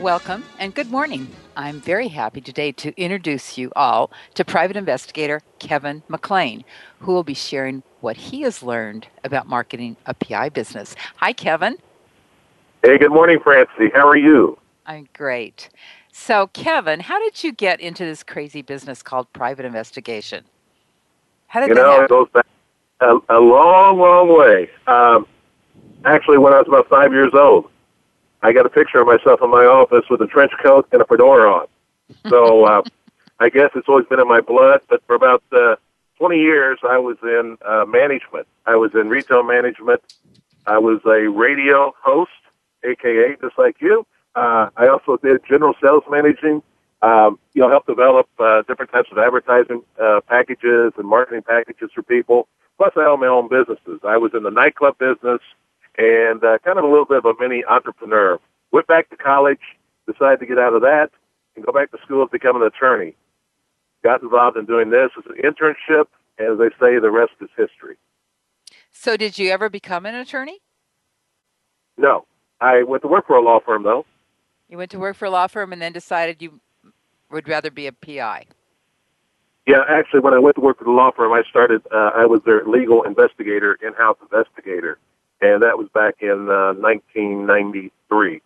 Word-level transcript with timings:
Welcome 0.00 0.44
and 0.58 0.74
good 0.74 0.90
morning. 0.90 1.28
I'm 1.58 1.78
very 1.78 2.08
happy 2.08 2.40
today 2.40 2.72
to 2.72 2.98
introduce 2.98 3.58
you 3.58 3.70
all 3.76 4.10
to 4.32 4.46
private 4.46 4.74
investigator 4.74 5.42
Kevin 5.58 6.02
McClain, 6.08 6.64
who 7.00 7.12
will 7.12 7.22
be 7.22 7.34
sharing 7.34 7.82
what 8.00 8.16
he 8.16 8.40
has 8.40 8.62
learned 8.62 9.08
about 9.24 9.46
marketing 9.46 9.98
a 10.06 10.14
PI 10.14 10.48
business. 10.48 10.96
Hi, 11.16 11.34
Kevin. 11.34 11.76
Hey, 12.82 12.96
good 12.96 13.12
morning, 13.12 13.40
Francie. 13.44 13.90
How 13.92 14.08
are 14.08 14.16
you? 14.16 14.58
I'm 14.86 15.06
great. 15.12 15.68
So, 16.10 16.46
Kevin, 16.46 17.00
how 17.00 17.18
did 17.18 17.44
you 17.44 17.52
get 17.52 17.78
into 17.78 18.02
this 18.02 18.22
crazy 18.22 18.62
business 18.62 19.02
called 19.02 19.30
private 19.34 19.66
investigation? 19.66 20.44
How 21.48 21.60
did 21.60 21.68
you 21.68 21.74
know, 21.74 21.90
happen? 21.90 22.04
it 22.04 22.08
goes 22.08 22.28
back 22.32 22.46
a, 23.00 23.18
a 23.28 23.38
long, 23.38 23.98
long 23.98 24.34
way. 24.34 24.70
Um, 24.86 25.26
actually, 26.06 26.38
when 26.38 26.54
I 26.54 26.58
was 26.60 26.68
about 26.68 26.88
five 26.88 27.12
years 27.12 27.34
old, 27.34 27.69
I 28.42 28.52
got 28.52 28.66
a 28.66 28.70
picture 28.70 29.00
of 29.00 29.06
myself 29.06 29.40
in 29.42 29.50
my 29.50 29.64
office 29.64 30.04
with 30.08 30.20
a 30.22 30.26
trench 30.26 30.52
coat 30.62 30.88
and 30.92 31.02
a 31.02 31.04
fedora 31.04 31.52
on. 31.52 31.66
So 32.28 32.64
uh, 32.72 32.82
I 33.38 33.48
guess 33.48 33.70
it's 33.74 33.88
always 33.88 34.06
been 34.06 34.20
in 34.20 34.28
my 34.28 34.40
blood. 34.40 34.80
But 34.88 35.02
for 35.06 35.14
about 35.14 35.42
uh, 35.52 35.76
20 36.18 36.38
years, 36.38 36.78
I 36.82 36.98
was 36.98 37.16
in 37.22 37.58
uh, 37.66 37.84
management. 37.86 38.46
I 38.66 38.76
was 38.76 38.94
in 38.94 39.08
retail 39.08 39.42
management. 39.42 40.00
I 40.66 40.78
was 40.78 41.00
a 41.06 41.28
radio 41.28 41.94
host, 42.02 42.30
aka 42.84 43.36
just 43.40 43.58
like 43.58 43.76
you. 43.80 44.06
Uh, 44.34 44.70
I 44.76 44.88
also 44.88 45.16
did 45.16 45.40
general 45.48 45.74
sales 45.82 46.04
managing. 46.10 46.62
Um, 47.02 47.38
you 47.54 47.62
know, 47.62 47.70
help 47.70 47.86
develop 47.86 48.28
uh, 48.38 48.62
different 48.68 48.92
types 48.92 49.08
of 49.10 49.16
advertising 49.16 49.82
uh, 49.98 50.20
packages 50.28 50.92
and 50.98 51.08
marketing 51.08 51.42
packages 51.42 51.90
for 51.94 52.02
people. 52.02 52.46
Plus, 52.76 52.92
I 52.96 53.00
own 53.00 53.20
my 53.20 53.26
own 53.26 53.48
businesses. 53.48 54.00
I 54.06 54.18
was 54.18 54.32
in 54.34 54.42
the 54.42 54.50
nightclub 54.50 54.98
business 54.98 55.40
and 55.98 56.42
uh, 56.44 56.58
kind 56.64 56.78
of 56.78 56.84
a 56.84 56.88
little 56.88 57.04
bit 57.04 57.18
of 57.18 57.24
a 57.24 57.34
mini 57.38 57.64
entrepreneur. 57.64 58.38
Went 58.72 58.86
back 58.86 59.10
to 59.10 59.16
college, 59.16 59.60
decided 60.06 60.40
to 60.40 60.46
get 60.46 60.58
out 60.58 60.74
of 60.74 60.82
that, 60.82 61.10
and 61.56 61.64
go 61.64 61.72
back 61.72 61.90
to 61.90 61.98
school 62.04 62.26
to 62.26 62.30
become 62.30 62.56
an 62.56 62.62
attorney. 62.62 63.14
Got 64.02 64.22
involved 64.22 64.56
in 64.56 64.64
doing 64.64 64.90
this 64.90 65.10
as 65.18 65.24
an 65.26 65.36
internship, 65.42 66.06
and 66.38 66.52
as 66.52 66.58
they 66.58 66.70
say, 66.80 66.98
the 66.98 67.10
rest 67.10 67.32
is 67.40 67.48
history. 67.56 67.96
So, 68.92 69.16
did 69.16 69.38
you 69.38 69.50
ever 69.50 69.68
become 69.68 70.06
an 70.06 70.14
attorney? 70.14 70.60
No, 71.96 72.26
I 72.60 72.82
went 72.82 73.02
to 73.02 73.08
work 73.08 73.26
for 73.26 73.36
a 73.36 73.42
law 73.42 73.60
firm 73.64 73.82
though. 73.82 74.06
You 74.68 74.78
went 74.78 74.90
to 74.92 74.98
work 74.98 75.16
for 75.16 75.26
a 75.26 75.30
law 75.30 75.48
firm 75.48 75.72
and 75.72 75.82
then 75.82 75.92
decided 75.92 76.40
you 76.40 76.60
would 77.30 77.48
rather 77.48 77.70
be 77.70 77.86
a 77.86 77.92
PI. 77.92 78.46
Yeah, 79.66 79.82
actually, 79.88 80.20
when 80.20 80.34
I 80.34 80.38
went 80.38 80.56
to 80.56 80.62
work 80.62 80.78
for 80.78 80.84
the 80.84 80.90
law 80.90 81.10
firm, 81.14 81.32
I 81.32 81.42
started. 81.48 81.82
Uh, 81.92 82.10
I 82.16 82.26
was 82.26 82.40
their 82.44 82.64
legal 82.64 83.02
investigator, 83.02 83.78
in-house 83.82 84.16
investigator, 84.22 84.98
and 85.40 85.62
that 85.62 85.78
was 85.78 85.88
back 85.94 86.16
in 86.20 86.48
uh, 86.48 86.74
1993. 86.74 88.42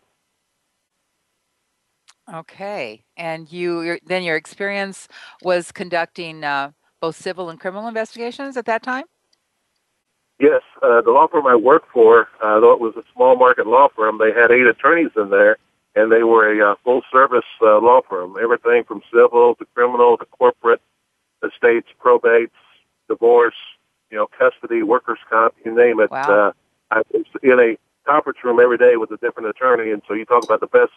Okay, 2.33 3.05
and 3.19 3.53
you 3.53 3.99
then 4.07 4.23
your 4.23 4.37
experience 4.37 5.09
was 5.43 5.71
conducting 5.71 6.43
uh, 6.43 6.71
both 7.01 7.17
civil 7.17 7.51
and 7.51 7.61
criminal 7.61 7.87
investigations 7.87 8.57
at 8.57 8.65
that 8.65 8.83
time. 8.83 9.05
Yes, 10.41 10.63
uh, 10.83 11.03
the 11.03 11.11
law 11.11 11.29
firm 11.29 11.47
I 11.47 11.55
worked 11.55 11.93
for, 11.93 12.29
uh, 12.43 12.61
though 12.61 12.73
it 12.73 12.81
was 12.81 12.95
a 12.97 13.05
small 13.15 13.37
market 13.37 13.67
law 13.67 13.89
firm, 13.95 14.19
they 14.19 14.33
had 14.33 14.51
eight 14.51 14.67
attorneys 14.67 15.11
in 15.17 15.31
there, 15.31 15.59
and 15.95 16.11
they 16.11 16.23
were 16.23 16.51
a 16.51 16.73
uh, 16.73 16.75
full 16.83 17.03
service 17.13 17.45
uh, 17.63 17.79
law 17.79 18.01
firm. 18.09 18.37
Everything 18.43 18.85
from 18.85 19.03
civil 19.13 19.55
to 19.57 19.65
criminal 19.75 20.17
to 20.17 20.25
corporate, 20.25 20.81
estates, 21.45 21.89
probates, 22.03 22.51
divorce, 23.09 23.55
you 24.11 24.17
know, 24.17 24.27
custody, 24.27 24.83
workers' 24.83 25.19
comp, 25.31 25.55
you 25.65 25.75
name 25.75 26.01
it. 26.01 26.11
Wow. 26.11 26.49
Uh, 26.49 26.53
I 26.91 27.03
was 27.13 27.25
in 27.43 27.59
a 27.59 27.77
conference 28.09 28.39
room 28.45 28.61
every 28.61 28.79
day 28.79 28.97
with 28.97 29.11
a 29.11 29.17
different 29.17 29.49
attorney, 29.49 29.91
and 29.91 30.03
so 30.07 30.15
you 30.15 30.25
talk 30.25 30.45
about 30.45 30.61
the 30.61 30.67
best 30.67 30.93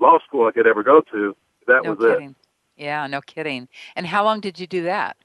law 0.00 0.18
school 0.26 0.46
I 0.46 0.52
could 0.52 0.66
ever 0.66 0.82
go 0.82 1.00
to. 1.12 1.36
That 1.66 1.84
no 1.84 1.92
was 1.92 1.98
it. 2.00 2.34
Yeah, 2.76 3.06
no 3.06 3.20
kidding. 3.20 3.68
And 3.94 4.06
how 4.06 4.24
long 4.24 4.40
did 4.40 4.58
you 4.58 4.66
do 4.66 4.82
that? 4.84 5.16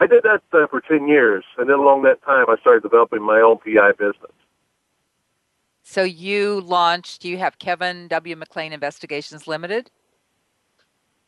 I 0.00 0.06
did 0.06 0.24
that 0.24 0.42
uh, 0.52 0.66
for 0.66 0.80
10 0.80 1.08
years, 1.08 1.44
and 1.56 1.68
then 1.68 1.78
along 1.78 2.02
that 2.02 2.22
time, 2.24 2.46
I 2.48 2.56
started 2.60 2.82
developing 2.82 3.22
my 3.22 3.40
own 3.40 3.58
PI 3.58 3.92
business. 3.92 4.32
So 5.82 6.02
you 6.02 6.60
launched. 6.60 7.24
You 7.24 7.38
have 7.38 7.58
Kevin 7.58 8.08
W. 8.08 8.36
McClain 8.36 8.72
Investigations 8.72 9.46
Limited. 9.46 9.90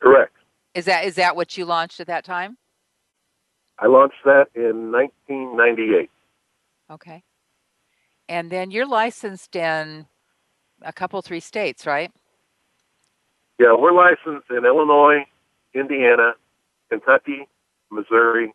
Correct. 0.01 0.33
Is 0.75 0.87
that 0.87 1.05
is 1.05 1.15
that 1.15 1.37
what 1.37 1.57
you 1.57 1.65
launched 1.65 2.01
at 2.01 2.07
that 2.09 2.25
time? 2.25 2.59
I 3.79 3.87
launched 3.87 4.25
that 4.25 4.47
in 4.55 4.93
1998. 4.93 6.11
Okay. 6.91 7.23
And 8.29 8.51
then 8.51 8.71
you're 8.71 8.87
licensed 8.87 9.55
in 9.57 10.07
a 10.83 10.93
couple, 10.93 11.23
three 11.23 11.41
states, 11.41 11.87
right? 11.87 12.11
Yeah, 13.59 13.75
we're 13.79 13.93
licensed 13.93 14.51
in 14.51 14.65
Illinois, 14.67 15.25
Indiana, 15.75 16.33
Kentucky, 16.91 17.49
Missouri, 17.91 18.53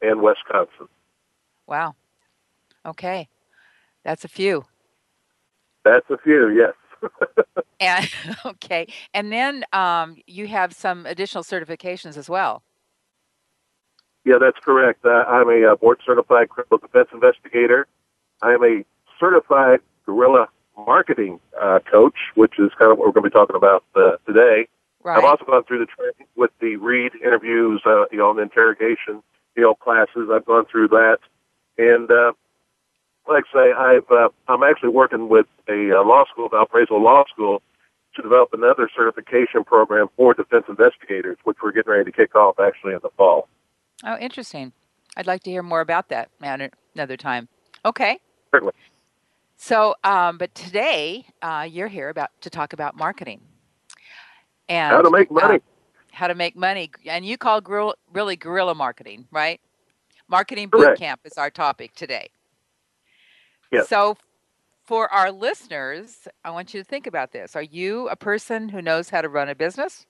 and 0.00 0.22
Wisconsin. 0.22 0.88
Wow. 1.66 1.94
Okay. 2.86 3.28
That's 4.04 4.24
a 4.24 4.28
few. 4.28 4.64
That's 5.84 6.08
a 6.10 6.18
few, 6.18 6.48
yes. 6.50 6.74
And 7.80 8.10
okay. 8.44 8.86
And 9.14 9.32
then 9.32 9.64
um, 9.72 10.16
you 10.26 10.48
have 10.48 10.72
some 10.72 11.06
additional 11.06 11.44
certifications 11.44 12.16
as 12.16 12.28
well. 12.28 12.62
yeah, 14.24 14.36
that's 14.40 14.58
correct. 14.64 15.04
Uh, 15.04 15.24
I'm 15.28 15.48
a 15.48 15.72
uh, 15.72 15.76
board 15.76 16.00
certified 16.04 16.48
criminal 16.48 16.78
defense 16.78 17.08
investigator. 17.12 17.86
I 18.42 18.52
am 18.52 18.64
a 18.64 18.84
certified 19.18 19.80
guerrilla 20.06 20.48
marketing 20.76 21.40
uh, 21.60 21.80
coach, 21.90 22.16
which 22.34 22.54
is 22.58 22.70
kind 22.78 22.92
of 22.92 22.98
what 22.98 23.08
we're 23.08 23.12
going 23.12 23.24
to 23.24 23.30
be 23.30 23.34
talking 23.34 23.56
about 23.56 23.84
uh, 23.94 24.12
today. 24.26 24.68
Right. 25.02 25.18
I've 25.18 25.24
also 25.24 25.44
gone 25.44 25.64
through 25.64 25.80
the 25.80 25.86
training 25.86 26.28
with 26.36 26.50
the 26.60 26.76
Reid 26.76 27.12
interviews, 27.22 27.82
uh, 27.86 28.04
you 28.10 28.18
know, 28.18 28.30
and 28.30 28.40
interrogation, 28.40 29.22
you 29.56 29.62
know, 29.62 29.74
classes. 29.74 30.28
I've 30.32 30.44
gone 30.44 30.66
through 30.70 30.88
that, 30.88 31.18
and 31.76 32.10
uh, 32.10 32.32
like 33.28 33.44
I 33.54 33.58
say, 33.58 33.72
I've 33.72 34.10
uh, 34.10 34.28
I'm 34.48 34.62
actually 34.62 34.90
working 34.90 35.28
with 35.28 35.46
a 35.68 35.98
uh, 35.98 36.04
law 36.04 36.24
school, 36.30 36.48
Valparaiso 36.48 36.96
Law 36.96 37.24
School, 37.32 37.62
to 38.16 38.22
develop 38.22 38.50
another 38.52 38.90
certification 38.94 39.64
program 39.64 40.08
for 40.16 40.34
defense 40.34 40.64
investigators, 40.68 41.38
which 41.44 41.58
we're 41.62 41.72
getting 41.72 41.92
ready 41.92 42.10
to 42.10 42.12
kick 42.12 42.34
off 42.34 42.58
actually 42.58 42.92
in 42.92 43.00
the 43.02 43.10
fall. 43.16 43.48
Oh, 44.04 44.16
interesting. 44.18 44.72
I'd 45.16 45.26
like 45.26 45.42
to 45.44 45.50
hear 45.50 45.62
more 45.62 45.80
about 45.80 46.08
that 46.08 46.30
at 46.42 46.72
another 46.94 47.16
time. 47.16 47.48
Okay. 47.84 48.18
Certainly. 48.50 48.74
So, 49.58 49.96
um, 50.04 50.38
but 50.38 50.54
today 50.54 51.26
uh, 51.42 51.66
you're 51.68 51.88
here 51.88 52.08
about 52.08 52.30
to 52.42 52.48
talk 52.50 52.72
about 52.72 52.96
marketing 52.96 53.40
and 54.68 54.92
How 54.92 55.02
to 55.02 55.10
make 55.10 55.30
money? 55.32 55.56
uh, 55.56 55.58
how 56.12 56.28
to 56.28 56.34
make 56.34 56.56
money, 56.56 56.90
and 57.06 57.24
you 57.24 57.36
call 57.36 57.60
really 58.12 58.36
guerrilla 58.36 58.74
marketing, 58.74 59.26
right? 59.30 59.60
Marketing 60.28 60.68
boot 60.68 60.80
Correct. 60.80 60.98
camp 61.00 61.20
is 61.24 61.36
our 61.36 61.50
topic 61.50 61.94
today. 61.94 62.28
Yes. 63.72 63.88
So, 63.88 64.16
for 64.84 65.12
our 65.12 65.30
listeners, 65.30 66.26
I 66.44 66.50
want 66.50 66.72
you 66.72 66.80
to 66.80 66.84
think 66.84 67.06
about 67.06 67.32
this. 67.32 67.54
Are 67.56 67.62
you 67.62 68.08
a 68.08 68.16
person 68.16 68.68
who 68.68 68.80
knows 68.80 69.10
how 69.10 69.20
to 69.22 69.28
run 69.28 69.48
a 69.48 69.54
business? 69.54 70.06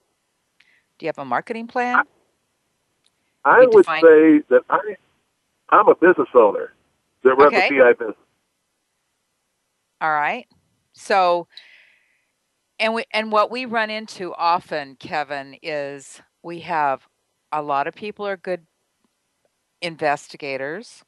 Do 0.99 1.07
you 1.07 1.09
have 1.09 1.19
a 1.19 1.25
marketing 1.25 1.67
plan? 1.67 2.05
I 3.45 3.63
You 3.63 3.71
would 3.71 3.83
define- 3.83 4.03
say 4.03 4.39
that 4.51 4.63
I 4.69 4.97
I'm 5.71 5.89
a 5.89 5.95
business 5.95 6.29
owner 6.35 6.73
that 7.25 7.35
runs 7.35 7.53
Okay. 7.55 7.67
a 7.67 7.71
PI 7.71 7.93
business. 7.95 8.17
All 10.01 10.13
right. 10.13 10.47
So, 10.93 11.49
and 12.79 12.95
we 12.95 13.05
and 13.13 13.33
what 13.33 13.51
we 13.51 13.65
run 13.65 13.91
into 13.91 14.35
often, 14.35 14.97
Kevin, 14.97 15.57
is 15.63 16.21
we 16.43 16.61
have 16.61 17.09
a 17.53 17.63
lot 17.63 17.87
of 17.87 17.95
people 17.95 18.27
are 18.27 18.37
good 18.37 18.67
investigators, 19.81 21.05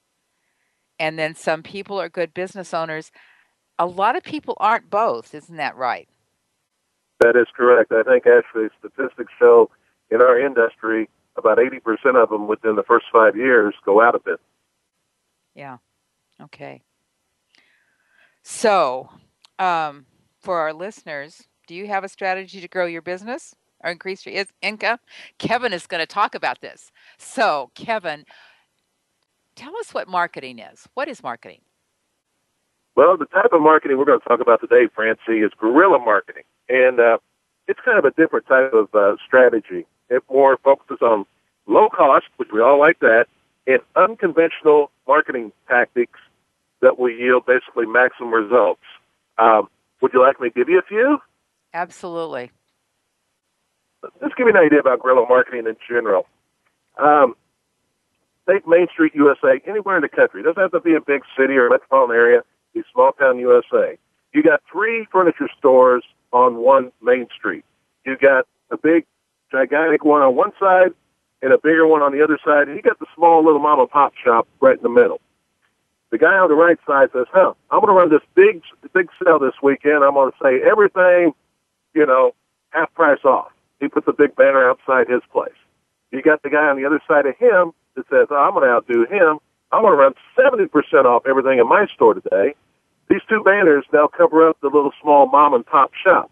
and 0.98 1.18
then 1.18 1.34
some 1.34 1.62
people 1.62 2.00
are 2.00 2.08
good 2.08 2.34
business 2.34 2.74
owners. 2.74 3.12
A 3.78 3.86
lot 3.86 4.16
of 4.16 4.22
people 4.22 4.54
aren't 4.58 4.90
both, 4.90 5.34
isn't 5.34 5.56
that 5.56 5.76
right? 5.76 6.08
That 7.20 7.36
is 7.36 7.46
correct. 7.56 7.92
I 7.92 8.02
think 8.02 8.26
actually 8.26 8.68
statistics 8.78 9.32
show 9.38 9.70
in 10.10 10.20
our 10.20 10.38
industry 10.38 11.08
about 11.36 11.58
80% 11.58 12.22
of 12.22 12.28
them 12.28 12.48
within 12.48 12.76
the 12.76 12.82
first 12.82 13.06
five 13.12 13.36
years 13.36 13.74
go 13.84 14.02
out 14.02 14.14
of 14.14 14.24
business. 14.24 14.40
Yeah. 15.54 15.78
Okay. 16.40 16.82
So, 18.52 19.08
um, 19.60 20.06
for 20.40 20.58
our 20.58 20.72
listeners, 20.72 21.44
do 21.68 21.74
you 21.74 21.86
have 21.86 22.02
a 22.02 22.08
strategy 22.08 22.60
to 22.60 22.66
grow 22.66 22.84
your 22.84 23.00
business 23.00 23.54
or 23.78 23.92
increase 23.92 24.26
your 24.26 24.44
income? 24.60 24.98
Kevin 25.38 25.72
is 25.72 25.86
going 25.86 26.00
to 26.00 26.06
talk 26.06 26.34
about 26.34 26.60
this. 26.60 26.90
So, 27.16 27.70
Kevin, 27.76 28.24
tell 29.54 29.74
us 29.76 29.94
what 29.94 30.08
marketing 30.08 30.58
is. 30.58 30.88
What 30.94 31.06
is 31.08 31.22
marketing? 31.22 31.60
Well, 32.96 33.16
the 33.16 33.26
type 33.26 33.52
of 33.52 33.62
marketing 33.62 33.98
we're 33.98 34.04
going 34.04 34.20
to 34.20 34.28
talk 34.28 34.40
about 34.40 34.60
today, 34.60 34.88
Francie, 34.94 35.38
is 35.38 35.52
guerrilla 35.56 36.00
marketing. 36.00 36.42
And 36.68 36.98
uh, 36.98 37.18
it's 37.68 37.80
kind 37.84 37.98
of 37.98 38.04
a 38.04 38.10
different 38.10 38.46
type 38.46 38.72
of 38.74 38.92
uh, 38.92 39.14
strategy. 39.24 39.86
It 40.10 40.24
more 40.28 40.58
focuses 40.62 40.98
on 41.00 41.24
low 41.68 41.88
cost, 41.88 42.26
which 42.36 42.48
we 42.52 42.60
all 42.60 42.80
like 42.80 42.98
that, 42.98 43.26
and 43.68 43.78
unconventional 43.94 44.90
marketing 45.06 45.52
tactics 45.68 46.18
that 46.82 46.98
will 46.98 47.10
yield 47.10 47.46
basically 47.46 47.86
maximum 47.86 48.32
results. 48.32 48.82
Um, 49.38 49.68
would 50.00 50.12
you 50.12 50.22
like 50.22 50.40
me 50.40 50.48
to 50.48 50.54
give 50.54 50.68
you 50.68 50.78
a 50.78 50.82
few? 50.82 51.18
Absolutely. 51.74 52.50
Let's 54.20 54.34
give 54.34 54.46
you 54.46 54.54
an 54.54 54.56
idea 54.56 54.80
about 54.80 55.00
guerrilla 55.00 55.26
marketing 55.28 55.66
in 55.66 55.76
general. 55.88 56.26
Um, 56.96 57.34
take 58.48 58.66
Main 58.66 58.88
Street 58.92 59.14
USA, 59.14 59.60
anywhere 59.66 59.96
in 59.96 60.02
the 60.02 60.08
country. 60.08 60.40
It 60.40 60.44
doesn't 60.44 60.60
have 60.60 60.72
to 60.72 60.80
be 60.80 60.94
a 60.94 61.00
big 61.00 61.22
city 61.38 61.54
or 61.54 61.66
a 61.66 61.70
metropolitan 61.70 62.16
area. 62.16 62.42
Be 62.74 62.82
small 62.92 63.12
town 63.12 63.38
USA. 63.38 63.98
You 64.32 64.42
got 64.42 64.62
three 64.70 65.06
furniture 65.12 65.48
stores 65.58 66.04
on 66.32 66.56
one 66.56 66.92
Main 67.02 67.26
Street. 67.36 67.64
You 68.06 68.16
got 68.16 68.46
a 68.70 68.76
big, 68.76 69.04
gigantic 69.50 70.04
one 70.04 70.22
on 70.22 70.34
one 70.34 70.52
side 70.58 70.92
and 71.42 71.52
a 71.52 71.58
bigger 71.58 71.86
one 71.86 72.02
on 72.02 72.12
the 72.12 72.22
other 72.22 72.38
side, 72.44 72.68
and 72.68 72.76
you 72.76 72.82
got 72.82 72.98
the 72.98 73.06
small 73.14 73.44
little 73.44 73.60
mom 73.60 73.80
and 73.80 73.90
pop 73.90 74.14
shop 74.22 74.46
right 74.60 74.76
in 74.76 74.82
the 74.82 74.88
middle. 74.88 75.20
The 76.10 76.18
guy 76.18 76.36
on 76.38 76.48
the 76.48 76.56
right 76.56 76.78
side 76.86 77.10
says, 77.12 77.26
"Huh, 77.32 77.54
I'm 77.70 77.80
going 77.80 77.94
to 77.94 77.98
run 77.98 78.10
this 78.10 78.26
big, 78.34 78.62
big 78.92 79.08
sale 79.22 79.38
this 79.38 79.54
weekend. 79.62 80.04
I'm 80.04 80.14
going 80.14 80.30
to 80.30 80.36
say 80.42 80.60
everything, 80.62 81.32
you 81.94 82.06
know, 82.06 82.34
half 82.70 82.92
price 82.94 83.24
off." 83.24 83.52
He 83.78 83.88
puts 83.88 84.08
a 84.08 84.12
big 84.12 84.34
banner 84.36 84.68
outside 84.68 85.08
his 85.08 85.22
place. 85.32 85.54
You 86.10 86.22
got 86.22 86.42
the 86.42 86.50
guy 86.50 86.68
on 86.68 86.76
the 86.76 86.84
other 86.84 87.00
side 87.06 87.26
of 87.26 87.36
him 87.36 87.72
that 87.94 88.08
says, 88.10 88.26
oh, 88.30 88.36
"I'm 88.36 88.52
going 88.54 88.64
to 88.64 88.70
outdo 88.70 89.06
him. 89.06 89.38
I'm 89.72 89.82
going 89.82 89.92
to 89.92 89.96
run 89.96 90.14
70% 90.36 91.04
off 91.04 91.26
everything 91.26 91.58
in 91.58 91.68
my 91.68 91.86
store 91.94 92.14
today." 92.14 92.54
These 93.08 93.22
two 93.28 93.42
banners 93.42 93.84
now 93.92 94.06
cover 94.06 94.48
up 94.48 94.56
the 94.60 94.68
little 94.68 94.92
small 95.02 95.26
mom 95.26 95.52
and 95.52 95.66
pop 95.66 95.92
shop. 95.94 96.30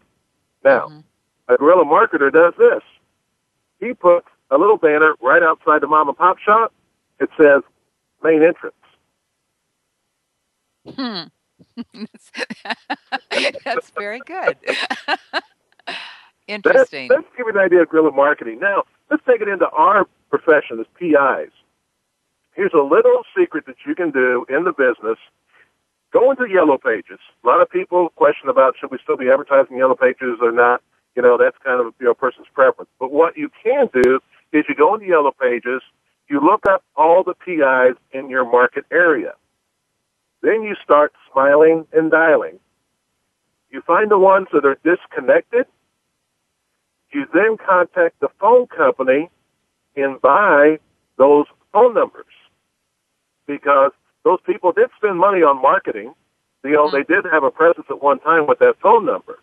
Now, 0.64 0.86
mm-hmm. 0.86 1.52
a 1.52 1.56
guerrilla 1.56 1.84
marketer 1.84 2.32
does 2.32 2.54
this. 2.56 2.82
He 3.80 3.94
puts 3.94 4.28
a 4.50 4.58
little 4.58 4.76
banner 4.76 5.14
right 5.20 5.42
outside 5.42 5.82
the 5.82 5.88
mom 5.88 6.08
and 6.08 6.16
pop 6.16 6.38
shop. 6.38 6.72
It 7.19 7.30
says 7.36 7.62
main 8.22 8.42
entrance. 8.44 8.75
Hmm. 10.96 11.25
That's 13.64 13.90
very 13.90 14.20
good. 14.20 14.56
Interesting. 16.49 17.08
Let's, 17.11 17.26
give 17.37 17.46
you 17.46 17.52
an 17.52 17.58
idea 17.58 17.82
of 17.82 17.88
guerrilla 17.90 18.12
marketing. 18.12 18.58
Now, 18.61 18.85
let's 19.11 19.23
take 19.29 19.43
it 19.43 19.49
into 19.49 19.69
our 19.69 20.06
profession 20.31 20.81
as 20.81 20.87
PIs. 20.99 21.52
Here's 22.55 22.73
a 22.73 22.82
little 22.82 23.23
secret 23.37 23.67
that 23.67 23.76
you 23.87 23.94
can 23.94 24.11
do 24.11 24.46
in 24.49 24.64
the 24.64 24.73
business. 24.73 25.19
Go 26.12 26.31
into 26.31 26.46
Yellow 26.50 26.79
Pages. 26.79 27.20
A 27.44 27.46
lot 27.46 27.61
of 27.61 27.69
people 27.69 28.08
question 28.17 28.49
about 28.49 28.75
should 28.81 28.90
we 28.90 28.99
still 29.02 29.19
be 29.19 29.31
advertising 29.31 29.76
Yellow 29.76 29.94
Pages 29.94 30.38
or 30.40 30.52
not. 30.52 30.82
You 31.14 31.23
know, 31.23 31.37
that's 31.37 31.56
kind 31.62 31.81
of 31.85 31.93
you 32.00 32.06
know, 32.06 32.12
a 32.12 32.14
person's 32.14 32.46
preference. 32.55 32.90
But 32.99 33.12
what 33.12 33.37
you 33.37 33.50
can 33.62 33.88
do 33.93 34.20
is 34.52 34.64
you 34.69 34.75
go 34.75 34.94
into 34.94 35.06
Yellow 35.06 35.32
Pages, 35.38 35.82
you 36.29 36.40
look 36.40 36.62
up 36.69 36.82
all 36.96 37.23
the 37.25 37.35
PIs 37.35 37.96
in 38.12 38.31
your 38.31 38.50
market 38.50 38.85
area. 38.90 39.35
Then 40.43 40.62
you 40.62 40.76
start 40.82 41.12
smiling 41.32 41.87
and 41.93 42.11
dialing. 42.11 42.58
You 43.70 43.82
find 43.82 44.11
the 44.11 44.19
ones 44.19 44.49
that 44.52 44.64
are 44.64 44.79
disconnected. 44.85 45.67
You 47.12 47.26
then 47.32 47.56
contact 47.56 48.20
the 48.20 48.29
phone 48.40 48.67
company 48.67 49.31
and 49.96 50.20
buy 50.20 50.79
those 51.17 51.46
phone 51.73 51.94
numbers 51.94 52.26
because 53.46 53.93
those 54.25 54.38
people 54.44 54.73
did 54.73 54.90
spend 54.96 55.19
money 55.19 55.43
on 55.43 55.61
marketing. 55.61 56.14
You 56.64 56.73
know, 56.73 56.90
they 56.90 57.02
did 57.02 57.25
have 57.31 57.44
a 57.44 57.50
presence 57.50 57.87
at 57.90 58.02
one 58.02 58.20
time 58.20 58.46
with 58.46 58.58
that 58.58 58.75
phone 58.82 59.06
number. 59.06 59.38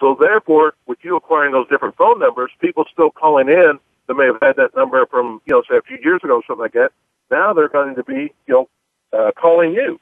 So 0.00 0.16
therefore, 0.18 0.74
with 0.86 0.98
you 1.02 1.16
acquiring 1.16 1.52
those 1.52 1.68
different 1.68 1.96
phone 1.96 2.18
numbers, 2.18 2.50
people 2.60 2.84
still 2.92 3.10
calling 3.10 3.48
in 3.48 3.78
that 4.06 4.14
may 4.14 4.26
have 4.26 4.38
had 4.42 4.56
that 4.56 4.74
number 4.74 5.06
from, 5.06 5.40
you 5.46 5.54
know, 5.54 5.62
say 5.68 5.76
a 5.76 5.82
few 5.82 5.98
years 6.02 6.20
ago 6.22 6.36
or 6.36 6.42
something 6.46 6.62
like 6.62 6.72
that. 6.72 6.90
Now 7.30 7.52
they're 7.52 7.68
going 7.68 7.94
to 7.94 8.04
be, 8.04 8.32
you 8.46 8.54
know, 8.54 8.68
uh, 9.12 9.30
calling 9.32 9.72
you. 9.72 10.00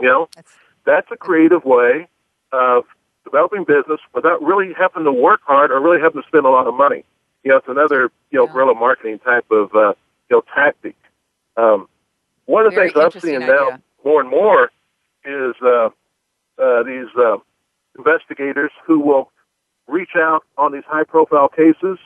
You 0.00 0.08
know, 0.08 0.28
that's, 0.34 0.52
that's 0.84 1.08
a 1.12 1.16
creative 1.16 1.64
way 1.64 2.08
of 2.52 2.84
developing 3.24 3.64
business 3.64 4.00
without 4.14 4.42
really 4.42 4.72
having 4.78 5.04
to 5.04 5.12
work 5.12 5.40
hard 5.44 5.70
or 5.70 5.80
really 5.80 6.00
having 6.00 6.22
to 6.22 6.28
spend 6.28 6.44
a 6.44 6.50
lot 6.50 6.66
of 6.66 6.74
money. 6.74 7.04
You 7.44 7.50
know, 7.50 7.56
it's 7.58 7.68
another, 7.68 8.10
you 8.30 8.38
know, 8.38 8.46
yeah. 8.46 8.52
guerrilla 8.52 8.74
marketing 8.74 9.18
type 9.20 9.50
of, 9.50 9.74
uh, 9.74 9.94
you 10.30 10.36
know, 10.36 10.42
tactic. 10.54 10.96
Um, 11.56 11.88
one 12.46 12.66
of 12.66 12.72
the 12.72 12.76
Very 12.76 12.90
things 12.90 13.14
I'm 13.14 13.20
seeing 13.20 13.42
idea. 13.42 13.54
now 13.54 13.78
more 14.04 14.20
and 14.20 14.30
more 14.30 14.70
is 15.24 15.54
uh, 15.62 15.90
uh, 16.58 16.82
these 16.82 17.08
uh, 17.16 17.36
investigators 17.96 18.70
who 18.84 18.98
will 19.00 19.30
reach 19.86 20.16
out 20.16 20.44
on 20.56 20.72
these 20.72 20.84
high 20.86 21.04
profile 21.04 21.48
cases 21.48 21.98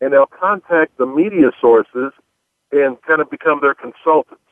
and 0.00 0.12
they'll 0.12 0.26
contact 0.26 0.96
the 0.98 1.06
media 1.06 1.50
sources 1.60 2.12
and 2.72 3.00
kind 3.02 3.20
of 3.20 3.30
become 3.30 3.60
their 3.60 3.74
consultants. 3.74 4.42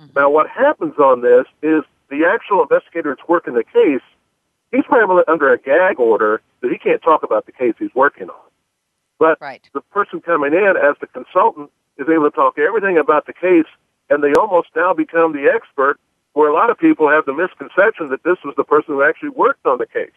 Mm-hmm. 0.00 0.18
Now, 0.18 0.30
what 0.30 0.48
happens 0.48 0.94
on 0.98 1.22
this 1.22 1.46
is 1.62 1.82
the 2.10 2.24
actual 2.24 2.62
investigator 2.62 3.14
that's 3.14 3.28
working 3.28 3.54
the 3.54 3.64
case, 3.64 4.04
he's 4.72 4.84
probably 4.84 5.24
under 5.28 5.52
a 5.52 5.58
gag 5.58 5.98
order 5.98 6.40
that 6.60 6.70
he 6.70 6.78
can't 6.78 7.02
talk 7.02 7.22
about 7.22 7.46
the 7.46 7.52
case 7.52 7.74
he's 7.78 7.94
working 7.94 8.28
on. 8.28 8.50
But 9.18 9.40
right. 9.40 9.66
the 9.72 9.80
person 9.80 10.20
coming 10.20 10.52
in 10.52 10.74
as 10.76 10.96
the 11.00 11.06
consultant 11.06 11.70
is 11.96 12.06
able 12.08 12.30
to 12.30 12.34
talk 12.34 12.58
everything 12.58 12.98
about 12.98 13.26
the 13.26 13.32
case, 13.32 13.70
and 14.10 14.22
they 14.22 14.32
almost 14.38 14.68
now 14.76 14.92
become 14.92 15.32
the 15.32 15.50
expert, 15.52 15.98
where 16.34 16.50
a 16.50 16.54
lot 16.54 16.68
of 16.68 16.78
people 16.78 17.08
have 17.08 17.24
the 17.24 17.32
misconception 17.32 18.10
that 18.10 18.22
this 18.22 18.36
was 18.44 18.54
the 18.56 18.64
person 18.64 18.94
who 18.94 19.02
actually 19.02 19.30
worked 19.30 19.64
on 19.64 19.78
the 19.78 19.86
case. 19.86 20.10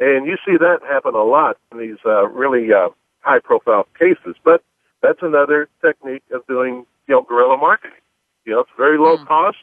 And 0.00 0.26
you 0.26 0.36
see 0.44 0.56
that 0.56 0.80
happen 0.88 1.14
a 1.14 1.22
lot 1.22 1.58
in 1.70 1.78
these 1.78 1.98
uh, 2.04 2.26
really 2.28 2.72
uh, 2.72 2.88
high 3.20 3.38
profile 3.38 3.86
cases. 3.98 4.36
But 4.42 4.64
that's 5.02 5.20
another 5.22 5.68
technique 5.84 6.24
of 6.32 6.46
doing, 6.46 6.86
you 7.06 7.14
know, 7.14 7.22
guerrilla 7.22 7.58
marketing. 7.58 8.01
You 8.44 8.54
know, 8.54 8.60
it's 8.60 8.70
very 8.76 8.98
low 8.98 9.18
mm. 9.18 9.26
cost, 9.26 9.58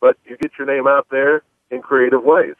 but 0.00 0.16
you 0.24 0.36
get 0.36 0.52
your 0.58 0.66
name 0.66 0.86
out 0.86 1.06
there 1.10 1.42
in 1.70 1.82
creative 1.82 2.22
ways. 2.22 2.54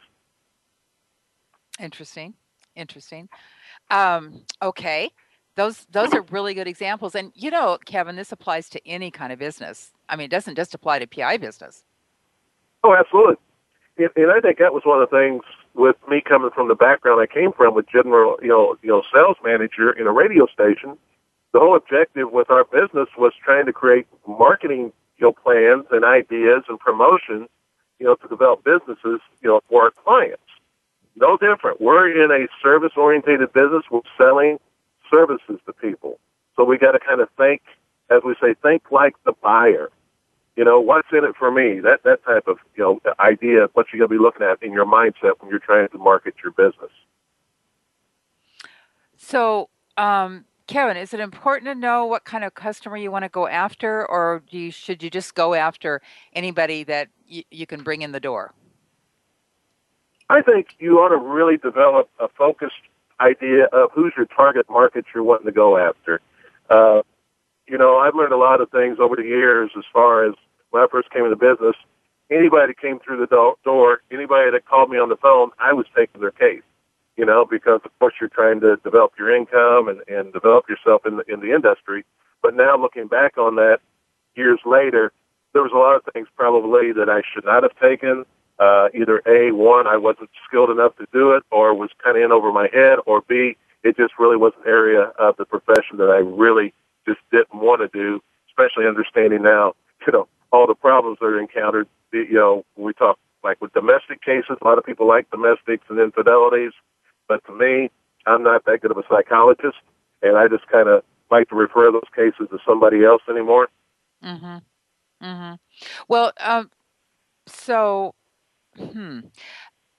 Interesting. 1.79 2.33
Interesting. 2.75 3.29
Um, 3.91 4.43
okay. 4.61 5.11
Those 5.55 5.85
those 5.91 6.13
are 6.13 6.21
really 6.31 6.55
good 6.55 6.67
examples. 6.67 7.13
And 7.13 7.31
you 7.35 7.51
know, 7.51 7.77
Kevin, 7.85 8.15
this 8.15 8.31
applies 8.31 8.69
to 8.69 8.87
any 8.87 9.11
kind 9.11 9.31
of 9.31 9.37
business. 9.37 9.91
I 10.09 10.15
mean, 10.15 10.25
it 10.25 10.31
doesn't 10.31 10.55
just 10.55 10.73
apply 10.73 10.99
to 10.99 11.07
PI 11.07 11.37
business. 11.37 11.83
Oh, 12.83 12.95
absolutely. 12.95 13.35
And, 13.97 14.09
and 14.15 14.31
I 14.31 14.39
think 14.39 14.57
that 14.57 14.73
was 14.73 14.83
one 14.85 15.01
of 15.01 15.09
the 15.09 15.15
things 15.15 15.43
with 15.75 15.95
me 16.09 16.21
coming 16.21 16.51
from 16.53 16.67
the 16.67 16.75
background 16.75 17.21
I 17.21 17.31
came 17.31 17.51
from 17.53 17.75
with 17.75 17.87
general, 17.87 18.37
you 18.41 18.49
know, 18.49 18.77
you 18.81 18.89
know, 18.89 19.03
sales 19.13 19.37
manager 19.43 19.91
in 19.91 20.07
a 20.07 20.11
radio 20.11 20.47
station. 20.47 20.97
The 21.53 21.59
whole 21.59 21.75
objective 21.75 22.31
with 22.31 22.49
our 22.49 22.63
business 22.65 23.09
was 23.17 23.33
trying 23.43 23.67
to 23.67 23.73
create 23.73 24.07
marketing, 24.27 24.91
you 25.17 25.27
know, 25.27 25.31
plans 25.31 25.85
and 25.91 26.03
ideas 26.03 26.63
and 26.67 26.79
promotions, 26.79 27.47
you 27.99 28.05
know, 28.05 28.15
to 28.15 28.27
develop 28.27 28.63
businesses, 28.63 29.21
you 29.41 29.49
know, 29.49 29.61
for 29.69 29.83
our 29.83 29.91
clients. 29.91 30.41
No 31.15 31.37
different. 31.37 31.79
We're 31.79 32.09
in 32.23 32.31
a 32.31 32.47
service 32.61 32.93
oriented 32.97 33.39
business. 33.53 33.83
We're 33.91 34.01
selling 34.17 34.59
services 35.11 35.59
to 35.65 35.73
people. 35.73 36.19
So 36.55 36.63
we 36.63 36.77
got 36.77 36.93
to 36.93 36.99
kind 36.99 37.21
of 37.21 37.29
think, 37.37 37.61
as 38.09 38.21
we 38.25 38.35
say, 38.41 38.55
think 38.61 38.91
like 38.91 39.13
the 39.25 39.33
buyer. 39.41 39.89
You 40.55 40.63
know, 40.63 40.79
what's 40.79 41.07
in 41.11 41.23
it 41.23 41.35
for 41.37 41.51
me? 41.51 41.79
That 41.79 42.03
that 42.03 42.23
type 42.23 42.47
of 42.47 42.57
you 42.75 42.83
know 42.83 42.99
idea. 43.19 43.69
What 43.73 43.87
you're 43.91 43.99
going 43.99 44.09
to 44.09 44.15
be 44.17 44.21
looking 44.21 44.45
at 44.45 44.61
in 44.61 44.71
your 44.71 44.85
mindset 44.85 45.39
when 45.39 45.49
you're 45.49 45.59
trying 45.59 45.87
to 45.89 45.97
market 45.97 46.35
your 46.43 46.51
business. 46.51 46.91
So, 49.17 49.69
um, 49.97 50.45
Kevin, 50.67 50.97
is 50.97 51.13
it 51.13 51.19
important 51.19 51.65
to 51.67 51.75
know 51.75 52.05
what 52.05 52.23
kind 52.23 52.43
of 52.43 52.53
customer 52.53 52.95
you 52.97 53.11
want 53.11 53.23
to 53.23 53.29
go 53.29 53.47
after, 53.47 54.09
or 54.09 54.43
you, 54.49 54.71
should 54.71 55.03
you 55.03 55.09
just 55.09 55.35
go 55.35 55.53
after 55.53 56.01
anybody 56.33 56.83
that 56.85 57.09
y- 57.29 57.43
you 57.51 57.65
can 57.67 57.83
bring 57.83 58.01
in 58.01 58.13
the 58.13 58.19
door? 58.19 58.53
I 60.29 60.41
think 60.41 60.69
you 60.79 60.99
ought 60.99 61.09
to 61.09 61.17
really 61.17 61.57
develop 61.57 62.09
a 62.19 62.27
focused 62.29 62.73
idea 63.19 63.65
of 63.65 63.91
who's 63.93 64.13
your 64.15 64.25
target 64.25 64.65
market 64.69 65.05
you're 65.13 65.23
wanting 65.23 65.45
to 65.45 65.51
go 65.51 65.77
after. 65.77 66.21
Uh, 66.69 67.01
you 67.67 67.77
know, 67.77 67.97
I've 67.97 68.15
learned 68.15 68.33
a 68.33 68.37
lot 68.37 68.61
of 68.61 68.71
things 68.71 68.97
over 68.99 69.15
the 69.15 69.23
years 69.23 69.71
as 69.77 69.83
far 69.91 70.25
as 70.25 70.33
when 70.71 70.81
I 70.81 70.87
first 70.89 71.09
came 71.11 71.25
into 71.25 71.35
business. 71.35 71.75
Anybody 72.31 72.67
that 72.67 72.79
came 72.81 72.99
through 72.99 73.19
the 73.19 73.27
do- 73.27 73.55
door, 73.63 74.01
anybody 74.11 74.49
that 74.51 74.65
called 74.65 74.89
me 74.89 74.97
on 74.97 75.09
the 75.09 75.17
phone, 75.17 75.51
I 75.59 75.73
was 75.73 75.85
taking 75.95 76.21
their 76.21 76.31
case. 76.31 76.63
You 77.17 77.25
know, 77.25 77.45
because 77.49 77.81
of 77.85 77.91
course 77.99 78.15
you're 78.19 78.29
trying 78.29 78.59
to 78.61 78.77
develop 78.77 79.13
your 79.17 79.35
income 79.35 79.87
and, 79.87 80.01
and 80.07 80.33
develop 80.33 80.67
yourself 80.67 81.05
in 81.05 81.17
the 81.17 81.23
in 81.31 81.41
the 81.41 81.53
industry. 81.53 82.05
But 82.41 82.55
now 82.55 82.77
looking 82.77 83.07
back 83.07 83.37
on 83.37 83.55
that 83.55 83.79
years 84.35 84.59
later, 84.65 85.11
there 85.53 85.61
was 85.61 85.71
a 85.73 85.77
lot 85.77 85.95
of 85.95 86.01
things 86.13 86.27
probably 86.35 86.91
that 86.93 87.09
I 87.09 87.21
should 87.33 87.45
not 87.45 87.63
have 87.63 87.77
taken. 87.79 88.25
Uh, 88.59 88.87
either 88.93 89.21
A, 89.25 89.51
one, 89.51 89.87
I 89.87 89.97
wasn't 89.97 90.29
skilled 90.47 90.69
enough 90.69 90.95
to 90.97 91.07
do 91.11 91.31
it, 91.31 91.43
or 91.51 91.73
was 91.73 91.89
kind 92.03 92.17
of 92.17 92.23
in 92.23 92.31
over 92.31 92.51
my 92.51 92.69
head, 92.71 92.99
or 93.05 93.21
B, 93.21 93.57
it 93.83 93.97
just 93.97 94.13
really 94.19 94.37
was 94.37 94.53
an 94.61 94.69
area 94.69 95.11
of 95.19 95.35
the 95.37 95.45
profession 95.45 95.97
that 95.97 96.09
I 96.09 96.17
really 96.17 96.73
just 97.07 97.19
didn't 97.31 97.55
want 97.55 97.81
to 97.81 97.87
do, 97.87 98.21
especially 98.47 98.87
understanding 98.87 99.41
now 99.41 99.73
you 100.05 100.13
know, 100.13 100.27
all 100.51 100.67
the 100.67 100.75
problems 100.75 101.17
that 101.19 101.25
are 101.25 101.39
encountered. 101.39 101.87
You 102.11 102.33
know, 102.33 102.65
we 102.75 102.93
talk 102.93 103.17
like 103.43 103.59
with 103.61 103.73
domestic 103.73 104.21
cases, 104.21 104.57
a 104.61 104.65
lot 104.65 104.77
of 104.77 104.85
people 104.85 105.07
like 105.07 105.29
domestics 105.31 105.85
and 105.89 105.99
infidelities, 105.99 106.71
but 107.33 107.43
to 107.51 107.57
me, 107.57 107.89
I'm 108.27 108.43
not 108.43 108.63
that 108.65 108.81
good 108.81 108.91
of 108.91 108.97
a 108.97 109.03
psychologist, 109.09 109.77
and 110.21 110.37
I 110.37 110.47
just 110.47 110.67
kind 110.67 110.87
of 110.87 111.03
like 111.31 111.49
to 111.49 111.55
refer 111.55 111.91
those 111.91 112.03
cases 112.15 112.47
to 112.51 112.59
somebody 112.63 113.03
else 113.03 113.23
anymore. 113.27 113.69
Mhm. 114.23 114.61
Mhm. 115.19 115.57
Well, 116.07 116.31
um, 116.39 116.69
so, 117.47 118.13
hmm. 118.77 119.21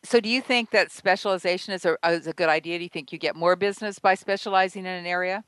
So, 0.04 0.20
do 0.20 0.28
you 0.28 0.40
think 0.40 0.70
that 0.70 0.92
specialization 0.92 1.74
is 1.74 1.84
a 1.84 1.96
is 2.04 2.28
a 2.28 2.32
good 2.32 2.48
idea? 2.48 2.78
Do 2.78 2.84
you 2.84 2.88
think 2.88 3.10
you 3.10 3.18
get 3.18 3.34
more 3.34 3.56
business 3.56 3.98
by 3.98 4.14
specializing 4.14 4.82
in 4.86 4.92
an 4.92 5.06
area? 5.06 5.44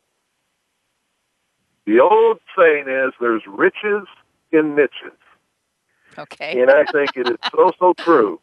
The 1.85 2.01
old 2.01 2.41
saying 2.59 2.89
is, 2.89 3.13
"There's 3.21 3.47
riches 3.47 4.09
in 4.51 4.75
niches," 4.75 5.21
Okay. 6.19 6.61
and 6.61 6.69
I 6.69 6.85
think 6.87 7.13
it 7.17 7.29
is 7.29 7.39
so 7.53 7.71
so 7.79 7.95
true 8.03 8.41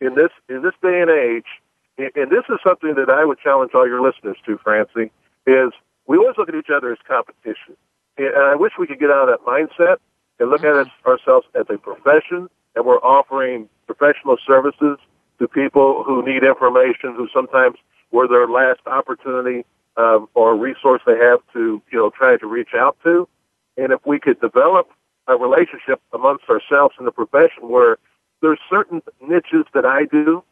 in 0.00 0.14
this 0.14 0.30
in 0.48 0.62
this 0.62 0.74
day 0.80 1.00
and 1.00 1.10
age. 1.10 1.48
And 1.96 2.30
this 2.30 2.44
is 2.48 2.58
something 2.66 2.94
that 2.96 3.08
I 3.08 3.24
would 3.24 3.38
challenge 3.38 3.72
all 3.74 3.86
your 3.86 4.02
listeners 4.02 4.36
to, 4.46 4.58
Francie. 4.58 5.12
Is 5.46 5.72
we 6.06 6.18
always 6.18 6.36
look 6.36 6.48
at 6.48 6.54
each 6.54 6.70
other 6.74 6.92
as 6.92 6.98
competition, 7.06 7.76
and 8.18 8.34
I 8.36 8.54
wish 8.56 8.72
we 8.78 8.86
could 8.86 8.98
get 8.98 9.10
out 9.10 9.28
of 9.28 9.38
that 9.38 9.46
mindset 9.46 9.96
and 10.38 10.50
look 10.50 10.64
at 10.64 10.86
ourselves 11.06 11.46
as 11.54 11.66
a 11.70 11.78
profession, 11.78 12.48
and 12.74 12.84
we're 12.84 12.98
offering 12.98 13.68
professional 13.86 14.36
services 14.46 14.98
to 15.38 15.48
people 15.48 16.02
who 16.04 16.24
need 16.24 16.42
information, 16.42 17.14
who 17.14 17.28
sometimes 17.32 17.76
were 18.10 18.26
their 18.28 18.48
last 18.48 18.80
opportunity 18.86 19.64
um, 19.96 20.28
or 20.34 20.56
resource 20.56 21.02
they 21.06 21.16
have 21.18 21.40
to, 21.52 21.82
you 21.90 21.98
know, 21.98 22.10
try 22.10 22.36
to 22.36 22.46
reach 22.46 22.74
out 22.76 22.96
to. 23.04 23.28
And 23.76 23.92
if 23.92 24.00
we 24.06 24.18
could 24.18 24.40
develop 24.40 24.88
a 25.26 25.36
relationship 25.36 26.00
amongst 26.12 26.44
ourselves 26.48 26.94
in 26.98 27.04
the 27.04 27.12
profession 27.12 27.68
where 27.68 27.98
there's 28.42 28.58
certain 28.68 29.02
niches 29.20 29.64
that 29.74 29.84
I 29.84 30.04
do 30.04 30.44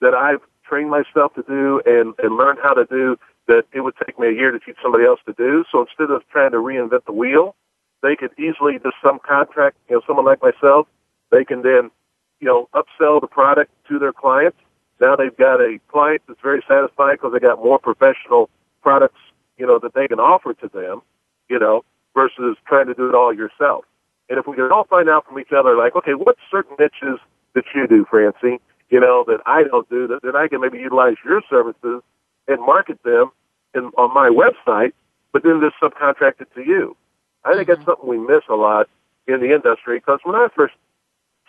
that 0.00 0.14
I've 0.14 0.40
trained 0.70 0.90
myself 0.90 1.34
to 1.34 1.42
do 1.42 1.82
and, 1.84 2.14
and 2.22 2.36
learned 2.36 2.60
how 2.62 2.72
to 2.72 2.86
do 2.86 3.16
that 3.48 3.64
it 3.72 3.80
would 3.80 3.94
take 4.06 4.18
me 4.18 4.28
a 4.28 4.32
year 4.32 4.52
to 4.52 4.60
teach 4.60 4.76
somebody 4.80 5.04
else 5.04 5.18
to 5.26 5.32
do. 5.32 5.64
So 5.72 5.80
instead 5.82 6.14
of 6.14 6.22
trying 6.30 6.52
to 6.52 6.58
reinvent 6.58 7.04
the 7.04 7.12
wheel, 7.12 7.56
they 8.02 8.14
could 8.14 8.30
easily 8.38 8.78
just 8.82 8.94
some 9.02 9.18
contract, 9.18 9.76
you 9.88 9.96
know, 9.96 10.02
someone 10.06 10.24
like 10.24 10.40
myself, 10.40 10.86
they 11.30 11.44
can 11.44 11.62
then, 11.62 11.90
you 12.38 12.46
know, 12.46 12.68
upsell 12.72 13.20
the 13.20 13.26
product 13.26 13.72
to 13.88 13.98
their 13.98 14.12
clients. 14.12 14.56
Now 15.00 15.16
they've 15.16 15.36
got 15.36 15.60
a 15.60 15.78
client 15.88 16.22
that's 16.28 16.40
very 16.40 16.62
satisfied 16.68 17.18
because 17.18 17.32
they 17.32 17.40
got 17.40 17.58
more 17.58 17.78
professional 17.78 18.48
products, 18.82 19.18
you 19.58 19.66
know, 19.66 19.78
that 19.80 19.94
they 19.94 20.06
can 20.06 20.20
offer 20.20 20.54
to 20.54 20.68
them, 20.68 21.02
you 21.48 21.58
know, 21.58 21.82
versus 22.14 22.56
trying 22.66 22.86
to 22.86 22.94
do 22.94 23.08
it 23.08 23.14
all 23.14 23.34
yourself. 23.34 23.84
And 24.28 24.38
if 24.38 24.46
we 24.46 24.54
can 24.54 24.70
all 24.70 24.84
find 24.84 25.08
out 25.08 25.26
from 25.26 25.38
each 25.40 25.52
other, 25.56 25.76
like, 25.76 25.96
okay, 25.96 26.14
what 26.14 26.36
certain 26.50 26.76
niches 26.78 27.18
that 27.54 27.64
you 27.74 27.88
do, 27.88 28.06
Francie, 28.08 28.60
you 28.90 29.00
know, 29.00 29.24
that 29.26 29.40
I 29.46 29.62
don't 29.64 29.88
do, 29.88 30.06
that, 30.08 30.22
that 30.22 30.36
I 30.36 30.48
can 30.48 30.60
maybe 30.60 30.78
utilize 30.78 31.16
your 31.24 31.42
services 31.48 32.02
and 32.48 32.60
market 32.60 33.02
them 33.04 33.30
in, 33.74 33.84
on 33.96 34.12
my 34.12 34.28
website, 34.28 34.92
but 35.32 35.42
then 35.42 35.60
just 35.60 35.76
subcontract 35.80 36.40
it 36.40 36.48
to 36.54 36.62
you. 36.62 36.96
I 37.44 37.54
think 37.54 37.68
that's 37.68 37.80
mm-hmm. 37.80 37.90
something 37.90 38.08
we 38.08 38.18
miss 38.18 38.42
a 38.48 38.54
lot 38.54 38.88
in 39.26 39.40
the 39.40 39.54
industry 39.54 39.98
because 39.98 40.20
when 40.24 40.34
I 40.34 40.48
first 40.54 40.74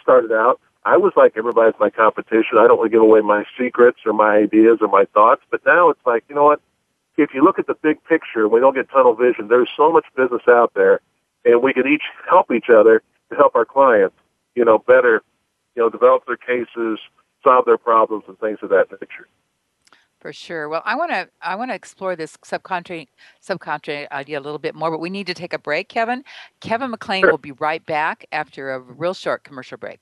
started 0.01 0.31
out, 0.31 0.59
I 0.83 0.97
was 0.97 1.13
like 1.15 1.33
everybody's 1.35 1.79
my 1.79 1.89
competition. 1.89 2.57
I 2.57 2.67
don't 2.67 2.77
want 2.77 2.91
to 2.91 2.95
give 2.95 3.03
away 3.03 3.21
my 3.21 3.43
secrets 3.57 3.99
or 4.05 4.13
my 4.13 4.37
ideas 4.37 4.79
or 4.81 4.87
my 4.87 5.05
thoughts. 5.13 5.41
But 5.51 5.61
now 5.65 5.89
it's 5.89 5.99
like, 6.05 6.23
you 6.27 6.35
know 6.35 6.43
what? 6.43 6.61
If 7.17 7.33
you 7.33 7.43
look 7.43 7.59
at 7.59 7.67
the 7.67 7.75
big 7.75 8.03
picture, 8.05 8.47
we 8.47 8.59
don't 8.59 8.73
get 8.73 8.89
tunnel 8.89 9.13
vision. 9.13 9.47
There's 9.47 9.69
so 9.75 9.91
much 9.91 10.05
business 10.15 10.41
out 10.49 10.71
there, 10.73 11.01
and 11.45 11.61
we 11.61 11.73
can 11.73 11.85
each 11.87 12.03
help 12.27 12.51
each 12.51 12.69
other 12.69 13.03
to 13.29 13.35
help 13.35 13.55
our 13.55 13.65
clients, 13.65 14.15
you 14.55 14.65
know, 14.65 14.79
better, 14.79 15.21
you 15.75 15.83
know, 15.83 15.89
develop 15.89 16.25
their 16.25 16.37
cases, 16.37 16.99
solve 17.43 17.65
their 17.65 17.77
problems, 17.77 18.23
and 18.27 18.37
things 18.39 18.59
of 18.61 18.69
that 18.69 18.87
nature. 18.91 19.27
For 20.19 20.31
sure. 20.31 20.69
Well, 20.69 20.83
I 20.85 20.95
want 20.95 21.11
to 21.11 21.29
I 21.41 21.55
want 21.55 21.71
to 21.71 21.75
explore 21.75 22.15
this 22.15 22.37
subcontract 22.37 23.07
subcontract 23.43 24.11
idea 24.11 24.39
a 24.39 24.41
little 24.41 24.59
bit 24.59 24.75
more, 24.75 24.91
but 24.91 24.99
we 24.99 25.09
need 25.09 25.25
to 25.27 25.33
take 25.33 25.51
a 25.53 25.57
break, 25.59 25.89
Kevin. 25.89 26.23
Kevin 26.59 26.91
McClain 26.91 27.21
Sure. 27.21 27.31
will 27.31 27.39
be 27.39 27.53
right 27.53 27.83
back 27.85 28.25
after 28.31 28.71
a 28.71 28.79
real 28.79 29.15
short 29.15 29.43
commercial 29.43 29.77
break. 29.79 30.01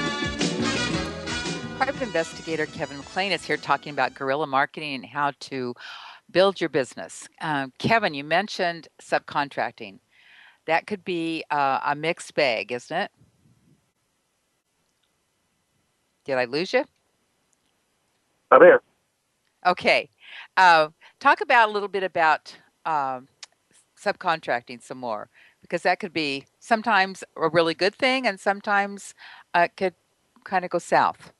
Investigator 2.11 2.65
Kevin 2.65 2.97
McClain 2.97 3.31
is 3.31 3.45
here 3.45 3.55
talking 3.55 3.93
about 3.93 4.13
guerrilla 4.13 4.45
marketing 4.45 4.95
and 4.95 5.05
how 5.05 5.31
to 5.39 5.73
build 6.29 6.59
your 6.59 6.69
business. 6.69 7.25
Um, 7.39 7.71
Kevin, 7.79 8.13
you 8.13 8.25
mentioned 8.25 8.89
subcontracting. 9.01 9.99
That 10.65 10.87
could 10.87 11.05
be 11.05 11.45
uh, 11.49 11.79
a 11.85 11.95
mixed 11.95 12.35
bag, 12.35 12.73
isn't 12.73 12.97
it? 12.97 13.11
Did 16.25 16.37
I 16.37 16.43
lose 16.43 16.73
you? 16.73 16.83
I'm 18.51 18.61
here. 18.61 18.81
Okay. 19.65 20.09
Uh, 20.57 20.89
talk 21.21 21.39
about 21.39 21.69
a 21.69 21.71
little 21.71 21.87
bit 21.87 22.03
about 22.03 22.53
um, 22.85 23.29
subcontracting 23.97 24.83
some 24.83 24.97
more 24.97 25.29
because 25.61 25.83
that 25.83 26.01
could 26.01 26.11
be 26.11 26.43
sometimes 26.59 27.23
a 27.37 27.47
really 27.47 27.73
good 27.73 27.95
thing 27.95 28.27
and 28.27 28.37
sometimes 28.37 29.13
uh, 29.53 29.59
it 29.61 29.77
could 29.77 29.93
kind 30.43 30.65
of 30.65 30.71
go 30.71 30.77
south. 30.77 31.31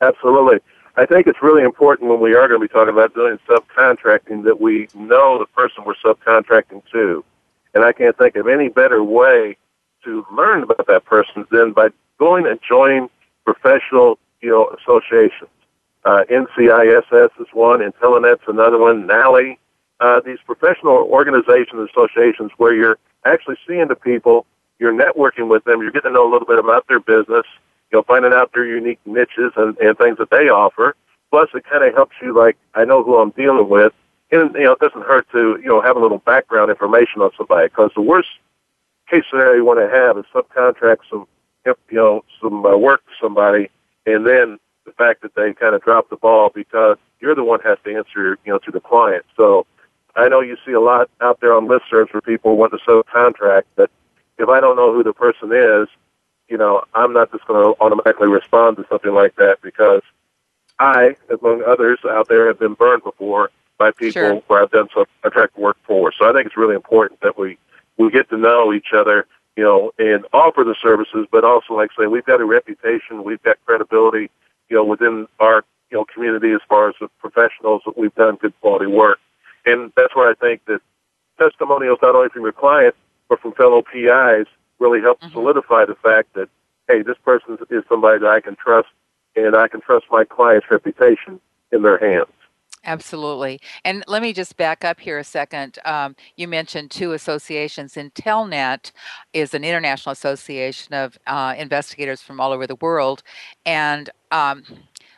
Absolutely. 0.00 0.60
I 0.96 1.06
think 1.06 1.26
it's 1.26 1.42
really 1.42 1.62
important 1.62 2.10
when 2.10 2.20
we 2.20 2.34
are 2.34 2.48
going 2.48 2.60
to 2.60 2.66
be 2.66 2.72
talking 2.72 2.92
about 2.92 3.14
doing 3.14 3.38
subcontracting 3.48 4.44
that 4.44 4.60
we 4.60 4.88
know 4.94 5.38
the 5.38 5.46
person 5.46 5.84
we're 5.84 5.94
subcontracting 5.94 6.82
to. 6.92 7.24
And 7.74 7.84
I 7.84 7.92
can't 7.92 8.16
think 8.18 8.36
of 8.36 8.48
any 8.48 8.68
better 8.68 9.02
way 9.04 9.56
to 10.04 10.26
learn 10.32 10.62
about 10.62 10.86
that 10.86 11.04
person 11.04 11.46
than 11.50 11.72
by 11.72 11.90
going 12.18 12.46
and 12.46 12.58
joining 12.66 13.08
professional, 13.44 14.18
you 14.40 14.50
know, 14.50 14.74
associations. 14.80 15.50
Uh, 16.04 16.24
NCISS 16.30 17.30
is 17.40 17.46
one, 17.52 17.80
Intellenet's 17.80 18.42
another 18.46 18.78
one, 18.78 19.06
NALI. 19.06 19.58
Uh, 20.00 20.20
these 20.24 20.38
professional 20.46 20.94
organizations, 20.94 21.74
and 21.74 21.88
associations 21.88 22.50
where 22.56 22.72
you're 22.72 22.98
actually 23.24 23.56
seeing 23.66 23.88
the 23.88 23.96
people, 23.96 24.46
you're 24.78 24.92
networking 24.92 25.48
with 25.48 25.64
them, 25.64 25.80
you're 25.82 25.90
getting 25.90 26.10
to 26.10 26.14
know 26.14 26.28
a 26.28 26.30
little 26.30 26.46
bit 26.46 26.58
about 26.58 26.86
their 26.88 27.00
business, 27.00 27.44
you 27.90 27.98
know, 27.98 28.02
finding 28.06 28.32
out 28.32 28.52
their 28.52 28.66
unique 28.66 29.00
niches 29.06 29.52
and, 29.56 29.76
and 29.78 29.96
things 29.98 30.18
that 30.18 30.30
they 30.30 30.48
offer. 30.48 30.94
Plus, 31.30 31.48
it 31.54 31.64
kind 31.64 31.84
of 31.84 31.94
helps 31.94 32.16
you, 32.22 32.34
like, 32.36 32.56
I 32.74 32.84
know 32.84 33.02
who 33.02 33.18
I'm 33.18 33.30
dealing 33.30 33.68
with. 33.68 33.92
And, 34.30 34.54
you 34.54 34.64
know, 34.64 34.72
it 34.72 34.78
doesn't 34.78 35.04
hurt 35.04 35.26
to, 35.32 35.58
you 35.62 35.68
know, 35.68 35.80
have 35.80 35.96
a 35.96 36.00
little 36.00 36.18
background 36.18 36.70
information 36.70 37.22
on 37.22 37.30
somebody 37.36 37.68
because 37.68 37.90
the 37.94 38.02
worst 38.02 38.28
case 39.10 39.24
scenario 39.30 39.56
you 39.56 39.64
want 39.64 39.80
to 39.80 39.88
have 39.88 40.18
is 40.18 40.24
subcontract 40.34 40.98
some, 41.10 41.26
you 41.64 41.74
know, 41.90 42.24
some 42.40 42.64
uh, 42.64 42.76
work 42.76 43.04
to 43.06 43.12
somebody 43.20 43.70
and 44.08 44.26
then 44.26 44.58
the 44.86 44.92
fact 44.92 45.20
that 45.22 45.34
they 45.34 45.52
kind 45.52 45.74
of 45.74 45.82
drop 45.82 46.08
the 46.08 46.16
ball 46.16 46.50
because 46.54 46.96
you're 47.20 47.34
the 47.34 47.44
one 47.44 47.60
has 47.60 47.78
to 47.84 47.94
answer, 47.94 48.38
you 48.44 48.52
know, 48.52 48.58
to 48.58 48.70
the 48.70 48.80
client. 48.80 49.24
So 49.36 49.66
I 50.16 50.28
know 50.28 50.40
you 50.40 50.56
see 50.64 50.72
a 50.72 50.80
lot 50.80 51.10
out 51.20 51.40
there 51.40 51.54
on 51.54 51.68
listservs 51.68 52.08
for 52.10 52.20
people 52.20 52.56
want 52.56 52.72
to 52.72 52.78
subcontract, 52.78 53.64
but 53.76 53.90
if 54.38 54.48
I 54.48 54.60
don't 54.60 54.76
know 54.76 54.94
who 54.94 55.02
the 55.02 55.12
person 55.12 55.52
is, 55.52 55.88
you 56.48 56.56
know, 56.56 56.82
I'm 56.94 57.12
not 57.12 57.30
just 57.30 57.46
going 57.46 57.62
to 57.62 57.80
automatically 57.80 58.28
respond 58.28 58.76
to 58.78 58.86
something 58.88 59.12
like 59.12 59.36
that 59.36 59.60
because 59.62 60.02
I, 60.78 61.16
among 61.30 61.62
others 61.64 61.98
out 62.08 62.28
there, 62.28 62.46
have 62.48 62.58
been 62.58 62.74
burned 62.74 63.02
before 63.04 63.50
by 63.78 63.90
people 63.90 64.12
Sure. 64.12 64.34
where 64.46 64.62
I've 64.62 64.70
done 64.70 64.88
subcontract 64.88 65.56
work 65.56 65.76
for. 65.84 66.12
So 66.12 66.28
I 66.28 66.32
think 66.32 66.46
it's 66.46 66.56
really 66.56 66.74
important 66.74 67.20
that 67.20 67.38
we 67.38 67.58
we 67.96 68.10
get 68.10 68.28
to 68.30 68.36
know 68.36 68.72
each 68.72 68.92
other, 68.96 69.26
you 69.56 69.64
know, 69.64 69.90
and 69.98 70.24
offer 70.32 70.62
the 70.62 70.76
services, 70.80 71.26
but 71.32 71.44
also, 71.44 71.74
like 71.74 71.90
I 71.98 72.04
say, 72.04 72.06
we've 72.06 72.24
got 72.24 72.40
a 72.40 72.44
reputation, 72.44 73.24
we've 73.24 73.42
got 73.42 73.56
credibility, 73.66 74.30
you 74.68 74.76
know, 74.76 74.84
within 74.84 75.26
our 75.40 75.64
you 75.90 75.98
know 75.98 76.04
community 76.04 76.52
as 76.52 76.60
far 76.68 76.88
as 76.88 76.94
the 77.00 77.08
professionals 77.18 77.82
that 77.84 77.98
we've 77.98 78.14
done 78.14 78.36
good 78.36 78.58
quality 78.60 78.86
work, 78.86 79.18
and 79.66 79.92
that's 79.96 80.14
where 80.14 80.30
I 80.30 80.34
think 80.34 80.64
that 80.66 80.80
testimonials 81.38 81.98
not 82.02 82.14
only 82.14 82.28
from 82.30 82.42
your 82.42 82.52
client 82.52 82.94
but 83.28 83.40
from 83.40 83.52
fellow 83.52 83.82
PIs 83.82 84.46
really 84.78 85.00
help 85.00 85.20
Mhm. 85.20 85.32
solidify 85.32 85.84
the 85.84 85.94
fact 85.96 86.34
that 86.34 86.48
hey, 86.88 87.02
this 87.02 87.18
person 87.18 87.58
is 87.68 87.84
somebody 87.88 88.18
that 88.18 88.30
I 88.30 88.40
can 88.40 88.56
trust, 88.56 88.88
and 89.36 89.54
I 89.54 89.68
can 89.68 89.82
trust 89.82 90.06
my 90.10 90.24
client's 90.24 90.70
reputation 90.70 91.38
in 91.70 91.82
their 91.82 91.98
hands. 91.98 92.32
Absolutely. 92.84 93.60
And 93.84 94.02
let 94.06 94.22
me 94.22 94.32
just 94.32 94.56
back 94.56 94.84
up 94.84 94.98
here 94.98 95.18
a 95.18 95.24
second. 95.24 95.78
Um, 95.84 96.16
you 96.36 96.48
mentioned 96.48 96.90
two 96.90 97.12
associations. 97.12 97.94
Intellenet 97.94 98.92
is 99.34 99.52
an 99.52 99.64
international 99.64 100.12
association 100.12 100.94
of 100.94 101.18
uh, 101.26 101.54
investigators 101.58 102.22
from 102.22 102.40
all 102.40 102.52
over 102.52 102.66
the 102.66 102.76
world. 102.76 103.22
And 103.66 104.08
um, 104.30 104.62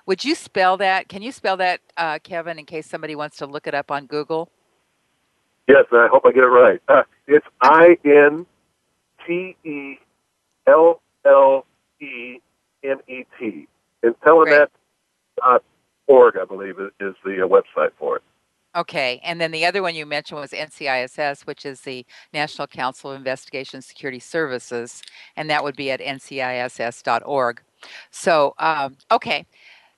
would 0.06 0.24
you 0.24 0.34
spell 0.34 0.76
that? 0.78 1.08
Can 1.08 1.22
you 1.22 1.30
spell 1.30 1.56
that, 1.58 1.80
uh, 1.96 2.18
Kevin, 2.24 2.58
in 2.58 2.64
case 2.64 2.86
somebody 2.86 3.14
wants 3.14 3.36
to 3.36 3.46
look 3.46 3.68
it 3.68 3.74
up 3.74 3.92
on 3.92 4.06
Google? 4.06 4.50
Yes, 5.68 5.84
I 5.92 6.08
hope 6.10 6.26
I 6.26 6.32
get 6.32 6.42
it 6.42 6.48
right. 6.48 6.82
Uh, 6.88 7.04
it's 7.28 7.46
I 7.60 7.96
N 8.04 8.44
T 9.26 9.56
E 9.64 9.98
L 10.66 11.00
L 11.24 11.66
E 12.00 12.40
N 12.84 12.96
E 13.08 13.24
T. 13.38 13.68
Intellenet.org, 14.04 14.70
I 16.38 16.44
believe, 16.44 16.78
is 17.00 17.14
the 17.24 17.44
uh, 17.44 17.48
website 17.48 17.90
for 17.98 18.16
it. 18.16 18.22
Okay. 18.76 19.20
And 19.24 19.40
then 19.40 19.50
the 19.50 19.66
other 19.66 19.82
one 19.82 19.94
you 19.94 20.06
mentioned 20.06 20.40
was 20.40 20.52
NCISS, 20.52 21.46
which 21.46 21.66
is 21.66 21.80
the 21.80 22.06
National 22.32 22.68
Council 22.68 23.10
of 23.10 23.16
Investigation 23.16 23.82
Security 23.82 24.20
Services, 24.20 25.02
and 25.36 25.50
that 25.50 25.64
would 25.64 25.74
be 25.74 25.90
at 25.90 26.00
nciss.org. 26.00 27.62
So, 28.10 28.54
um, 28.58 28.96
okay. 29.10 29.44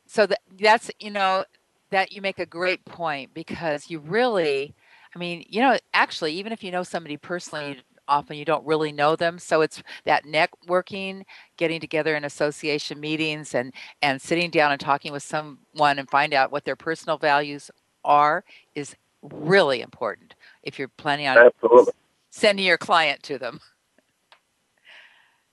So 0.07 0.27
th- 0.27 0.39
that's, 0.59 0.91
you 1.01 1.11
know, 1.11 1.45
that 1.91 2.13
you 2.13 2.23
make 2.23 2.39
a 2.39 2.47
great 2.47 2.85
point 2.85 3.35
because 3.35 3.91
you 3.91 3.99
really, 3.99 4.75
I 5.15 5.19
mean, 5.19 5.45
you 5.49 5.61
know, 5.61 5.77
actually, 5.93 6.33
even 6.35 6.53
if 6.53 6.65
you 6.65 6.71
know 6.71 6.83
somebody 6.83 7.19
personally, 7.19 7.83
often 8.12 8.37
you 8.37 8.44
don't 8.44 8.64
really 8.66 8.92
know 8.92 9.16
them. 9.16 9.38
So 9.38 9.62
it's 9.62 9.83
that 10.05 10.25
networking, 10.25 11.22
getting 11.57 11.81
together 11.81 12.14
in 12.14 12.25
association 12.25 13.01
meetings 13.01 13.55
and 13.55 13.72
and 14.03 14.20
sitting 14.20 14.51
down 14.51 14.70
and 14.70 14.81
talking 14.81 15.12
with 15.12 15.22
someone 15.22 15.98
and 15.98 16.09
find 16.09 16.35
out 16.35 16.53
what 16.53 16.64
their 16.64 16.77
personal 16.77 17.16
values 17.16 17.70
are 18.05 18.44
is 18.75 18.94
really 19.22 19.81
important 19.81 20.35
if 20.62 20.79
you're 20.79 20.88
planning 20.88 21.27
on 21.27 21.38
Absolutely. 21.38 21.92
sending 22.31 22.66
your 22.66 22.79
client 22.79 23.22
to 23.22 23.38
them. 23.38 23.61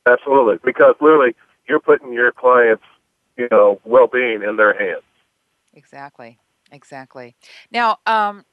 Absolutely. 0.06 0.58
Because 0.64 0.96
literally, 1.00 1.36
you're 1.68 1.80
putting 1.80 2.12
your 2.12 2.32
client's, 2.32 2.84
you 3.38 3.48
know, 3.52 3.80
well-being 3.86 4.42
in 4.44 4.58
their 4.58 4.74
hands. 4.78 5.04
Exactly. 5.74 6.40
Exactly. 6.72 7.36
Now, 7.72 7.98
um, 8.06 8.46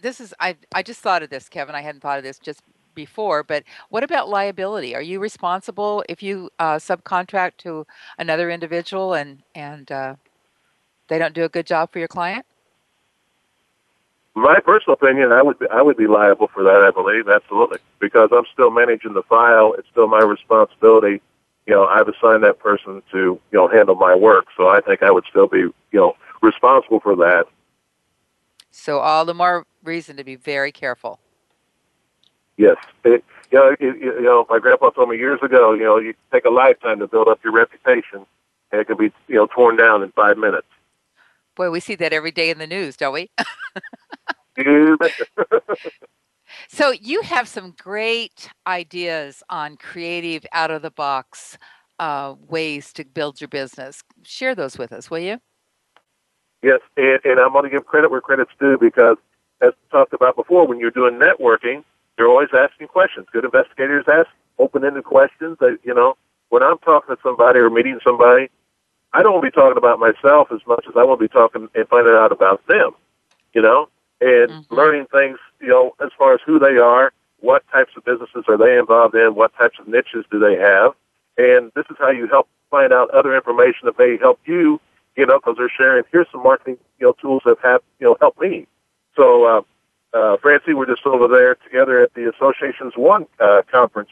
this 0.00 0.20
is 0.20 0.34
I 0.40 0.56
I 0.74 0.82
just 0.82 1.00
thought 1.00 1.22
of 1.22 1.30
this, 1.30 1.48
Kevin. 1.48 1.74
I 1.74 1.82
hadn't 1.82 2.00
thought 2.00 2.18
of 2.18 2.24
this 2.24 2.38
just 2.38 2.62
before, 2.94 3.42
but 3.42 3.62
what 3.90 4.02
about 4.02 4.28
liability? 4.28 4.94
Are 4.94 5.02
you 5.02 5.20
responsible 5.20 6.04
if 6.08 6.22
you 6.22 6.50
uh, 6.58 6.76
subcontract 6.76 7.52
to 7.58 7.86
another 8.18 8.50
individual 8.50 9.14
and 9.14 9.42
and 9.54 9.90
uh, 9.90 10.16
they 11.08 11.18
don't 11.18 11.34
do 11.34 11.44
a 11.44 11.48
good 11.48 11.66
job 11.66 11.92
for 11.92 11.98
your 11.98 12.08
client? 12.08 12.44
My 14.34 14.60
personal 14.60 14.94
opinion, 14.94 15.32
I 15.32 15.42
would 15.42 15.58
be, 15.58 15.66
I 15.72 15.82
would 15.82 15.96
be 15.96 16.06
liable 16.06 16.48
for 16.54 16.62
that. 16.62 16.82
I 16.82 16.90
believe 16.90 17.28
absolutely 17.28 17.78
because 17.98 18.30
I'm 18.32 18.44
still 18.52 18.70
managing 18.70 19.14
the 19.14 19.22
file. 19.22 19.74
It's 19.78 19.88
still 19.90 20.06
my 20.06 20.20
responsibility. 20.20 21.20
You 21.66 21.74
know, 21.74 21.86
I've 21.86 22.08
assigned 22.08 22.44
that 22.44 22.58
person 22.58 23.02
to 23.12 23.18
you 23.18 23.40
know 23.52 23.68
handle 23.68 23.94
my 23.94 24.14
work, 24.14 24.46
so 24.56 24.68
I 24.68 24.80
think 24.80 25.02
I 25.02 25.10
would 25.10 25.24
still 25.28 25.46
be 25.46 25.58
you 25.58 25.74
know 25.92 26.14
responsible 26.42 27.00
for 27.00 27.16
that. 27.16 27.46
So 28.70 28.98
all 28.98 29.24
the 29.24 29.34
more 29.34 29.66
reason 29.82 30.16
to 30.16 30.24
be 30.24 30.36
very 30.36 30.72
careful. 30.72 31.20
Yes, 32.56 32.76
it, 33.04 33.24
you 33.50 33.58
know, 33.58 33.76
it, 33.78 33.80
you 33.80 34.22
know, 34.22 34.46
my 34.50 34.58
grandpa 34.58 34.90
told 34.90 35.08
me 35.08 35.16
years 35.16 35.40
ago. 35.42 35.72
You 35.72 35.84
know, 35.84 35.98
you 35.98 36.14
take 36.32 36.44
a 36.44 36.50
lifetime 36.50 36.98
to 36.98 37.06
build 37.06 37.28
up 37.28 37.38
your 37.44 37.52
reputation, 37.52 38.26
and 38.72 38.80
it 38.80 38.86
can 38.86 38.96
be 38.96 39.12
you 39.28 39.36
know 39.36 39.46
torn 39.46 39.76
down 39.76 40.02
in 40.02 40.10
five 40.12 40.36
minutes. 40.38 40.66
Boy, 41.54 41.70
we 41.70 41.80
see 41.80 41.94
that 41.96 42.12
every 42.12 42.30
day 42.30 42.50
in 42.50 42.58
the 42.58 42.66
news, 42.66 42.96
don't 42.96 43.14
we? 43.14 43.30
So 46.68 46.90
you 46.90 47.22
have 47.22 47.46
some 47.48 47.74
great 47.78 48.50
ideas 48.66 49.42
on 49.50 49.76
creative, 49.76 50.46
out 50.52 50.70
of 50.70 50.82
the 50.82 50.90
box 50.90 51.58
uh, 51.98 52.34
ways 52.48 52.92
to 52.94 53.04
build 53.04 53.40
your 53.40 53.48
business. 53.48 54.02
Share 54.22 54.54
those 54.54 54.78
with 54.78 54.92
us, 54.92 55.10
will 55.10 55.18
you? 55.18 55.38
Yes, 56.62 56.80
and, 56.96 57.20
and 57.24 57.38
I'm 57.38 57.52
going 57.52 57.64
to 57.64 57.70
give 57.70 57.86
credit 57.86 58.10
where 58.10 58.20
credit's 58.20 58.50
due 58.58 58.78
because, 58.78 59.16
as 59.60 59.72
talked 59.90 60.12
about 60.12 60.36
before, 60.36 60.66
when 60.66 60.78
you're 60.78 60.90
doing 60.90 61.18
networking, 61.18 61.84
you're 62.18 62.28
always 62.28 62.48
asking 62.52 62.88
questions. 62.88 63.26
Good 63.32 63.44
investigators 63.44 64.04
ask 64.08 64.28
open-ended 64.58 65.04
questions. 65.04 65.56
That 65.60 65.78
you 65.82 65.94
know, 65.94 66.16
when 66.48 66.62
I'm 66.62 66.78
talking 66.78 67.14
to 67.14 67.22
somebody 67.22 67.58
or 67.58 67.70
meeting 67.70 67.98
somebody, 68.04 68.48
I 69.12 69.22
don't 69.22 69.32
want 69.34 69.44
to 69.44 69.50
be 69.50 69.54
talking 69.54 69.78
about 69.78 69.98
myself 69.98 70.48
as 70.52 70.60
much 70.66 70.84
as 70.88 70.94
I 70.96 71.04
want 71.04 71.20
to 71.20 71.24
be 71.24 71.32
talking 71.32 71.68
and 71.74 71.88
finding 71.88 72.14
out 72.14 72.32
about 72.32 72.66
them. 72.66 72.92
You 73.54 73.62
know, 73.62 73.88
and 74.20 74.50
Mhm. 74.50 74.70
learning 74.70 75.06
things. 75.06 75.38
You 75.60 75.68
know, 75.68 75.94
as 76.00 76.10
far 76.18 76.34
as 76.34 76.40
who 76.42 76.58
they 76.58 76.78
are, 76.78 77.12
what 77.40 77.66
types 77.68 77.96
of 77.96 78.04
businesses 78.04 78.44
are 78.48 78.56
they 78.56 78.78
involved 78.78 79.14
in, 79.14 79.34
what 79.34 79.54
types 79.56 79.78
of 79.78 79.88
niches 79.88 80.24
do 80.30 80.38
they 80.38 80.56
have, 80.56 80.94
and 81.36 81.72
this 81.74 81.86
is 81.90 81.96
how 81.98 82.10
you 82.10 82.26
help 82.26 82.48
find 82.70 82.92
out 82.92 83.10
other 83.10 83.34
information 83.34 83.86
that 83.86 83.98
may 83.98 84.16
help 84.18 84.38
you 84.44 84.80
you 85.18 85.26
know, 85.26 85.38
because 85.38 85.56
they're 85.58 85.68
sharing. 85.68 86.04
Here's 86.12 86.28
some 86.30 86.44
marketing, 86.44 86.78
you 87.00 87.06
know, 87.06 87.12
tools 87.20 87.42
that 87.44 87.56
have, 87.62 87.82
you 87.98 88.06
know, 88.06 88.16
helped 88.20 88.40
me. 88.40 88.68
So, 89.18 89.44
uh, 89.44 90.16
uh, 90.16 90.36
Francie, 90.38 90.72
we're 90.74 90.86
just 90.86 91.04
over 91.04 91.26
there 91.28 91.56
together 91.56 92.00
at 92.00 92.14
the 92.14 92.30
Associations 92.30 92.92
One 92.96 93.26
uh, 93.40 93.62
conference 93.70 94.10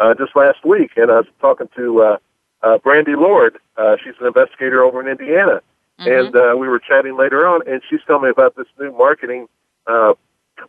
uh, 0.00 0.14
just 0.14 0.34
last 0.34 0.64
week, 0.64 0.92
and 0.96 1.10
I 1.10 1.16
was 1.18 1.26
talking 1.40 1.68
to 1.76 2.02
uh, 2.02 2.16
uh, 2.62 2.78
Brandy 2.78 3.14
Lord. 3.14 3.58
Uh, 3.76 3.96
she's 4.02 4.14
an 4.18 4.26
investigator 4.26 4.82
over 4.82 5.00
in 5.00 5.08
Indiana, 5.08 5.60
Mhm. 6.00 6.20
and 6.26 6.36
uh, 6.36 6.56
we 6.56 6.68
were 6.68 6.78
chatting 6.78 7.16
later 7.16 7.46
on, 7.46 7.60
and 7.66 7.82
she's 7.88 8.00
telling 8.06 8.24
me 8.24 8.30
about 8.30 8.56
this 8.56 8.66
new 8.80 8.90
marketing 8.92 9.46
uh, 9.86 10.14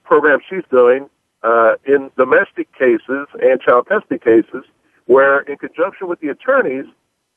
program 0.04 0.40
she's 0.50 0.64
doing 0.70 1.10
uh, 1.44 1.76
in 1.86 2.12
domestic 2.18 2.72
cases 2.74 3.28
and 3.42 3.62
child 3.62 3.88
custody 3.88 4.20
cases, 4.20 4.64
where 5.06 5.40
in 5.42 5.56
conjunction 5.58 6.08
with 6.08 6.20
the 6.20 6.28
attorneys, 6.30 6.86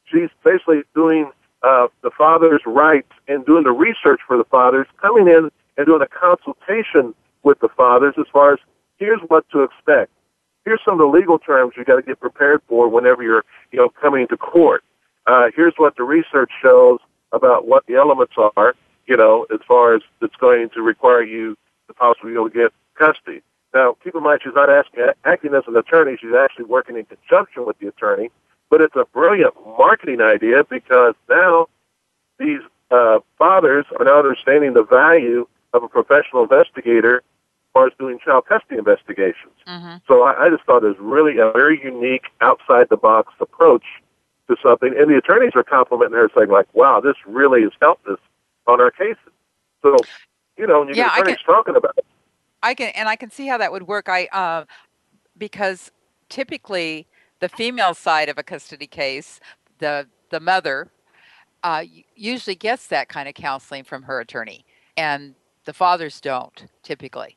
she's 0.05 0.31
basically 0.45 0.83
doing 0.95 1.31
uh, 1.63 1.87
the 2.03 2.11
father's 2.11 2.63
rights 2.67 3.13
and 3.29 3.45
doing 3.47 3.63
the 3.63 3.73
research 3.73 4.21
for 4.27 4.37
the 4.37 4.45
fathers, 4.45 4.87
coming 5.01 5.29
in 5.29 5.51
and 5.81 5.87
doing 5.87 6.03
a 6.03 6.07
consultation 6.07 7.15
with 7.43 7.59
the 7.61 7.69
fathers 7.75 8.15
as 8.19 8.27
far 8.31 8.53
as 8.53 8.59
here's 8.99 9.21
what 9.29 9.49
to 9.51 9.63
expect. 9.63 10.13
Here's 10.67 10.81
some 10.85 10.95
of 10.95 10.99
the 10.99 11.07
legal 11.07 11.39
terms 11.39 11.73
you 11.75 11.85
got 11.85 11.97
to 11.97 12.03
get 12.03 12.21
prepared 12.21 12.61
for 12.69 12.87
whenever 12.87 13.23
you're, 13.23 13.45
you 13.73 13.79
know, 13.79 13.89
coming 13.89 14.29
to 14.29 14.37
court. 14.37 14.85
Uh, 15.27 15.47
here's 15.57 15.73
what 15.79 15.97
the 15.97 16.03
research 16.03 16.51
shows 16.63 16.99
about 17.33 17.67
what 17.67 17.87
the 17.87 17.95
elements 17.95 18.35
are, 18.57 18.75
you 19.07 19.17
know, 19.17 19.47
as 19.53 19.61
far 19.67 19.95
as 19.95 20.03
it's 20.21 20.37
going 20.37 20.69
to 20.75 20.83
require 20.83 21.23
you 21.23 21.57
to 21.89 21.95
possibly 21.95 22.33
be 22.33 22.35
able 22.35 22.51
to 22.51 22.55
get 22.55 22.73
custody. 22.95 23.41
Now, 23.73 23.97
keep 24.05 24.15
in 24.15 24.23
mind, 24.23 24.41
she's 24.45 24.55
not 24.55 24.69
asking, 24.69 25.07
acting 25.25 25.55
as 25.55 25.63
an 25.67 25.77
attorney. 25.77 26.19
She's 26.21 26.35
actually 26.35 26.67
working 26.67 26.97
in 26.97 27.07
conjunction 27.07 27.65
with 27.65 27.79
the 27.79 27.89
attorney. 27.89 28.31
But 28.69 28.83
it's 28.83 28.97
a 28.97 29.07
brilliant 29.15 29.55
marketing 29.65 30.21
idea 30.21 30.63
because 30.69 31.15
now 31.29 31.69
these 32.39 32.61
uh, 32.91 33.21
fathers 33.39 33.87
are 33.99 34.05
now 34.05 34.19
understanding 34.19 34.75
the 34.75 34.85
value 34.85 35.47
of 35.73 35.83
a 35.83 35.89
professional 35.89 36.43
investigator 36.43 37.19
as 37.19 37.73
far 37.73 37.87
as 37.87 37.93
doing 37.99 38.19
child 38.25 38.47
custody 38.47 38.79
investigations. 38.79 39.55
Mm-hmm. 39.67 39.97
So 40.09 40.23
I, 40.23 40.47
I 40.47 40.51
just 40.51 40.65
thought 40.65 40.83
it 40.83 40.89
was 40.89 40.97
really 40.99 41.39
a 41.39 41.53
very 41.53 41.81
unique, 41.83 42.25
outside 42.41 42.89
the 42.91 42.97
box 42.97 43.33
approach 43.41 43.85
to 44.49 44.57
something. 44.63 44.93
And 44.99 45.09
the 45.11 45.17
attorneys 45.17 45.53
are 45.55 45.63
complimenting 45.63 46.17
her, 46.17 46.29
saying 46.37 46.51
like, 46.51 46.67
"Wow, 46.75 47.01
this 47.01 47.15
really 47.27 47.63
has 47.63 47.73
helped 47.81 48.07
us 48.09 48.19
on 48.67 48.81
our 48.81 48.91
cases." 48.91 49.33
So, 49.83 49.97
you 50.57 50.67
know, 50.67 50.81
when 50.81 50.89
you 50.89 50.95
yeah, 50.95 51.09
get 51.11 51.21
attorneys 51.21 51.37
can, 51.39 51.55
talking 51.55 51.77
about 51.77 51.95
it, 51.97 52.05
I 52.63 52.75
can 52.75 52.89
and 52.95 53.09
I 53.09 53.17
can 53.17 53.31
see 53.31 53.47
how 53.47 53.59
that 53.59 53.73
would 53.73 53.87
work. 53.87 54.09
I 54.09 54.27
uh, 54.33 54.65
because 55.39 55.91
typically 56.29 57.07
the 57.41 57.49
female 57.49 57.95
side 57.95 58.29
of 58.29 58.39
a 58.39 58.43
custody 58.43 58.87
case, 58.87 59.41
the 59.79 60.09
the 60.31 60.41
mother, 60.41 60.91
uh, 61.63 61.85
usually 62.15 62.57
gets 62.57 62.89
that 62.89 63.09
kind 63.09 63.29
of 63.29 63.35
counseling 63.35 63.85
from 63.85 64.03
her 64.03 64.21
attorney, 64.21 64.65
and 64.97 65.35
the 65.71 65.75
fathers 65.75 66.21
don't 66.21 66.65
typically. 66.83 67.37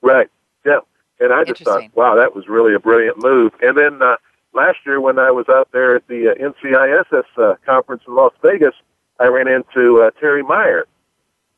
Right. 0.00 0.28
Yeah. 0.64 0.78
And 1.20 1.30
I 1.30 1.44
just 1.44 1.62
thought, 1.62 1.84
wow, 1.94 2.14
that 2.16 2.34
was 2.34 2.48
really 2.48 2.72
a 2.72 2.78
brilliant 2.78 3.22
move. 3.22 3.52
And 3.60 3.76
then 3.76 4.00
uh, 4.00 4.16
last 4.54 4.78
year, 4.86 4.98
when 4.98 5.18
I 5.18 5.30
was 5.30 5.44
out 5.50 5.68
there 5.72 5.94
at 5.94 6.08
the 6.08 6.30
uh, 6.30 6.34
NCISS 6.34 7.24
uh, 7.36 7.56
conference 7.66 8.02
in 8.08 8.14
Las 8.14 8.32
Vegas, 8.42 8.74
I 9.20 9.26
ran 9.26 9.46
into 9.46 10.00
uh, 10.00 10.10
Terry 10.18 10.42
Meyer, 10.42 10.86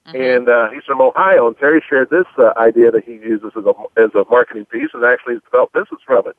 mm-hmm. 0.09 0.21
and 0.21 0.49
uh, 0.49 0.71
he's 0.71 0.83
from 0.83 1.01
Ohio. 1.01 1.47
And 1.47 1.57
Terry 1.57 1.81
shared 1.89 2.11
this 2.11 2.27
uh, 2.37 2.53
idea 2.57 2.91
that 2.91 3.05
he 3.05 3.13
uses 3.13 3.53
as 3.57 3.65
a, 3.65 3.75
as 3.97 4.11
a 4.17 4.29
marketing 4.29 4.65
piece, 4.65 4.91
and 4.93 5.05
actually 5.05 5.37
developed 5.37 5.73
business 5.73 6.01
from 6.05 6.27
it. 6.27 6.37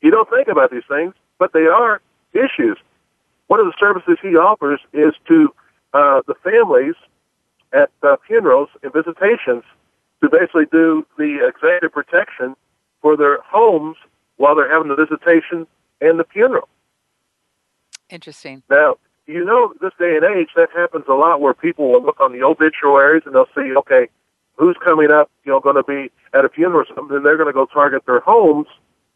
You 0.00 0.10
don't 0.10 0.30
think 0.30 0.48
about 0.48 0.70
these 0.70 0.86
things, 0.88 1.12
but 1.38 1.52
they 1.52 1.66
are 1.66 2.00
issues. 2.32 2.78
One 3.48 3.60
of 3.60 3.66
the 3.66 3.74
services 3.78 4.16
he 4.22 4.34
offers 4.34 4.80
is 4.94 5.12
to 5.28 5.54
uh, 5.92 6.22
the 6.26 6.34
families 6.42 6.94
at 7.72 7.90
uh, 8.02 8.16
funerals 8.26 8.68
and 8.82 8.92
visitations 8.92 9.64
to 10.22 10.30
basically 10.30 10.66
do 10.72 11.06
the 11.18 11.46
executive 11.46 11.92
protection 11.92 12.56
for 13.02 13.16
their 13.16 13.40
homes 13.42 13.96
while 14.36 14.54
they're 14.54 14.72
having 14.72 14.88
the 14.88 14.96
visitation 14.96 15.66
and 16.00 16.18
the 16.18 16.24
funeral. 16.24 16.68
Interesting. 18.08 18.62
Now, 18.70 18.96
you 19.26 19.44
know, 19.44 19.74
this 19.80 19.92
day 19.98 20.16
and 20.16 20.24
age, 20.24 20.50
that 20.56 20.68
happens 20.74 21.04
a 21.08 21.14
lot 21.14 21.40
where 21.40 21.54
people 21.54 21.90
will 21.90 22.02
look 22.02 22.20
on 22.20 22.32
the 22.32 22.42
obituaries 22.42 23.22
and 23.26 23.34
they'll 23.34 23.48
see, 23.54 23.74
okay, 23.76 24.08
who's 24.56 24.76
coming 24.82 25.10
up, 25.10 25.30
you 25.44 25.52
know, 25.52 25.60
going 25.60 25.76
to 25.76 25.82
be 25.82 26.10
at 26.32 26.44
a 26.44 26.48
funeral 26.48 26.82
or 26.82 26.86
something, 26.94 27.16
and 27.16 27.26
they're 27.26 27.36
going 27.36 27.48
to 27.48 27.52
go 27.52 27.66
target 27.66 28.04
their 28.06 28.20
homes 28.20 28.68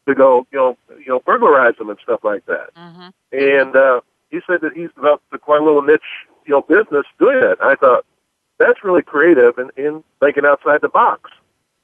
to 0.06 0.14
go, 0.14 0.46
you 0.52 0.58
know, 0.58 0.76
you 0.98 1.08
know, 1.08 1.20
burglarize 1.20 1.76
them 1.76 1.90
and 1.90 1.98
stuff 2.02 2.20
like 2.24 2.44
that. 2.46 2.74
Mm-hmm. 2.74 3.08
And 3.32 3.76
uh, 3.76 4.00
he 4.30 4.40
said 4.46 4.60
that 4.62 4.72
he's 4.74 4.90
developed 4.94 5.24
a 5.32 5.38
quite 5.38 5.60
a 5.60 5.64
little 5.64 5.82
niche, 5.82 6.00
you 6.46 6.52
know, 6.52 6.62
business 6.62 7.06
doing 7.18 7.40
that. 7.40 7.58
I 7.62 7.74
thought 7.76 8.04
that's 8.60 8.84
really 8.84 9.02
creative 9.02 9.58
and 9.58 9.70
in, 9.76 9.86
in 9.86 10.04
thinking 10.20 10.44
outside 10.44 10.82
the 10.82 10.88
box. 10.88 11.30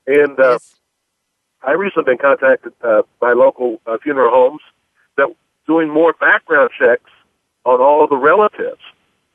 And 0.07 0.39
uh, 0.39 0.53
yes. 0.53 0.77
I 1.63 1.73
recently 1.73 2.13
been 2.13 2.19
contacted 2.19 2.73
uh, 2.85 3.03
by 3.19 3.33
local 3.33 3.81
uh, 3.87 3.97
funeral 4.01 4.31
homes 4.31 4.61
that 5.17 5.35
doing 5.67 5.89
more 5.89 6.13
background 6.21 6.71
checks 6.79 7.11
on 7.65 7.81
all 7.81 8.07
the 8.07 8.17
relatives. 8.17 8.83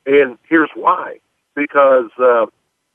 And 0.06 0.38
here's 0.48 0.70
why: 0.74 1.18
because 1.54 2.10
uh, 2.18 2.46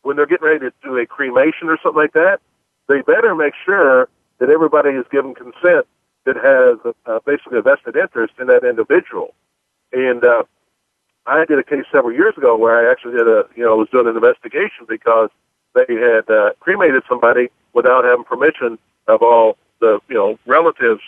when 0.02 0.16
they're 0.16 0.26
getting 0.26 0.48
ready 0.48 0.60
to 0.62 0.74
do 0.82 0.98
a 0.98 1.06
cremation 1.06 1.70
or 1.70 1.78
something 1.84 2.02
like 2.02 2.14
that, 2.14 2.40
they 2.88 3.02
better 3.02 3.36
make 3.36 3.54
sure 3.64 4.10
that 4.40 4.50
everybody 4.50 4.92
is 4.92 5.06
given 5.12 5.36
consent 5.36 5.86
that 6.26 6.36
has 6.36 6.94
uh, 7.06 7.20
basically 7.26 7.60
a 7.60 7.62
vested 7.62 7.96
interest 7.96 8.34
in 8.40 8.48
that 8.48 8.64
individual. 8.64 9.34
And 9.92 10.24
uh, 10.24 10.44
I 11.28 11.46
did 11.46 11.60
a 11.60 11.63
case 11.63 11.86
several 11.92 12.13
years 12.13 12.36
ago 12.38 12.56
where 12.56 12.76
I 12.78 12.92
actually 12.92 13.18
did 13.18 13.28
a, 13.28 13.46
you 13.56 13.63
know, 13.63 13.76
was 13.76 13.90
doing 13.90 14.08
an 14.08 14.16
investigation 14.16 14.86
because 14.88 15.30
they 15.76 15.86
had 15.94 16.30
uh, 16.30 16.52
cremated 16.60 17.04
somebody 17.08 17.50
without 17.74 18.06
having 18.06 18.24
permission 18.24 18.80
of 19.08 19.22
all 19.22 19.58
the, 19.80 20.00
you 20.08 20.16
know, 20.16 20.40
relatives, 20.46 21.02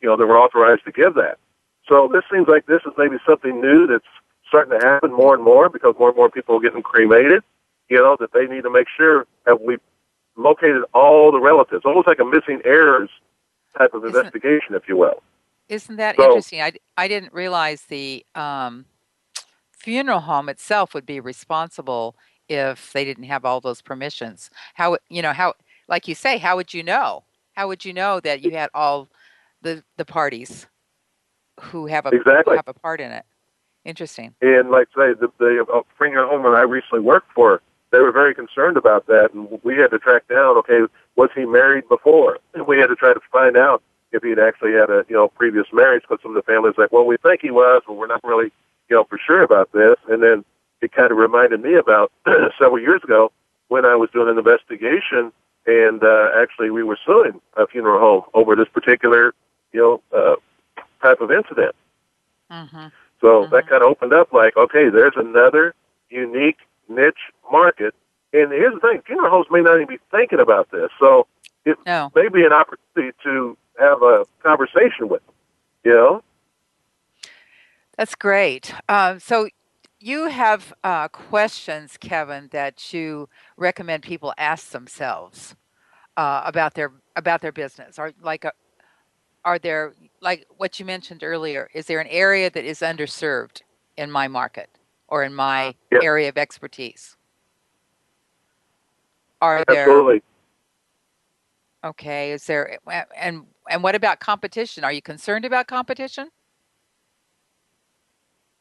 you 0.00 0.08
know, 0.08 0.16
that 0.16 0.26
were 0.26 0.38
authorized 0.38 0.84
to 0.86 0.92
give 0.92 1.14
that. 1.14 1.38
So 1.88 2.08
this 2.12 2.24
seems 2.32 2.48
like 2.48 2.66
this 2.66 2.80
is 2.86 2.92
maybe 2.96 3.16
something 3.28 3.60
new 3.60 3.86
that's 3.86 4.04
starting 4.48 4.78
to 4.78 4.84
happen 4.84 5.12
more 5.12 5.34
and 5.34 5.44
more 5.44 5.68
because 5.68 5.94
more 5.98 6.08
and 6.08 6.16
more 6.16 6.30
people 6.30 6.56
are 6.56 6.60
getting 6.60 6.82
cremated. 6.82 7.42
You 7.88 7.98
know 7.98 8.16
that 8.18 8.32
they 8.32 8.46
need 8.46 8.62
to 8.62 8.70
make 8.70 8.88
sure 8.96 9.26
that 9.44 9.62
we 9.62 9.76
located 10.36 10.82
all 10.92 11.30
the 11.30 11.38
relatives, 11.38 11.84
almost 11.84 12.08
like 12.08 12.18
a 12.18 12.24
missing 12.24 12.60
heirs 12.64 13.10
type 13.78 13.94
of 13.94 14.04
isn't, 14.04 14.16
investigation, 14.16 14.74
if 14.74 14.88
you 14.88 14.96
will. 14.96 15.22
Isn't 15.68 15.96
that 15.96 16.16
so, 16.16 16.24
interesting? 16.24 16.62
I, 16.62 16.72
I 16.96 17.06
didn't 17.06 17.32
realize 17.32 17.82
the 17.82 18.26
um, 18.34 18.86
funeral 19.86 20.18
home 20.18 20.48
itself 20.48 20.94
would 20.94 21.06
be 21.06 21.20
responsible 21.20 22.16
if 22.48 22.92
they 22.92 23.04
didn't 23.04 23.22
have 23.22 23.44
all 23.44 23.60
those 23.60 23.80
permissions. 23.80 24.50
How 24.74 24.98
you 25.08 25.22
know 25.22 25.32
how, 25.32 25.54
like 25.86 26.08
you 26.08 26.16
say, 26.16 26.38
how 26.38 26.56
would 26.56 26.74
you 26.74 26.82
know? 26.82 27.22
How 27.52 27.68
would 27.68 27.84
you 27.84 27.92
know 27.92 28.18
that 28.18 28.42
you 28.42 28.50
had 28.50 28.68
all 28.74 29.08
the 29.62 29.84
the 29.96 30.04
parties 30.04 30.66
who 31.60 31.86
have 31.86 32.04
a 32.04 32.08
exactly. 32.08 32.56
have 32.56 32.66
a 32.66 32.74
part 32.74 33.00
in 33.00 33.12
it? 33.12 33.24
Interesting. 33.84 34.34
And 34.42 34.70
like 34.70 34.88
say 34.88 35.14
the 35.14 35.28
the 35.38 35.64
uh, 35.72 35.82
funeral 35.96 36.30
home 36.30 36.42
that 36.42 36.58
I 36.58 36.62
recently 36.62 37.00
worked 37.00 37.30
for, 37.32 37.62
they 37.92 38.00
were 38.00 38.10
very 38.10 38.34
concerned 38.34 38.76
about 38.76 39.06
that, 39.06 39.28
and 39.34 39.60
we 39.62 39.76
had 39.76 39.92
to 39.92 40.00
track 40.00 40.26
down. 40.26 40.56
Okay, 40.58 40.80
was 41.14 41.30
he 41.32 41.44
married 41.44 41.88
before? 41.88 42.40
And 42.54 42.66
we 42.66 42.78
had 42.78 42.88
to 42.88 42.96
try 42.96 43.14
to 43.14 43.20
find 43.30 43.56
out 43.56 43.84
if 44.10 44.24
he 44.24 44.30
had 44.30 44.40
actually 44.40 44.72
had 44.72 44.90
a 44.90 45.04
you 45.08 45.14
know 45.14 45.28
previous 45.28 45.66
marriage. 45.72 46.02
Because 46.02 46.18
some 46.24 46.36
of 46.36 46.44
the 46.44 46.52
families 46.52 46.74
like, 46.76 46.90
well, 46.90 47.06
we 47.06 47.16
think 47.18 47.40
he 47.40 47.52
was, 47.52 47.82
but 47.86 47.94
we're 47.94 48.08
not 48.08 48.24
really 48.24 48.50
you 48.88 48.96
know 48.96 49.04
for 49.04 49.18
sure 49.18 49.42
about 49.42 49.72
this. 49.72 49.96
And 50.08 50.22
then 50.22 50.44
it 50.80 50.92
kind 50.92 51.10
of 51.10 51.18
reminded 51.18 51.62
me 51.62 51.74
about 51.74 52.12
several 52.58 52.80
years 52.80 53.02
ago 53.02 53.32
when 53.68 53.84
I 53.84 53.96
was 53.96 54.10
doing 54.10 54.28
an 54.28 54.38
investigation, 54.38 55.32
and 55.66 56.02
uh, 56.02 56.28
actually 56.40 56.70
we 56.70 56.82
were 56.82 56.98
suing 57.04 57.40
a 57.56 57.66
funeral 57.66 58.00
home 58.00 58.22
over 58.34 58.54
this 58.54 58.68
particular 58.68 59.34
you 59.72 59.80
know 59.80 60.02
uh, 60.16 60.36
type 61.02 61.20
of 61.20 61.30
incident. 61.30 61.74
Mm-hmm. 62.50 62.86
So 63.20 63.26
mm-hmm. 63.26 63.54
that 63.54 63.68
kind 63.68 63.82
of 63.82 63.90
opened 63.90 64.12
up 64.12 64.32
like, 64.32 64.56
okay, 64.56 64.88
there's 64.88 65.14
another 65.16 65.74
unique 66.10 66.58
niche 66.88 67.32
market. 67.50 67.94
And 68.32 68.52
here's 68.52 68.74
the 68.74 68.80
thing: 68.80 69.02
funeral 69.06 69.30
homes 69.30 69.46
may 69.50 69.60
not 69.60 69.76
even 69.76 69.88
be 69.88 69.98
thinking 70.10 70.40
about 70.40 70.70
this, 70.70 70.90
so 70.98 71.26
it 71.64 71.78
no. 71.86 72.10
may 72.14 72.28
be 72.28 72.44
an 72.44 72.52
opportunity 72.52 73.16
to 73.24 73.56
have 73.78 74.02
a 74.02 74.24
conversation 74.42 75.08
with 75.08 75.24
them. 75.26 75.34
You 75.84 75.92
know, 75.92 76.22
that's 77.96 78.14
great. 78.14 78.74
Uh, 78.88 79.18
so 79.18 79.48
you 80.00 80.28
have 80.28 80.72
uh, 80.84 81.08
questions, 81.08 81.96
Kevin, 81.98 82.48
that 82.52 82.92
you 82.92 83.28
recommend 83.56 84.02
people 84.02 84.32
ask 84.38 84.70
themselves 84.70 85.54
uh, 86.16 86.42
about 86.44 86.74
their 86.74 86.92
about 87.16 87.40
their 87.40 87.52
business, 87.52 87.98
or 87.98 88.12
like, 88.22 88.44
a, 88.44 88.48
uh, 88.48 88.52
are 89.44 89.58
there 89.58 89.94
like 90.20 90.46
what 90.56 90.78
you 90.78 90.84
mentioned 90.84 91.22
earlier? 91.22 91.68
Is 91.74 91.86
there 91.86 92.00
an 92.00 92.08
area 92.08 92.50
that 92.50 92.64
is 92.64 92.80
underserved 92.80 93.62
in 93.96 94.10
my 94.10 94.28
market? 94.28 94.68
or 95.08 95.22
in 95.22 95.34
my 95.34 95.74
yes. 95.90 96.02
area 96.02 96.28
of 96.28 96.38
expertise? 96.38 97.16
Are 99.40 99.64
Absolutely. 99.68 100.14
there 100.14 101.90
Okay, 101.90 102.32
is 102.32 102.44
there 102.46 102.78
and 103.16 103.44
and 103.70 103.82
what 103.82 103.94
about 103.94 104.18
competition? 104.18 104.82
Are 104.82 104.92
you 104.92 105.02
concerned 105.02 105.44
about 105.44 105.68
competition? 105.68 106.30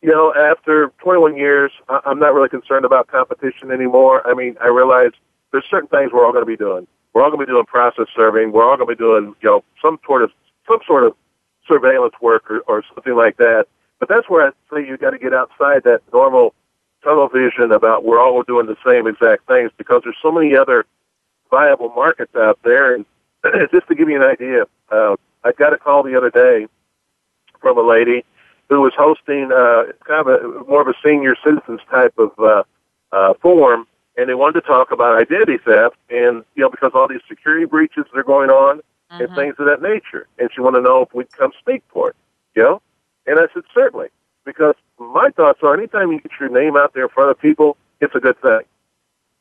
You 0.05 0.11
know, 0.11 0.35
after 0.35 0.91
21 0.99 1.35
years, 1.35 1.71
I'm 1.89 2.19
not 2.19 2.35
really 2.35 2.47
concerned 2.47 2.85
about 2.85 3.07
competition 3.07 3.71
anymore. 3.71 4.21
I 4.27 4.35
mean, 4.35 4.55
I 4.61 4.67
realize 4.67 5.09
there's 5.51 5.65
certain 5.67 5.87
things 5.87 6.11
we're 6.13 6.23
all 6.23 6.31
going 6.31 6.43
to 6.43 6.45
be 6.45 6.55
doing. 6.55 6.85
We're 7.11 7.23
all 7.23 7.31
going 7.31 7.39
to 7.39 7.47
be 7.47 7.51
doing 7.51 7.65
process 7.65 8.05
serving. 8.15 8.51
We're 8.51 8.69
all 8.69 8.77
going 8.77 8.87
to 8.87 8.95
be 8.95 8.99
doing, 9.03 9.35
you 9.41 9.49
know, 9.49 9.63
some 9.81 9.97
sort 10.05 10.21
of 10.21 10.29
some 10.67 10.77
sort 10.85 11.05
of 11.05 11.15
surveillance 11.67 12.13
work 12.21 12.51
or, 12.51 12.59
or 12.67 12.83
something 12.93 13.15
like 13.15 13.37
that. 13.37 13.65
But 13.99 14.07
that's 14.07 14.29
where 14.29 14.45
I 14.45 14.51
say 14.71 14.87
you 14.87 14.95
got 14.95 15.09
to 15.09 15.17
get 15.17 15.33
outside 15.33 15.81
that 15.85 16.01
normal 16.13 16.53
tunnel 17.03 17.27
vision 17.27 17.71
about 17.71 18.05
we're 18.05 18.21
all 18.21 18.43
doing 18.43 18.67
the 18.67 18.77
same 18.85 19.07
exact 19.07 19.47
things 19.47 19.71
because 19.75 20.01
there's 20.03 20.17
so 20.21 20.31
many 20.31 20.55
other 20.55 20.85
viable 21.49 21.89
markets 21.89 22.35
out 22.35 22.59
there. 22.63 22.93
And 22.93 23.05
just 23.71 23.87
to 23.87 23.95
give 23.95 24.07
you 24.07 24.21
an 24.21 24.29
idea, 24.29 24.65
uh, 24.91 25.15
I 25.43 25.51
got 25.53 25.73
a 25.73 25.79
call 25.79 26.03
the 26.03 26.15
other 26.15 26.29
day 26.29 26.67
from 27.59 27.79
a 27.79 27.81
lady 27.81 28.23
who 28.69 28.81
was 28.81 28.93
hosting 28.97 29.51
uh, 29.51 29.91
kind 30.05 30.27
of 30.27 30.27
a 30.27 30.69
more 30.69 30.81
of 30.81 30.87
a 30.87 30.93
senior 31.03 31.35
citizens 31.43 31.81
type 31.89 32.13
of 32.17 32.31
uh, 32.39 32.63
uh, 33.11 33.33
forum 33.41 33.87
and 34.17 34.29
they 34.29 34.33
wanted 34.33 34.61
to 34.61 34.67
talk 34.67 34.91
about 34.91 35.19
identity 35.19 35.57
theft 35.57 35.97
and, 36.09 36.43
you 36.55 36.63
know, 36.63 36.69
because 36.69 36.91
all 36.93 37.07
these 37.07 37.21
security 37.27 37.65
breaches 37.65 38.05
that 38.11 38.19
are 38.19 38.23
going 38.23 38.49
on 38.49 38.77
mm-hmm. 38.77 39.21
and 39.21 39.35
things 39.35 39.55
of 39.59 39.65
that 39.65 39.81
nature. 39.81 40.27
And 40.39 40.49
she 40.53 40.61
wanted 40.61 40.79
to 40.79 40.83
know 40.83 41.01
if 41.01 41.13
we'd 41.13 41.31
come 41.31 41.51
speak 41.59 41.83
for 41.89 42.09
it, 42.09 42.15
you 42.55 42.63
know? 42.63 42.81
And 43.27 43.39
I 43.39 43.47
said, 43.53 43.63
certainly. 43.73 44.07
Because 44.45 44.75
my 44.99 45.29
thoughts 45.35 45.59
are 45.63 45.73
anytime 45.73 46.11
you 46.11 46.19
get 46.21 46.31
your 46.39 46.49
name 46.49 46.77
out 46.77 46.93
there 46.93 47.03
in 47.03 47.09
front 47.09 47.31
of 47.31 47.39
people, 47.39 47.77
it's 47.99 48.13
a 48.15 48.19
good 48.19 48.39
thing. 48.41 48.61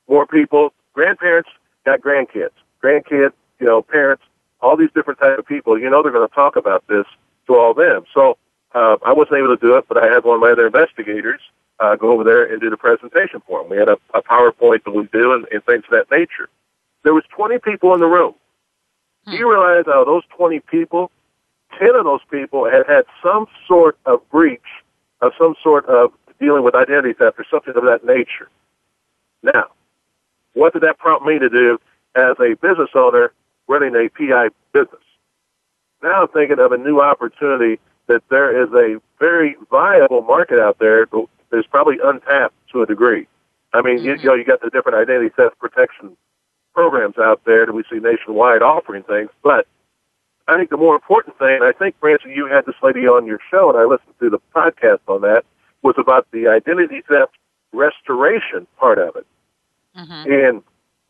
More 0.08 0.26
people, 0.26 0.72
grandparents 0.92 1.50
got 1.84 2.00
grandkids, 2.00 2.50
grandkids, 2.82 3.32
you 3.60 3.66
know, 3.66 3.82
parents, 3.82 4.22
all 4.60 4.76
these 4.76 4.90
different 4.94 5.20
type 5.20 5.38
of 5.38 5.46
people, 5.46 5.78
you 5.78 5.90
know 5.90 6.02
they're 6.02 6.10
going 6.12 6.26
to 6.26 6.34
talk 6.34 6.56
about 6.56 6.84
this 6.88 7.04
to 7.46 7.54
all 7.54 7.74
them. 7.74 8.04
So 8.14 8.38
uh, 8.74 8.96
I 9.04 9.12
wasn't 9.12 9.38
able 9.38 9.56
to 9.56 9.60
do 9.60 9.76
it, 9.76 9.86
but 9.88 10.02
I 10.02 10.12
had 10.12 10.24
one 10.24 10.36
of 10.36 10.40
my 10.40 10.50
other 10.50 10.66
investigators 10.66 11.40
uh, 11.80 11.96
go 11.96 12.12
over 12.12 12.24
there 12.24 12.44
and 12.44 12.60
do 12.60 12.70
the 12.70 12.76
presentation 12.76 13.42
for 13.46 13.62
them. 13.62 13.70
We 13.70 13.76
had 13.76 13.88
a, 13.88 13.96
a 14.12 14.22
PowerPoint 14.22 14.84
that 14.84 14.94
we 14.94 15.04
do 15.12 15.32
and, 15.32 15.46
and 15.50 15.64
things 15.64 15.84
of 15.84 15.90
that 15.90 16.10
nature. 16.10 16.48
There 17.02 17.14
was 17.14 17.24
20 17.36 17.58
people 17.58 17.94
in 17.94 18.00
the 18.00 18.06
room. 18.06 18.34
Hmm. 19.24 19.32
Do 19.32 19.36
you 19.36 19.50
realize 19.50 19.86
out 19.86 20.02
of 20.02 20.06
those 20.06 20.22
20 20.36 20.60
people, 20.60 21.10
10 21.78 21.94
of 21.94 22.04
those 22.04 22.20
people 22.30 22.64
had 22.64 22.86
had 22.86 23.04
some 23.22 23.46
sort 23.66 23.98
of 24.06 24.28
breach 24.30 24.60
of 25.20 25.32
some 25.38 25.54
sort 25.62 25.86
of 25.86 26.12
dealing 26.38 26.62
with 26.62 26.74
identity 26.74 27.14
theft 27.14 27.38
or 27.38 27.46
something 27.50 27.74
of 27.76 27.84
that 27.84 28.04
nature. 28.04 28.48
Now, 29.42 29.68
what 30.52 30.72
did 30.72 30.82
that 30.82 30.98
prompt 30.98 31.26
me 31.26 31.38
to 31.38 31.48
do 31.48 31.78
as 32.14 32.36
a 32.40 32.54
business 32.60 32.90
owner 32.94 33.32
running 33.68 33.94
a 33.94 34.08
PI 34.08 34.48
business? 34.72 35.02
Now 36.02 36.22
I'm 36.22 36.28
thinking 36.28 36.58
of 36.58 36.72
a 36.72 36.78
new 36.78 37.00
opportunity 37.00 37.80
that 38.06 38.22
there 38.30 38.62
is 38.62 38.70
a 38.72 39.00
very 39.18 39.56
viable 39.70 40.22
market 40.22 40.58
out 40.58 40.78
there 40.78 41.06
that's 41.50 41.66
probably 41.66 41.96
untapped 42.02 42.54
to 42.72 42.82
a 42.82 42.86
degree. 42.86 43.26
I 43.72 43.82
mean, 43.82 43.98
mm-hmm. 43.98 44.06
you, 44.06 44.14
you 44.16 44.24
know, 44.24 44.34
you 44.34 44.44
got 44.44 44.60
the 44.60 44.70
different 44.70 44.98
identity 44.98 45.30
theft 45.36 45.58
protection 45.58 46.16
programs 46.74 47.18
out 47.18 47.42
there 47.44 47.66
that 47.66 47.72
we 47.72 47.84
see 47.90 47.98
nationwide 47.98 48.62
offering 48.62 49.04
things, 49.04 49.30
but 49.42 49.66
I 50.46 50.56
think 50.56 50.70
the 50.70 50.76
more 50.76 50.94
important 50.94 51.38
thing, 51.38 51.60
I 51.62 51.72
think, 51.72 51.96
Francie, 52.00 52.32
you 52.34 52.46
had 52.46 52.66
this 52.66 52.74
lady 52.82 53.06
on 53.06 53.26
your 53.26 53.38
show, 53.50 53.70
and 53.70 53.78
I 53.78 53.84
listened 53.84 54.14
to 54.20 54.28
the 54.28 54.40
podcast 54.54 55.00
on 55.08 55.22
that, 55.22 55.44
was 55.82 55.94
about 55.96 56.26
the 56.32 56.48
identity 56.48 57.02
theft 57.08 57.32
restoration 57.72 58.66
part 58.78 58.98
of 58.98 59.16
it. 59.16 59.26
Mm-hmm. 59.96 60.32
And 60.32 60.62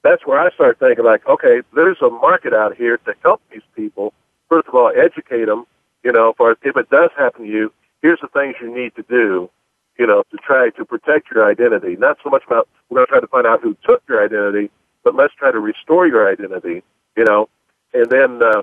that's 0.02 0.24
where 0.26 0.38
I 0.38 0.50
start 0.50 0.78
thinking, 0.78 1.04
like, 1.04 1.26
okay, 1.26 1.62
there's 1.74 2.00
a 2.00 2.10
market 2.10 2.52
out 2.52 2.76
here 2.76 2.98
to 2.98 3.14
help 3.22 3.40
these 3.50 3.62
people. 3.74 4.12
First 4.48 4.68
of 4.68 4.74
all, 4.74 4.92
educate 4.94 5.46
them, 5.46 5.66
you 6.04 6.12
know, 6.12 6.34
for 6.36 6.52
if 6.62 6.76
it 6.76 6.90
does 6.90 7.10
happen 7.16 7.46
to 7.46 7.50
you, 7.50 7.72
here's 8.02 8.20
the 8.20 8.28
things 8.28 8.56
you 8.60 8.72
need 8.72 8.94
to 8.96 9.02
do, 9.08 9.50
you 9.98 10.06
know, 10.06 10.22
to 10.30 10.36
try 10.36 10.70
to 10.70 10.84
protect 10.84 11.30
your 11.34 11.50
identity. 11.50 11.96
Not 11.96 12.18
so 12.22 12.30
much 12.30 12.42
about 12.46 12.68
we're 12.88 12.96
going 12.96 13.06
to 13.06 13.10
try 13.10 13.20
to 13.20 13.26
find 13.26 13.46
out 13.46 13.62
who 13.62 13.76
took 13.84 14.02
your 14.08 14.22
identity, 14.22 14.70
but 15.02 15.14
let's 15.14 15.34
try 15.34 15.50
to 15.50 15.58
restore 15.58 16.06
your 16.06 16.30
identity, 16.30 16.82
you 17.16 17.24
know. 17.24 17.48
And 17.94 18.10
then 18.10 18.42
uh, 18.42 18.62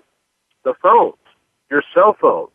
the 0.64 0.74
phones, 0.82 1.16
your 1.70 1.84
cell 1.94 2.16
phone. 2.20 2.48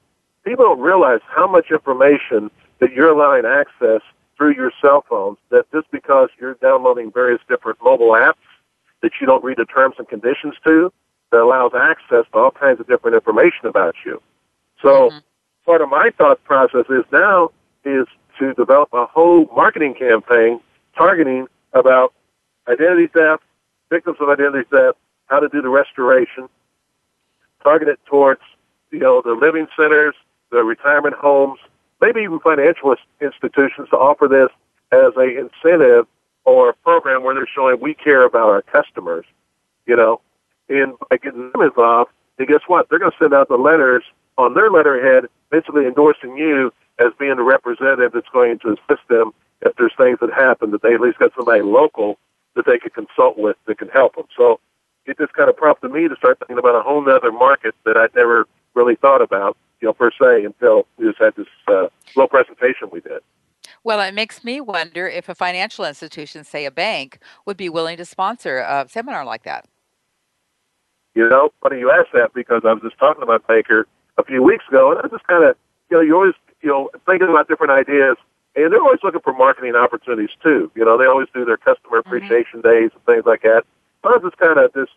People 0.44 0.64
don't 0.64 0.81
realize 0.81 1.20
how 1.27 1.49
much 1.49 1.72
information 1.72 2.51
that 2.79 2.92
you're 2.92 3.11
allowing 3.11 3.44
access 3.44 4.01
through 4.37 4.55
your 4.55 4.70
cell 4.81 5.05
phones 5.09 5.38
that 5.51 5.64
just 5.72 5.90
because 5.90 6.29
you're 6.40 6.55
downloading 6.55 7.11
various 7.11 7.40
different 7.49 7.79
mobile 7.83 8.12
apps 8.12 8.35
that 9.03 9.12
you 9.20 9.27
don't 9.27 9.42
read 9.42 9.57
the 9.57 9.64
terms 9.64 9.96
and 9.99 10.09
conditions 10.09 10.55
to 10.64 10.92
that 11.33 11.40
allows 11.40 11.72
access 11.75 12.25
to 12.33 12.38
all 12.38 12.51
kinds 12.51 12.79
of 12.79 12.87
different 12.87 13.14
information 13.14 13.66
about 13.66 13.94
you. 14.05 14.20
So 14.82 15.10
mm-hmm. 15.10 15.18
part 15.64 15.80
of 15.80 15.88
my 15.88 16.10
thought 16.16 16.42
process 16.44 16.86
is 16.88 17.04
now 17.12 17.50
is 17.84 18.06
to 18.38 18.54
develop 18.54 18.90
a 18.92 19.06
whole 19.06 19.46
marketing 19.54 19.94
campaign 19.94 20.60
targeting 20.96 21.46
about 21.72 22.12
identity 22.68 23.06
theft, 23.06 23.42
victims 23.90 24.16
of 24.20 24.28
identity 24.28 24.68
theft, 24.70 24.98
how 25.26 25.40
to 25.40 25.48
do 25.48 25.62
the 25.62 25.68
restoration, 25.68 26.48
targeted 27.62 27.98
towards, 28.06 28.40
you 28.90 28.98
know, 28.98 29.22
the 29.24 29.32
living 29.32 29.66
centers, 29.76 30.14
the 30.50 30.62
retirement 30.62 31.14
homes, 31.14 31.58
maybe 32.00 32.20
even 32.20 32.38
financial 32.40 32.94
institutions 33.20 33.88
to 33.90 33.96
offer 33.96 34.28
this 34.28 34.48
as 34.92 35.12
a 35.16 35.38
incentive 35.38 36.06
or 36.44 36.70
a 36.70 36.74
program 36.74 37.24
where 37.24 37.34
they're 37.34 37.48
showing 37.52 37.80
we 37.80 37.94
care 37.94 38.24
about 38.24 38.48
our 38.48 38.62
customers, 38.62 39.24
you 39.86 39.96
know, 39.96 40.20
and 40.68 40.94
by 41.10 41.16
getting 41.16 41.50
them 41.50 41.62
involved, 41.62 42.10
and 42.38 42.46
guess 42.46 42.60
what? 42.66 42.88
They're 42.88 42.98
going 42.98 43.10
to 43.10 43.16
send 43.18 43.34
out 43.34 43.48
the 43.48 43.56
letters 43.56 44.04
on 44.38 44.55
their 44.55 44.70
letterhead, 44.70 45.29
basically 45.51 45.87
endorsing 45.87 46.37
you 46.37 46.72
as 46.99 47.12
being 47.18 47.37
the 47.37 47.42
representative 47.42 48.12
that's 48.12 48.29
going 48.33 48.59
to 48.61 48.68
assist 48.70 49.07
them 49.09 49.33
if 49.62 49.75
there's 49.77 49.92
things 49.96 50.18
that 50.20 50.33
happen 50.33 50.70
that 50.70 50.83
they 50.83 50.94
at 50.94 51.01
least 51.01 51.18
got 51.18 51.33
somebody 51.37 51.62
local 51.62 52.18
that 52.55 52.66
they 52.66 52.79
could 52.79 52.94
consult 52.94 53.38
with 53.38 53.57
that 53.66 53.79
can 53.79 53.88
help 53.88 54.16
them. 54.16 54.27
So 54.37 54.61
it 55.05 55.18
just 55.18 55.33
kind 55.35 55.49
of 55.49 55.57
prompted 55.57 55.90
me 55.92 56.09
to 56.09 56.16
start 56.16 56.38
thinking 56.38 56.59
about 56.59 56.75
a 56.75 56.83
whole 56.83 57.09
other 57.09 57.33
market 57.33 57.75
that 57.85 57.96
I'd 57.96 58.14
never 58.14 58.46
really 58.75 58.96
thought 58.96 59.22
about, 59.22 59.57
you 59.81 59.88
know, 59.88 59.92
per 59.92 60.11
se, 60.11 60.44
until 60.44 60.87
we 60.96 61.07
just 61.07 61.18
had 61.18 61.35
this 61.37 61.46
uh, 61.68 61.88
little 62.14 62.29
presentation 62.29 62.88
we 62.90 63.01
did. 63.01 63.20
Well, 63.85 64.01
it 64.01 64.14
makes 64.14 64.42
me 64.42 64.61
wonder 64.61 65.07
if 65.07 65.29
a 65.29 65.35
financial 65.35 65.85
institution, 65.85 66.44
say 66.44 66.64
a 66.64 66.70
bank, 66.70 67.18
would 67.44 67.57
be 67.57 67.68
willing 67.68 67.96
to 67.99 68.05
sponsor 68.05 68.59
a 68.59 68.87
seminar 68.88 69.25
like 69.25 69.44
that. 69.44 69.66
You 71.14 71.29
know, 71.29 71.51
funny 71.62 71.79
you 71.79 71.90
ask 71.90 72.11
that 72.12 72.35
because 72.35 72.62
I 72.64 72.72
was 72.72 72.83
just 72.83 72.99
talking 72.99 73.22
about 73.22 73.46
Baker 73.46 73.87
a 74.18 74.24
few 74.24 74.42
weeks 74.42 74.64
ago, 74.68 74.92
and 74.92 75.00
I 75.00 75.09
just 75.09 75.26
kind 75.26 75.44
of, 75.44 75.57
you 75.90 75.96
know, 75.96 76.02
you're 76.02 76.16
always, 76.16 76.35
you 76.62 76.68
know, 76.68 76.90
thinking 77.07 77.29
about 77.29 77.48
different 77.48 77.72
ideas, 77.72 78.16
and 78.55 78.72
they're 78.72 78.83
always 78.83 79.00
looking 79.02 79.20
for 79.20 79.33
marketing 79.33 79.74
opportunities 79.74 80.31
too. 80.42 80.70
You 80.74 80.85
know, 80.85 80.96
they 80.96 81.07
always 81.07 81.29
do 81.35 81.44
their 81.44 81.57
customer 81.57 82.00
mm-hmm. 82.00 82.09
appreciation 82.09 82.62
mm-hmm. 82.62 82.68
days 82.68 82.90
and 82.94 83.05
things 83.05 83.24
like 83.26 83.42
that. 83.42 83.64
So 84.02 84.11
I 84.11 84.16
was 84.16 84.22
just 84.22 84.38
kind 84.38 84.59
of 84.59 84.72
just 84.74 84.92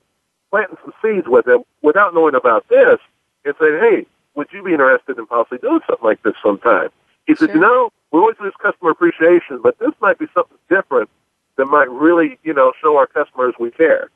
planting 0.50 0.78
some 0.84 0.94
seeds 1.02 1.28
with 1.28 1.46
them 1.46 1.64
without 1.82 2.14
knowing 2.14 2.36
about 2.36 2.68
this 2.70 3.00
and 3.46 3.54
saying, 3.60 3.80
hey, 3.80 4.06
would 4.36 4.48
you 4.52 4.64
be 4.64 4.72
interested 4.72 5.18
in 5.18 5.26
possibly 5.28 5.58
doing 5.60 5.82
something 5.88 6.06
like 6.06 6.24
this 6.24 6.36
sometime? 6.42 6.90
He 7.28 7.36
said, 7.36 7.50
you 7.50 7.60
know, 7.60 7.92
we 8.12 8.20
always 8.20 8.38
do 8.38 8.46
this 8.46 8.54
customer 8.62 8.92
appreciation, 8.92 9.62
but 9.62 9.78
this 9.80 9.92
might 10.02 10.18
be 10.18 10.26
something 10.34 10.58
different 10.70 11.10
that 11.58 11.66
might 11.66 11.90
really, 11.92 12.40
you 12.44 12.54
know, 12.54 12.72
show 12.82 12.98
our 12.98 13.06
customers 13.06 13.54
we 13.60 13.70
care. 13.70 14.10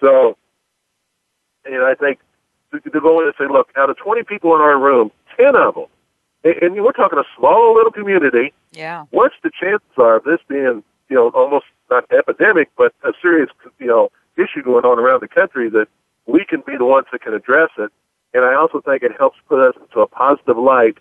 So, 0.00 0.36
and 1.64 1.82
I 1.82 1.94
think 1.94 2.20
to, 2.80 3.00
go 3.00 3.20
in 3.20 3.26
and 3.26 3.34
say, 3.38 3.46
look, 3.50 3.68
out 3.76 3.90
of 3.90 3.96
20 3.96 4.22
people 4.24 4.54
in 4.54 4.60
our 4.60 4.78
room, 4.78 5.10
10 5.36 5.56
of 5.56 5.74
them, 5.74 5.86
and, 6.44 6.54
and 6.62 6.84
we're 6.84 6.92
talking 6.92 7.18
a 7.18 7.24
small 7.36 7.74
little 7.74 7.92
community. 7.92 8.52
Yeah. 8.72 9.04
What's 9.10 9.34
the 9.42 9.50
chances 9.50 9.88
are 9.96 10.16
of 10.16 10.24
this 10.24 10.40
being, 10.48 10.82
you 11.08 11.16
know, 11.16 11.30
almost 11.30 11.66
not 11.90 12.04
epidemic, 12.12 12.70
but 12.76 12.94
a 13.02 13.12
serious, 13.20 13.50
you 13.78 13.86
know, 13.86 14.10
issue 14.36 14.62
going 14.62 14.84
on 14.84 14.98
around 14.98 15.20
the 15.20 15.28
country 15.28 15.68
that 15.70 15.88
we 16.26 16.44
can 16.44 16.62
be 16.66 16.76
the 16.76 16.84
ones 16.84 17.06
that 17.12 17.22
can 17.22 17.34
address 17.34 17.70
it. 17.78 17.90
And 18.32 18.44
I 18.44 18.54
also 18.54 18.80
think 18.80 19.02
it 19.02 19.12
helps 19.16 19.38
put 19.48 19.60
us 19.60 19.74
into 19.80 20.00
a 20.00 20.06
positive 20.06 20.58
light 20.58 20.98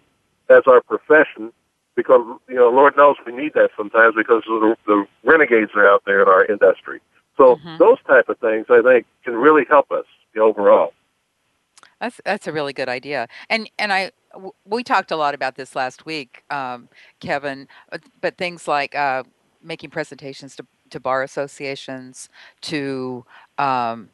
as 0.50 0.64
our 0.68 0.82
profession 0.82 1.52
because, 1.96 2.22
you 2.48 2.56
know, 2.56 2.70
Lord 2.70 2.96
knows 2.96 3.16
we 3.26 3.34
need 3.34 3.54
that 3.54 3.72
sometimes 3.76 4.16
because 4.16 4.44
the, 4.46 4.76
the 4.86 5.06
renegades 5.24 5.72
are 5.76 5.88
out 5.88 6.04
there 6.06 6.22
in 6.22 6.28
our 6.28 6.46
industry. 6.46 7.00
So 7.38 7.56
mm-hmm. 7.56 7.78
those 7.78 7.98
type 8.08 8.30
of 8.30 8.38
things, 8.40 8.68
I 8.70 8.82
think, 8.82 9.06
can 9.24 9.34
really 9.36 9.66
help 9.68 9.92
us 9.92 10.06
overall. 10.40 10.94
That's 12.04 12.20
that's 12.26 12.48
a 12.48 12.52
really 12.52 12.74
good 12.74 12.90
idea, 12.90 13.30
and 13.50 13.70
and 13.80 13.94
I 13.94 14.12
we 14.66 14.84
talked 14.84 15.10
a 15.12 15.16
lot 15.16 15.34
about 15.34 15.56
this 15.56 15.74
last 15.74 16.06
week, 16.06 16.44
um, 16.50 16.90
Kevin. 17.22 17.70
But, 17.90 18.02
but, 18.20 18.38
things 18.38 18.68
like 18.68 18.94
uh, 18.94 19.24
making 19.64 19.90
presentations 19.90 20.58
to 20.58 20.66
to 20.90 21.00
bar 21.00 21.24
associations, 21.24 22.28
to 22.64 23.24
um, 23.58 24.10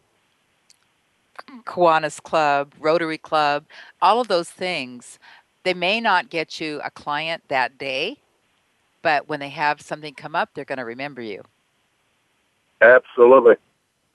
Kiwanis 1.66 2.22
Club, 2.22 2.76
Rotary 2.80 3.18
Club, 3.18 3.66
all 4.04 4.22
of 4.22 4.28
those 4.28 4.52
things, 4.52 5.18
they 5.64 5.74
may 5.74 6.00
not 6.00 6.30
get 6.30 6.62
you 6.62 6.80
a 6.84 6.92
client 6.92 7.42
that 7.48 7.80
day, 7.80 8.18
but 9.02 9.28
when 9.28 9.40
they 9.40 9.50
have 9.50 9.82
something 9.82 10.14
come 10.14 10.36
up, 10.36 10.52
they're 10.54 10.64
going 10.64 10.78
to 10.78 10.86
remember 10.86 11.24
you. 11.24 11.42
Absolutely. 12.82 13.56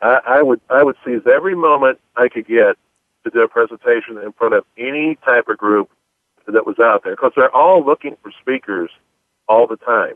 I, 0.01 0.21
I 0.25 0.43
would 0.43 0.61
I 0.71 0.85
would 0.85 0.97
seize 1.05 1.23
every 1.27 1.57
moment 1.57 1.99
I 2.17 2.29
could 2.29 2.47
get 2.47 2.77
to 3.25 3.31
do 3.31 3.41
a 3.41 3.49
presentation 3.49 4.19
in 4.19 4.33
front 4.33 4.55
of 4.55 4.65
any 4.79 5.17
type 5.25 5.49
of 5.49 5.59
group 5.59 5.91
that 6.47 6.67
was 6.67 6.79
out 6.79 7.05
there 7.05 7.15
because 7.15 7.33
they're 7.37 7.55
all 7.55 7.85
looking 7.85 8.17
for 8.23 8.31
speakers 8.41 8.91
all 9.49 9.67
the 9.67 9.77
time, 9.77 10.15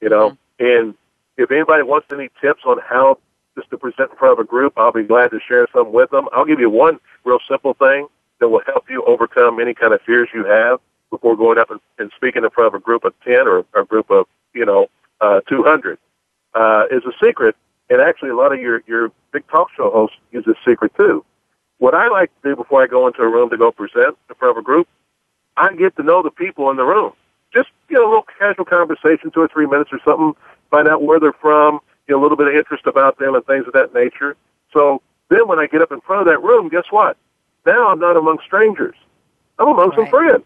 you 0.00 0.08
know. 0.08 0.30
Mm-hmm. 0.30 0.64
And 0.64 0.94
if 1.36 1.50
anybody 1.50 1.82
wants 1.82 2.08
any 2.12 2.30
tips 2.40 2.62
on 2.64 2.78
how 2.86 3.18
just 3.56 3.70
to 3.70 3.78
present 3.78 4.10
in 4.10 4.16
front 4.16 4.38
of 4.38 4.44
a 4.44 4.48
group, 4.48 4.74
I'll 4.76 4.92
be 4.92 5.02
glad 5.02 5.30
to 5.30 5.40
share 5.46 5.66
some 5.72 5.92
with 5.92 6.10
them. 6.10 6.28
I'll 6.32 6.44
give 6.44 6.60
you 6.60 6.70
one 6.70 6.98
real 7.24 7.38
simple 7.48 7.74
thing 7.74 8.08
that 8.38 8.48
will 8.48 8.62
help 8.66 8.88
you 8.88 9.02
overcome 9.04 9.60
any 9.60 9.74
kind 9.74 9.92
of 9.92 10.00
fears 10.02 10.28
you 10.34 10.44
have 10.44 10.80
before 11.10 11.36
going 11.36 11.58
up 11.58 11.70
and, 11.70 11.80
and 11.98 12.10
speaking 12.16 12.44
in 12.44 12.50
front 12.50 12.68
of 12.68 12.74
a 12.74 12.82
group 12.82 13.04
of 13.04 13.14
10 13.24 13.46
or 13.46 13.64
a 13.74 13.84
group 13.84 14.10
of, 14.10 14.26
you 14.54 14.64
know, 14.64 14.88
uh, 15.20 15.40
200. 15.48 15.98
Uh, 16.54 16.84
is 16.90 17.02
a 17.04 17.12
secret, 17.22 17.54
and 17.90 18.00
actually 18.00 18.30
a 18.30 18.34
lot 18.34 18.50
of 18.50 18.58
your, 18.58 18.82
your 18.86 19.12
big 19.30 19.46
talk 19.48 19.68
show 19.76 19.90
hosts 19.90 20.16
use 20.32 20.42
this 20.46 20.56
secret 20.66 20.90
too. 20.96 21.22
What 21.78 21.94
I 21.94 22.08
like 22.08 22.30
to 22.42 22.50
do 22.50 22.56
before 22.56 22.82
I 22.82 22.86
go 22.86 23.06
into 23.06 23.22
a 23.22 23.28
room 23.28 23.50
to 23.50 23.56
go 23.56 23.70
present 23.70 24.16
in 24.28 24.34
front 24.36 24.56
of 24.56 24.60
a 24.60 24.64
group, 24.64 24.88
I 25.56 25.74
get 25.74 25.96
to 25.96 26.02
know 26.02 26.22
the 26.22 26.30
people 26.30 26.70
in 26.70 26.76
the 26.76 26.84
room. 26.84 27.12
Just, 27.52 27.68
you 27.88 27.96
know, 27.96 28.06
a 28.06 28.08
little 28.08 28.26
casual 28.38 28.64
conversation, 28.64 29.30
two 29.30 29.40
or 29.40 29.48
three 29.48 29.66
minutes 29.66 29.90
or 29.92 30.00
something, 30.04 30.34
find 30.70 30.88
out 30.88 31.02
where 31.02 31.20
they're 31.20 31.32
from, 31.32 31.80
get 32.06 32.16
a 32.16 32.20
little 32.20 32.36
bit 32.36 32.48
of 32.48 32.54
interest 32.54 32.86
about 32.86 33.18
them 33.18 33.34
and 33.34 33.44
things 33.46 33.66
of 33.66 33.72
that 33.72 33.94
nature. 33.94 34.36
So 34.72 35.02
then 35.28 35.48
when 35.48 35.58
I 35.58 35.66
get 35.66 35.82
up 35.82 35.92
in 35.92 36.00
front 36.00 36.26
of 36.26 36.26
that 36.28 36.42
room, 36.42 36.68
guess 36.68 36.84
what? 36.90 37.16
Now 37.64 37.88
I'm 37.88 37.98
not 37.98 38.16
among 38.16 38.38
strangers. 38.44 38.96
I'm 39.58 39.68
among 39.68 39.90
right. 39.90 39.96
some 39.96 40.08
friends. 40.08 40.44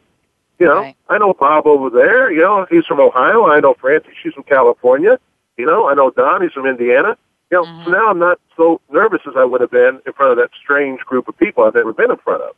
You 0.58 0.66
know, 0.66 0.80
right. 0.80 0.96
I 1.08 1.18
know 1.18 1.32
Bob 1.32 1.66
over 1.66 1.88
there. 1.90 2.30
You 2.30 2.42
know, 2.42 2.66
he's 2.70 2.84
from 2.84 3.00
Ohio. 3.00 3.46
I 3.46 3.60
know 3.60 3.74
Francie. 3.74 4.10
She's 4.22 4.34
from 4.34 4.44
California. 4.44 5.18
You 5.56 5.66
know, 5.66 5.88
I 5.88 5.94
know 5.94 6.10
Don. 6.10 6.42
He's 6.42 6.52
from 6.52 6.66
Indiana. 6.66 7.16
You 7.50 7.58
know, 7.58 7.64
mm-hmm. 7.64 7.84
so 7.84 7.90
now 7.90 8.10
I'm 8.10 8.18
not 8.18 8.40
so 8.56 8.80
nervous 8.90 9.20
as 9.26 9.34
I 9.36 9.44
would 9.44 9.60
have 9.60 9.70
been 9.70 10.00
in 10.06 10.12
front 10.12 10.32
of 10.32 10.38
that 10.38 10.50
strange 10.62 11.00
group 11.00 11.28
of 11.28 11.36
people 11.36 11.64
I've 11.64 11.74
never 11.74 11.92
been 11.92 12.10
in 12.10 12.16
front 12.18 12.42
of. 12.42 12.54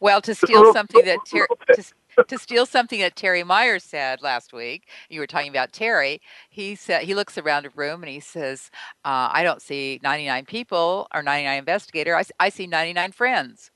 Well, 0.00 0.20
to 0.22 0.34
steal 0.34 0.72
something 0.72 1.04
that 1.04 1.18
Ter- 1.26 1.46
to, 1.74 2.24
to 2.24 2.38
steal 2.38 2.66
something 2.66 3.00
that 3.00 3.16
Terry 3.16 3.44
Myers 3.44 3.84
said 3.84 4.22
last 4.22 4.52
week, 4.52 4.88
you 5.10 5.20
were 5.20 5.26
talking 5.26 5.50
about 5.50 5.72
Terry. 5.72 6.20
He 6.48 6.74
said 6.74 7.02
he 7.02 7.14
looks 7.14 7.36
around 7.36 7.66
a 7.66 7.70
room 7.70 8.02
and 8.02 8.10
he 8.10 8.20
says, 8.20 8.70
uh, 9.04 9.28
"I 9.32 9.42
don't 9.42 9.60
see 9.60 10.00
99 10.02 10.46
people 10.46 11.06
or 11.12 11.22
99 11.22 11.58
investigator. 11.58 12.16
I, 12.16 12.24
I 12.40 12.48
see 12.48 12.66
99 12.66 13.12
friends." 13.12 13.70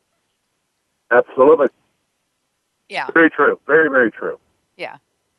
Absolutely. 1.11 1.69
Yeah. 2.89 3.09
Very 3.13 3.31
true. 3.31 3.59
Very 3.67 3.91
very 3.91 4.11
true. 4.11 4.39
Yeah. 4.77 4.97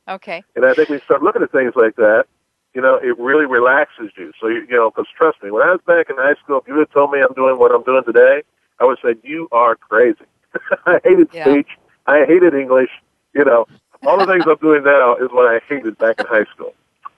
Okay. 0.08 0.43
And 0.56 0.65
I 0.65 0.73
think 0.73 0.89
we 0.89 0.99
start 0.99 1.23
looking 1.23 1.41
at 1.41 1.51
things 1.51 1.73
like 1.75 1.95
that 1.95 2.25
you 2.73 2.81
know, 2.81 2.95
it 2.95 3.17
really 3.19 3.45
relaxes 3.45 4.12
you. 4.17 4.31
So, 4.39 4.47
you, 4.47 4.65
you 4.69 4.75
know, 4.75 4.89
because 4.89 5.05
trust 5.15 5.41
me, 5.43 5.51
when 5.51 5.63
I 5.63 5.71
was 5.71 5.81
back 5.86 6.09
in 6.09 6.15
high 6.17 6.36
school, 6.43 6.59
if 6.59 6.67
you 6.67 6.77
had 6.77 6.91
told 6.91 7.12
me 7.12 7.19
I'm 7.19 7.33
doing 7.36 7.59
what 7.59 7.71
I'm 7.71 7.83
doing 7.83 8.03
today, 8.03 8.43
I 8.79 8.86
would 8.86 8.97
have 9.03 9.15
said, 9.15 9.17
you 9.23 9.47
are 9.51 9.75
crazy. 9.75 10.25
I 10.86 10.99
hated 11.03 11.29
yeah. 11.31 11.45
speech. 11.45 11.69
I 12.07 12.25
hated 12.25 12.53
English. 12.53 12.89
You 13.33 13.45
know, 13.45 13.65
all 14.05 14.17
the 14.17 14.25
things 14.25 14.43
I'm 14.47 14.57
doing 14.57 14.83
now 14.83 15.15
is 15.15 15.29
what 15.31 15.47
I 15.53 15.59
hated 15.69 15.97
back 15.97 16.19
in 16.19 16.25
high 16.25 16.45
school. 16.45 16.73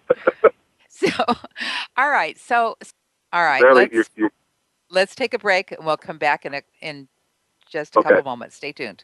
so, 0.89 1.09
all 1.97 2.09
right. 2.09 2.37
So, 2.37 2.77
all 3.33 3.43
right. 3.43 3.63
let's, 3.73 3.93
you're, 3.93 4.05
you're, 4.15 4.31
let's 4.89 5.15
take 5.15 5.33
a 5.33 5.39
break 5.39 5.71
and 5.71 5.85
we'll 5.85 5.97
come 5.97 6.17
back 6.17 6.45
in, 6.45 6.53
a, 6.53 6.61
in 6.81 7.07
just 7.69 7.95
a 7.95 7.99
okay. 7.99 8.09
couple 8.09 8.23
moments. 8.23 8.55
Stay 8.55 8.71
tuned. 8.71 9.03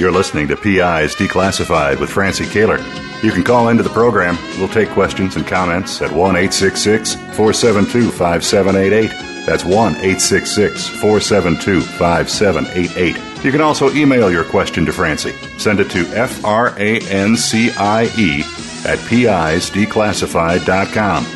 You're 0.00 0.10
listening 0.10 0.48
to 0.48 0.56
PI's 0.56 1.14
Declassified 1.14 2.00
with 2.00 2.08
Francie 2.08 2.46
Koehler. 2.46 2.78
You 3.22 3.32
can 3.32 3.44
call 3.44 3.68
into 3.68 3.82
the 3.82 3.90
program. 3.90 4.38
We'll 4.56 4.66
take 4.66 4.88
questions 4.88 5.36
and 5.36 5.46
comments 5.46 6.00
at 6.00 6.10
1 6.10 6.36
866 6.36 7.16
472 7.36 8.10
5788. 8.10 9.10
That's 9.44 9.62
1 9.62 9.96
866 9.96 10.88
472 10.88 11.82
5788. 11.82 13.44
You 13.44 13.52
can 13.52 13.60
also 13.60 13.92
email 13.92 14.32
your 14.32 14.44
question 14.44 14.86
to 14.86 14.92
Francie. 14.92 15.34
Send 15.58 15.80
it 15.80 15.90
to 15.90 16.06
F 16.16 16.42
R 16.46 16.74
A 16.78 17.00
N 17.00 17.36
C 17.36 17.70
I 17.72 18.04
E 18.16 18.40
at 18.86 18.98
PI'sDeclassified.com. 19.00 21.26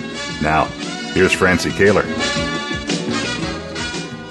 Now, 0.41 0.65
here's 1.13 1.33
Francie 1.33 1.69
Koehler. 1.69 2.07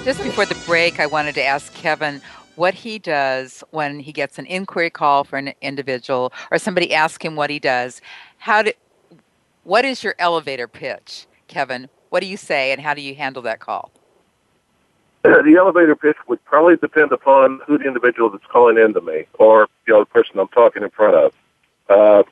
Just 0.04 0.24
before 0.24 0.44
the 0.44 0.56
break, 0.66 0.98
I 0.98 1.06
wanted 1.06 1.36
to 1.36 1.44
ask 1.44 1.72
Kevin 1.72 2.20
what 2.56 2.74
he 2.74 2.98
does 2.98 3.64
when 3.70 4.00
he 4.00 4.12
gets 4.12 4.38
an 4.38 4.46
inquiry 4.46 4.90
call 4.90 5.24
for 5.24 5.36
an 5.36 5.52
individual 5.60 6.32
or 6.50 6.58
somebody 6.58 6.94
asks 6.94 7.24
him 7.24 7.36
what 7.36 7.50
he 7.50 7.58
does. 7.58 8.00
How 8.38 8.62
do, 8.62 8.72
what 9.64 9.84
is 9.84 10.04
your 10.04 10.14
elevator 10.18 10.68
pitch, 10.68 11.26
Kevin? 11.48 11.88
What 12.10 12.20
do 12.20 12.26
you 12.26 12.36
say 12.36 12.72
and 12.72 12.80
how 12.80 12.94
do 12.94 13.00
you 13.00 13.14
handle 13.14 13.42
that 13.42 13.60
call? 13.60 13.90
The 15.24 15.56
elevator 15.58 15.96
pitch 15.96 16.16
would 16.28 16.44
probably 16.44 16.76
depend 16.76 17.12
upon 17.12 17.60
who 17.66 17.78
the 17.78 17.84
individual 17.84 18.28
that's 18.30 18.44
calling 18.44 18.76
in 18.76 18.92
to 18.94 19.00
me 19.00 19.24
or 19.34 19.68
you 19.86 19.94
know, 19.94 20.00
the 20.00 20.06
person 20.06 20.38
I'm 20.38 20.48
talking 20.48 20.82
in 20.82 20.90
front 20.90 21.14
of. 21.14 21.32
Uh, 21.88 22.22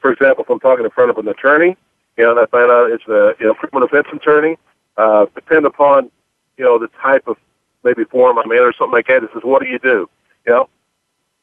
for 0.00 0.12
example, 0.12 0.44
if 0.44 0.50
I'm 0.50 0.60
talking 0.60 0.84
in 0.84 0.90
front 0.90 1.10
of 1.10 1.18
an 1.18 1.28
attorney, 1.28 1.76
you 2.16 2.24
know, 2.24 2.32
and 2.32 2.40
I 2.40 2.46
find 2.46 2.70
out 2.70 2.90
it's 2.90 3.06
a 3.08 3.34
you 3.40 3.46
know, 3.46 3.54
criminal 3.54 3.88
defense 3.88 4.06
attorney, 4.12 4.58
uh, 4.96 5.26
depend 5.34 5.66
upon 5.66 6.10
you 6.56 6.64
know 6.64 6.78
the 6.78 6.88
type 7.02 7.26
of 7.26 7.36
maybe 7.86 8.04
form 8.04 8.38
I'm 8.38 8.50
in 8.50 8.58
or 8.58 8.72
something 8.72 8.92
like 8.92 9.06
that. 9.06 9.22
It 9.22 9.30
says, 9.32 9.42
what 9.44 9.62
do 9.62 9.68
you 9.68 9.78
do? 9.78 10.10
You 10.46 10.52
know, 10.52 10.68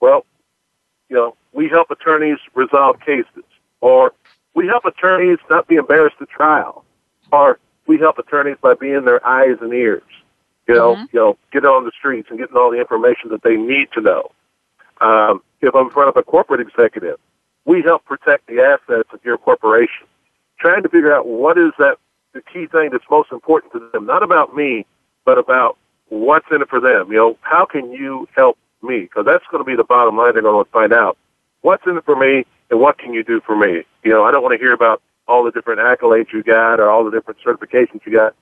well, 0.01 0.25
you 1.09 1.15
know, 1.15 1.35
we 1.53 1.69
help 1.69 1.89
attorneys 1.89 2.37
resolve 2.53 2.99
cases, 2.99 3.45
or 3.81 4.13
we 4.53 4.67
help 4.67 4.85
attorneys 4.85 5.39
not 5.49 5.67
be 5.67 5.75
embarrassed 5.75 6.17
at 6.21 6.29
trial, 6.29 6.83
or 7.31 7.59
we 7.87 7.97
help 7.97 8.17
attorneys 8.17 8.57
by 8.61 8.73
being 8.73 9.05
their 9.05 9.25
eyes 9.25 9.57
and 9.61 9.73
ears. 9.73 10.03
You 10.67 10.75
know, 10.75 10.95
mm-hmm. 10.95 11.05
you 11.11 11.19
know, 11.19 11.37
get 11.51 11.65
on 11.65 11.85
the 11.85 11.91
streets 11.97 12.27
and 12.29 12.39
getting 12.39 12.55
all 12.55 12.71
the 12.71 12.79
information 12.79 13.29
that 13.31 13.43
they 13.43 13.55
need 13.55 13.87
to 13.93 14.01
know. 14.01 14.31
Um, 15.01 15.41
if 15.61 15.73
I'm 15.75 15.87
in 15.87 15.91
front 15.91 16.09
of 16.09 16.17
a 16.17 16.23
corporate 16.23 16.61
executive, 16.61 17.17
we 17.65 17.81
help 17.81 18.05
protect 18.05 18.47
the 18.47 18.59
assets 18.61 19.09
of 19.13 19.19
your 19.23 19.37
corporation. 19.37 20.07
Trying 20.59 20.83
to 20.83 20.89
figure 20.89 21.13
out 21.13 21.27
what 21.27 21.57
is 21.57 21.71
that 21.79 21.97
the 22.33 22.41
key 22.41 22.67
thing 22.67 22.89
that's 22.91 23.03
most 23.09 23.31
important 23.31 23.73
to 23.73 23.89
them, 23.91 24.05
not 24.05 24.23
about 24.23 24.55
me, 24.55 24.85
but 25.25 25.37
about 25.37 25.77
what's 26.21 26.45
in 26.51 26.61
it 26.61 26.69
for 26.69 26.79
them? 26.79 27.11
You 27.11 27.17
know, 27.17 27.37
how 27.41 27.65
can 27.65 27.91
you 27.91 28.27
help 28.35 28.57
me? 28.81 29.01
Because 29.01 29.25
that's 29.25 29.45
going 29.51 29.63
to 29.63 29.67
be 29.69 29.75
the 29.75 29.83
bottom 29.83 30.17
line. 30.17 30.33
They're 30.33 30.41
going 30.41 30.63
to 30.63 30.71
find 30.71 30.93
out 30.93 31.17
what's 31.61 31.83
in 31.87 31.97
it 31.97 32.05
for 32.05 32.15
me 32.15 32.45
and 32.69 32.79
what 32.79 32.97
can 32.97 33.13
you 33.13 33.23
do 33.23 33.41
for 33.45 33.55
me. 33.55 33.83
You 34.03 34.11
know, 34.11 34.23
I 34.23 34.31
don't 34.31 34.43
want 34.43 34.53
to 34.53 34.63
hear 34.63 34.73
about 34.73 35.01
all 35.27 35.43
the 35.43 35.51
different 35.51 35.79
accolades 35.79 36.31
you 36.31 36.43
got 36.43 36.79
or 36.79 36.89
all 36.89 37.03
the 37.03 37.11
different 37.11 37.39
certifications 37.45 38.01
you 38.05 38.13
got. 38.13 38.35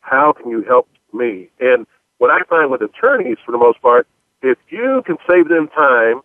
How 0.00 0.32
can 0.32 0.50
you 0.50 0.62
help 0.62 0.88
me? 1.12 1.48
And 1.58 1.86
what 2.18 2.30
I 2.30 2.42
find 2.48 2.70
with 2.70 2.82
attorneys, 2.82 3.38
for 3.44 3.52
the 3.52 3.58
most 3.58 3.80
part, 3.82 4.06
if 4.42 4.58
you 4.68 5.02
can 5.04 5.16
save 5.28 5.48
them 5.48 5.68
time, 5.68 6.20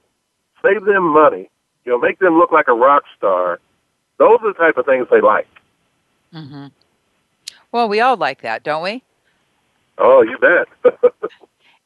save 0.61 0.83
them 0.83 1.07
money, 1.07 1.49
you 1.85 1.91
know, 1.91 1.97
make 1.97 2.19
them 2.19 2.37
look 2.37 2.51
like 2.51 2.67
a 2.67 2.73
rock 2.73 3.03
star, 3.17 3.59
those 4.17 4.37
are 4.43 4.53
the 4.53 4.59
type 4.59 4.77
of 4.77 4.85
things 4.85 5.07
they 5.09 5.21
like. 5.21 5.47
Mm-hmm. 6.33 6.67
Well, 7.71 7.89
we 7.89 7.99
all 8.01 8.17
like 8.17 8.41
that, 8.41 8.63
don't 8.63 8.83
we? 8.83 9.03
Oh, 9.97 10.21
you 10.21 10.37
bet. 10.37 10.93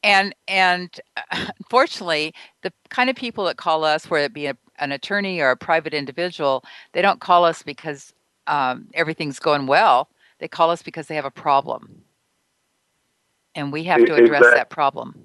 And 0.06 0.34
and 0.46 1.00
uh, 1.16 1.22
unfortunately, 1.58 2.32
the 2.62 2.72
kind 2.90 3.10
of 3.10 3.16
people 3.16 3.44
that 3.46 3.56
call 3.56 3.82
us, 3.84 4.08
whether 4.08 4.24
it 4.24 4.32
be 4.32 4.46
a, 4.46 4.56
an 4.78 4.92
attorney 4.92 5.40
or 5.40 5.50
a 5.50 5.56
private 5.56 5.92
individual, 5.92 6.64
they 6.92 7.02
don't 7.02 7.20
call 7.20 7.44
us 7.44 7.64
because 7.64 8.12
um, 8.46 8.86
everything's 8.94 9.40
going 9.40 9.66
well. 9.66 10.08
They 10.38 10.46
call 10.46 10.70
us 10.70 10.80
because 10.80 11.08
they 11.08 11.16
have 11.16 11.24
a 11.24 11.30
problem, 11.30 12.02
and 13.56 13.72
we 13.72 13.82
have 13.84 14.04
to 14.04 14.14
address 14.14 14.42
exactly. 14.42 14.50
that 14.58 14.70
problem. 14.70 15.18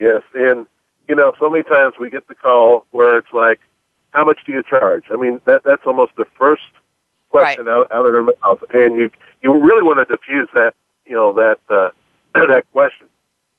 Yes, 0.00 0.22
and 0.34 0.66
you 1.08 1.14
know, 1.14 1.34
so 1.38 1.50
many 1.50 1.64
times 1.64 1.94
we 2.00 2.08
get 2.08 2.28
the 2.28 2.34
call 2.34 2.86
where 2.92 3.18
it's 3.18 3.32
like, 3.34 3.60
"How 4.10 4.24
much 4.24 4.38
do 4.46 4.52
you 4.52 4.62
charge?" 4.62 5.04
I 5.10 5.16
mean, 5.16 5.42
that 5.44 5.62
that's 5.64 5.82
almost 5.84 6.12
the 6.16 6.26
first 6.38 6.62
question 7.28 7.66
right. 7.66 7.72
out, 7.72 7.92
out 7.92 8.06
of 8.06 8.12
their 8.12 8.22
mouth, 8.22 8.62
and 8.72 8.96
you 8.96 9.10
you 9.42 9.52
really 9.52 9.82
want 9.82 9.98
to 9.98 10.16
diffuse 10.16 10.48
that 10.54 10.74
you 11.06 11.14
know 11.14 11.32
that 11.34 11.58
uh, 11.68 11.90
that 12.34 12.64
question 12.72 13.08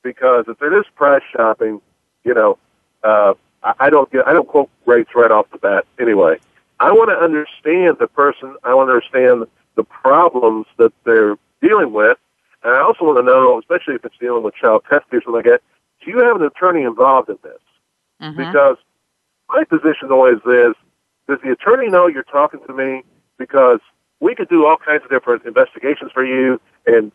because 0.04 0.46
if 0.48 0.62
it 0.62 0.74
is 0.74 0.86
price 0.96 1.24
shopping, 1.36 1.82
you 2.24 2.34
know, 2.34 2.58
uh, 3.04 3.34
I, 3.64 3.74
I 3.80 3.90
don't 3.90 4.12
get 4.12 4.28
I 4.28 4.34
don't 4.34 4.48
quote 4.48 4.70
rates 4.86 5.12
right 5.16 5.32
off 5.32 5.50
the 5.52 5.58
bat 5.58 5.86
anyway. 6.00 6.38
I 6.80 6.92
want 6.92 7.10
to 7.10 7.16
understand 7.16 7.98
the 8.00 8.08
person. 8.08 8.56
I 8.64 8.74
want 8.74 8.90
to 8.90 8.94
understand 8.94 9.46
the 9.76 9.84
problems 9.84 10.66
that 10.78 10.94
they're 11.04 11.36
dealing 11.62 11.92
with, 11.94 12.18
and 12.64 12.74
I 12.74 12.82
also 12.82 13.06
want 13.06 13.18
to 13.18 13.24
know, 13.24 13.60
especially 13.60 13.96
if 13.96 14.06
it's 14.06 14.18
dealing 14.20 14.44
with 14.44 14.56
child 14.56 14.84
custody 14.84 15.18
or 15.18 15.22
something 15.22 15.34
like 15.34 15.46
that, 15.46 15.62
do 16.04 16.12
you 16.12 16.20
have 16.20 16.36
an 16.36 16.44
attorney 16.44 16.84
involved 16.84 17.30
in 17.30 17.38
this? 17.44 17.60
Mm-hmm. 18.22 18.38
Because 18.38 18.78
my 19.50 19.64
position 19.64 20.12
always 20.12 20.38
is, 20.46 20.76
does 21.28 21.40
the 21.44 21.52
attorney 21.52 21.90
know 21.90 22.08
you're 22.08 22.24
talking 22.24 22.60
to 22.68 22.74
me? 22.74 23.04
Because 23.38 23.80
we 24.20 24.36
could 24.36 24.50
do 24.50 24.66
all 24.66 24.78
kinds 24.78 25.04
of 25.04 25.10
different 25.10 25.46
investigations 25.46 26.12
for 26.12 26.26
you 26.26 26.60
and 26.86 27.12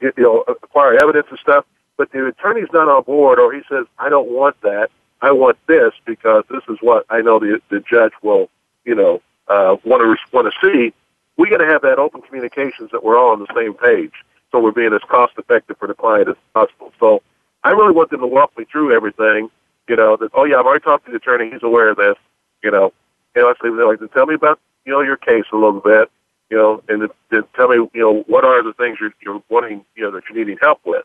you 0.00 0.12
know 0.18 0.44
acquire 0.48 0.94
evidence 0.94 1.26
and 1.30 1.38
stuff. 1.38 1.64
But 1.96 2.12
the 2.12 2.26
attorney's 2.26 2.68
not 2.72 2.88
on 2.88 3.02
board, 3.04 3.38
or 3.38 3.52
he 3.52 3.62
says, 3.68 3.86
"I 3.98 4.08
don't 4.08 4.28
want 4.28 4.60
that. 4.62 4.90
I 5.22 5.32
want 5.32 5.58
this 5.66 5.92
because 6.04 6.44
this 6.50 6.62
is 6.68 6.78
what 6.80 7.06
I 7.10 7.20
know 7.22 7.38
the 7.38 7.60
the 7.70 7.80
judge 7.80 8.12
will, 8.22 8.50
you 8.84 8.94
know, 8.94 9.22
uh, 9.48 9.76
want 9.84 10.02
to 10.02 10.36
want 10.36 10.52
to 10.52 10.66
see." 10.66 10.92
We 11.36 11.50
got 11.50 11.58
to 11.58 11.66
have 11.66 11.82
that 11.82 11.98
open 11.98 12.22
communications 12.22 12.90
that 12.92 13.04
we're 13.04 13.18
all 13.18 13.32
on 13.32 13.40
the 13.40 13.54
same 13.54 13.74
page, 13.74 14.12
so 14.52 14.58
we're 14.58 14.72
being 14.72 14.94
as 14.94 15.02
cost 15.02 15.34
effective 15.36 15.76
for 15.78 15.86
the 15.86 15.94
client 15.94 16.28
as 16.28 16.36
possible. 16.54 16.92
So 16.98 17.22
I 17.62 17.70
really 17.70 17.92
want 17.92 18.10
them 18.10 18.20
to 18.20 18.26
walk 18.26 18.56
me 18.56 18.64
through 18.64 18.94
everything. 18.94 19.50
You 19.88 19.96
know, 19.96 20.16
that 20.16 20.30
oh 20.34 20.44
yeah, 20.44 20.56
I've 20.58 20.66
already 20.66 20.82
talked 20.82 21.06
to 21.06 21.10
the 21.10 21.18
attorney; 21.18 21.50
he's 21.50 21.62
aware 21.62 21.90
of 21.90 21.96
this. 21.96 22.16
You 22.62 22.70
know, 22.70 22.92
and 23.34 23.46
I 23.46 23.52
say 23.62 23.68
like, 23.68 24.00
tell 24.12 24.26
me 24.26 24.34
about 24.34 24.58
you 24.84 24.92
know 24.92 25.00
your 25.00 25.16
case 25.16 25.44
a 25.52 25.56
little 25.56 25.80
bit 25.80 26.10
you 26.50 26.56
know, 26.56 26.82
and 26.88 27.08
then 27.30 27.42
tell 27.54 27.68
me, 27.68 27.76
you 27.92 28.00
know, 28.00 28.24
what 28.26 28.44
are 28.44 28.62
the 28.62 28.72
things 28.72 28.98
you're, 29.00 29.14
you're 29.20 29.42
wanting, 29.48 29.84
you 29.96 30.04
know, 30.04 30.10
that 30.12 30.24
you're 30.28 30.38
needing 30.38 30.58
help 30.60 30.80
with. 30.84 31.04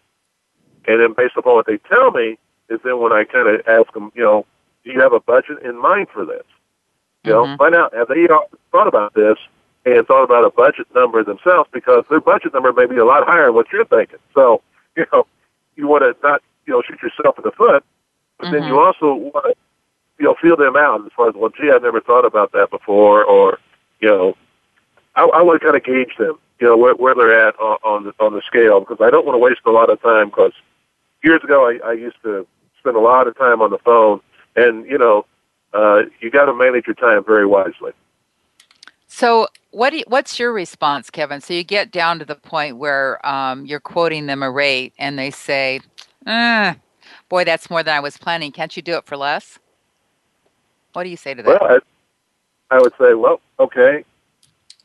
And 0.87 0.99
then 0.99 1.13
based 1.13 1.35
upon 1.37 1.55
what 1.55 1.65
they 1.65 1.77
tell 1.77 2.11
me, 2.11 2.37
is 2.69 2.79
then 2.83 2.99
when 2.99 3.11
I 3.11 3.25
kind 3.25 3.47
of 3.47 3.67
ask 3.67 3.91
them, 3.93 4.11
you 4.15 4.23
know, 4.23 4.45
do 4.83 4.91
you 4.91 4.99
have 5.01 5.13
a 5.13 5.19
budget 5.19 5.61
in 5.63 5.79
mind 5.79 6.07
for 6.13 6.25
this? 6.25 6.43
You 7.23 7.33
mm-hmm. 7.33 7.51
know, 7.51 7.57
find 7.57 7.75
out 7.75 7.93
have 7.93 8.07
they 8.07 8.27
thought 8.71 8.87
about 8.87 9.13
this 9.13 9.37
and 9.85 10.05
thought 10.07 10.23
about 10.23 10.45
a 10.45 10.49
budget 10.49 10.87
number 10.95 11.23
themselves 11.23 11.69
because 11.73 12.05
their 12.09 12.21
budget 12.21 12.53
number 12.53 12.71
may 12.73 12.85
be 12.85 12.97
a 12.97 13.05
lot 13.05 13.25
higher 13.25 13.45
than 13.45 13.55
what 13.55 13.67
you're 13.71 13.85
thinking. 13.85 14.19
So, 14.33 14.61
you 14.97 15.05
know, 15.11 15.27
you 15.75 15.87
want 15.87 16.03
to 16.03 16.27
not, 16.27 16.41
you 16.65 16.73
know, 16.73 16.81
shoot 16.87 17.01
yourself 17.01 17.37
in 17.37 17.43
the 17.43 17.51
foot, 17.51 17.83
but 18.37 18.45
mm-hmm. 18.45 18.53
then 18.53 18.63
you 18.63 18.73
mm-hmm. 18.73 19.05
also 19.05 19.15
want 19.15 19.45
to, 19.45 19.55
you 20.19 20.25
know, 20.25 20.35
feel 20.41 20.55
them 20.55 20.75
out 20.75 21.03
as 21.05 21.11
far 21.15 21.29
as, 21.29 21.35
well, 21.35 21.49
gee, 21.49 21.71
I've 21.73 21.81
never 21.81 21.99
thought 21.99 22.25
about 22.25 22.51
that 22.51 22.69
before, 22.69 23.23
or, 23.23 23.59
you 23.99 24.07
know, 24.07 24.37
I, 25.15 25.23
I 25.23 25.41
want 25.41 25.61
to 25.61 25.65
kind 25.65 25.77
of 25.77 25.83
gauge 25.83 26.15
them, 26.17 26.39
you 26.59 26.67
know, 26.67 26.77
where, 26.77 26.95
where 26.95 27.15
they're 27.15 27.47
at 27.47 27.59
on, 27.59 27.77
on 27.83 28.03
the 28.05 28.13
on 28.19 28.33
the 28.33 28.41
scale 28.41 28.79
because 28.79 28.97
I 29.01 29.09
don't 29.09 29.25
want 29.25 29.35
to 29.35 29.39
waste 29.39 29.61
a 29.65 29.71
lot 29.71 29.89
of 29.89 30.01
time. 30.01 30.29
Because 30.29 30.53
years 31.23 31.43
ago, 31.43 31.67
I, 31.67 31.89
I 31.89 31.93
used 31.93 32.17
to 32.23 32.47
spend 32.79 32.95
a 32.95 32.99
lot 32.99 33.27
of 33.27 33.37
time 33.37 33.61
on 33.61 33.71
the 33.71 33.77
phone, 33.79 34.21
and 34.55 34.85
you 34.85 34.97
know, 34.97 35.25
uh, 35.73 36.03
you 36.19 36.31
got 36.31 36.45
to 36.45 36.53
manage 36.53 36.87
your 36.87 36.95
time 36.95 37.23
very 37.23 37.45
wisely. 37.45 37.91
So, 39.07 39.47
what 39.71 39.93
you, 39.93 40.03
what's 40.07 40.39
your 40.39 40.53
response, 40.53 41.09
Kevin? 41.09 41.41
So 41.41 41.53
you 41.53 41.63
get 41.63 41.91
down 41.91 42.19
to 42.19 42.25
the 42.25 42.35
point 42.35 42.77
where 42.77 43.25
um, 43.27 43.65
you're 43.65 43.81
quoting 43.81 44.27
them 44.27 44.41
a 44.41 44.49
rate, 44.49 44.93
and 44.97 45.19
they 45.19 45.31
say, 45.31 45.81
eh, 46.25 46.75
"Boy, 47.27 47.43
that's 47.43 47.69
more 47.69 47.83
than 47.83 47.95
I 47.95 47.99
was 47.99 48.17
planning. 48.17 48.51
Can't 48.53 48.75
you 48.75 48.81
do 48.81 48.95
it 48.95 49.05
for 49.05 49.17
less?" 49.17 49.59
What 50.93 51.03
do 51.03 51.09
you 51.09 51.17
say 51.17 51.33
to 51.33 51.43
that? 51.43 51.61
Well, 51.61 51.79
I, 52.69 52.75
I 52.75 52.79
would 52.79 52.93
say, 52.99 53.13
well, 53.13 53.39
okay, 53.59 54.03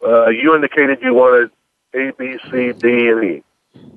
uh, 0.05 0.29
you 0.29 0.55
indicated 0.55 0.99
you 1.03 1.15
wanted 1.15 1.51
A, 1.95 2.13
B, 2.19 2.39
C, 2.51 2.73
D, 2.73 3.09
and 3.09 3.25
E. 3.25 3.43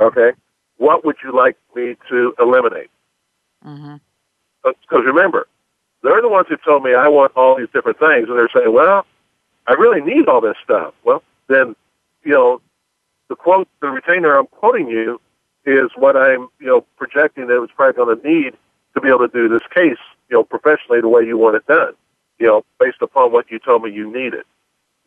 Okay, 0.01 0.31
what 0.77 1.05
would 1.05 1.17
you 1.23 1.35
like 1.35 1.57
me 1.75 1.95
to 2.09 2.33
eliminate? 2.39 2.89
Mm-hmm. 3.65 3.95
Because 4.63 4.77
mm-hmm. 4.91 5.07
remember, 5.07 5.47
they're 6.03 6.21
the 6.21 6.29
ones 6.29 6.47
who 6.49 6.57
told 6.57 6.83
me 6.83 6.93
I 6.93 7.07
want 7.07 7.33
all 7.35 7.57
these 7.57 7.69
different 7.73 7.99
things, 7.99 8.27
and 8.29 8.37
they're 8.37 8.49
saying, 8.55 8.73
"Well, 8.73 9.05
I 9.67 9.73
really 9.73 10.01
need 10.01 10.27
all 10.27 10.41
this 10.41 10.57
stuff." 10.63 10.93
Well, 11.03 11.23
then, 11.47 11.75
you 12.23 12.33
know, 12.33 12.61
the 13.27 13.35
quote, 13.35 13.67
the 13.81 13.87
retainer 13.87 14.37
I'm 14.37 14.47
quoting 14.47 14.87
you 14.87 15.21
is 15.65 15.91
what 15.95 16.15
I'm, 16.15 16.47
you 16.59 16.67
know, 16.67 16.85
projecting 16.97 17.47
that 17.47 17.61
it's 17.61 17.73
probably 17.75 17.93
going 17.93 18.19
to 18.19 18.27
need 18.27 18.53
to 18.93 19.01
be 19.01 19.07
able 19.09 19.19
to 19.19 19.27
do 19.27 19.47
this 19.47 19.67
case, 19.73 19.99
you 20.29 20.37
know, 20.37 20.43
professionally 20.43 21.01
the 21.01 21.09
way 21.09 21.23
you 21.23 21.37
want 21.37 21.55
it 21.55 21.65
done, 21.67 21.93
you 22.39 22.47
know, 22.47 22.63
based 22.79 23.01
upon 23.01 23.31
what 23.31 23.51
you 23.51 23.59
told 23.59 23.83
me 23.83 23.91
you 23.91 24.11
needed. 24.11 24.43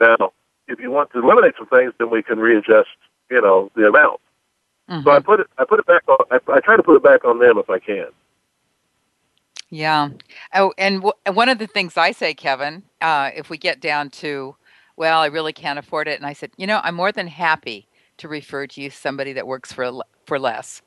Now, 0.00 0.32
if 0.68 0.80
you 0.80 0.90
want 0.90 1.10
to 1.12 1.18
eliminate 1.18 1.54
some 1.58 1.66
things, 1.66 1.92
then 1.98 2.10
we 2.10 2.22
can 2.22 2.38
readjust, 2.38 2.88
you 3.30 3.40
know, 3.40 3.70
the 3.74 3.86
amount. 3.88 4.20
Mm-hmm. 4.90 5.04
So 5.04 5.10
I 5.10 5.20
put 5.20 5.40
it, 5.40 5.46
I 5.58 5.64
put 5.64 5.78
it 5.78 5.86
back 5.86 6.02
on. 6.08 6.18
I, 6.30 6.38
I 6.52 6.60
try 6.60 6.76
to 6.76 6.82
put 6.82 6.96
it 6.96 7.02
back 7.02 7.24
on 7.24 7.38
them 7.38 7.58
if 7.58 7.70
I 7.70 7.78
can. 7.78 8.08
Yeah. 9.70 10.10
Oh, 10.54 10.72
and 10.76 10.96
w- 10.96 11.14
one 11.32 11.48
of 11.48 11.58
the 11.58 11.66
things 11.66 11.96
I 11.96 12.12
say, 12.12 12.34
Kevin, 12.34 12.82
uh, 13.00 13.30
if 13.34 13.48
we 13.48 13.56
get 13.56 13.80
down 13.80 14.10
to, 14.10 14.54
well, 14.96 15.20
I 15.20 15.26
really 15.26 15.54
can't 15.54 15.78
afford 15.78 16.08
it, 16.08 16.18
and 16.18 16.26
I 16.26 16.34
said, 16.34 16.50
you 16.58 16.66
know, 16.66 16.80
I'm 16.84 16.94
more 16.94 17.10
than 17.10 17.26
happy 17.26 17.88
to 18.18 18.28
refer 18.28 18.66
to 18.66 18.82
you 18.82 18.90
somebody 18.90 19.32
that 19.32 19.46
works 19.46 19.72
for 19.72 19.90
for 20.26 20.38
less. 20.38 20.82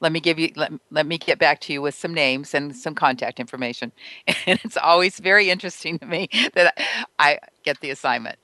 Let 0.00 0.12
me 0.12 0.20
give 0.20 0.38
you 0.38 0.50
let, 0.56 0.72
let 0.90 1.06
me 1.06 1.18
get 1.18 1.38
back 1.38 1.60
to 1.62 1.72
you 1.72 1.82
with 1.82 1.94
some 1.94 2.14
names 2.14 2.54
and 2.54 2.74
some 2.74 2.94
contact 2.94 3.38
information. 3.38 3.92
And 4.46 4.58
it's 4.64 4.78
always 4.78 5.20
very 5.20 5.50
interesting 5.50 5.98
to 6.00 6.06
me 6.06 6.28
that 6.54 6.76
I 7.18 7.38
get 7.64 7.80
the 7.80 7.90
assignment 7.90 8.38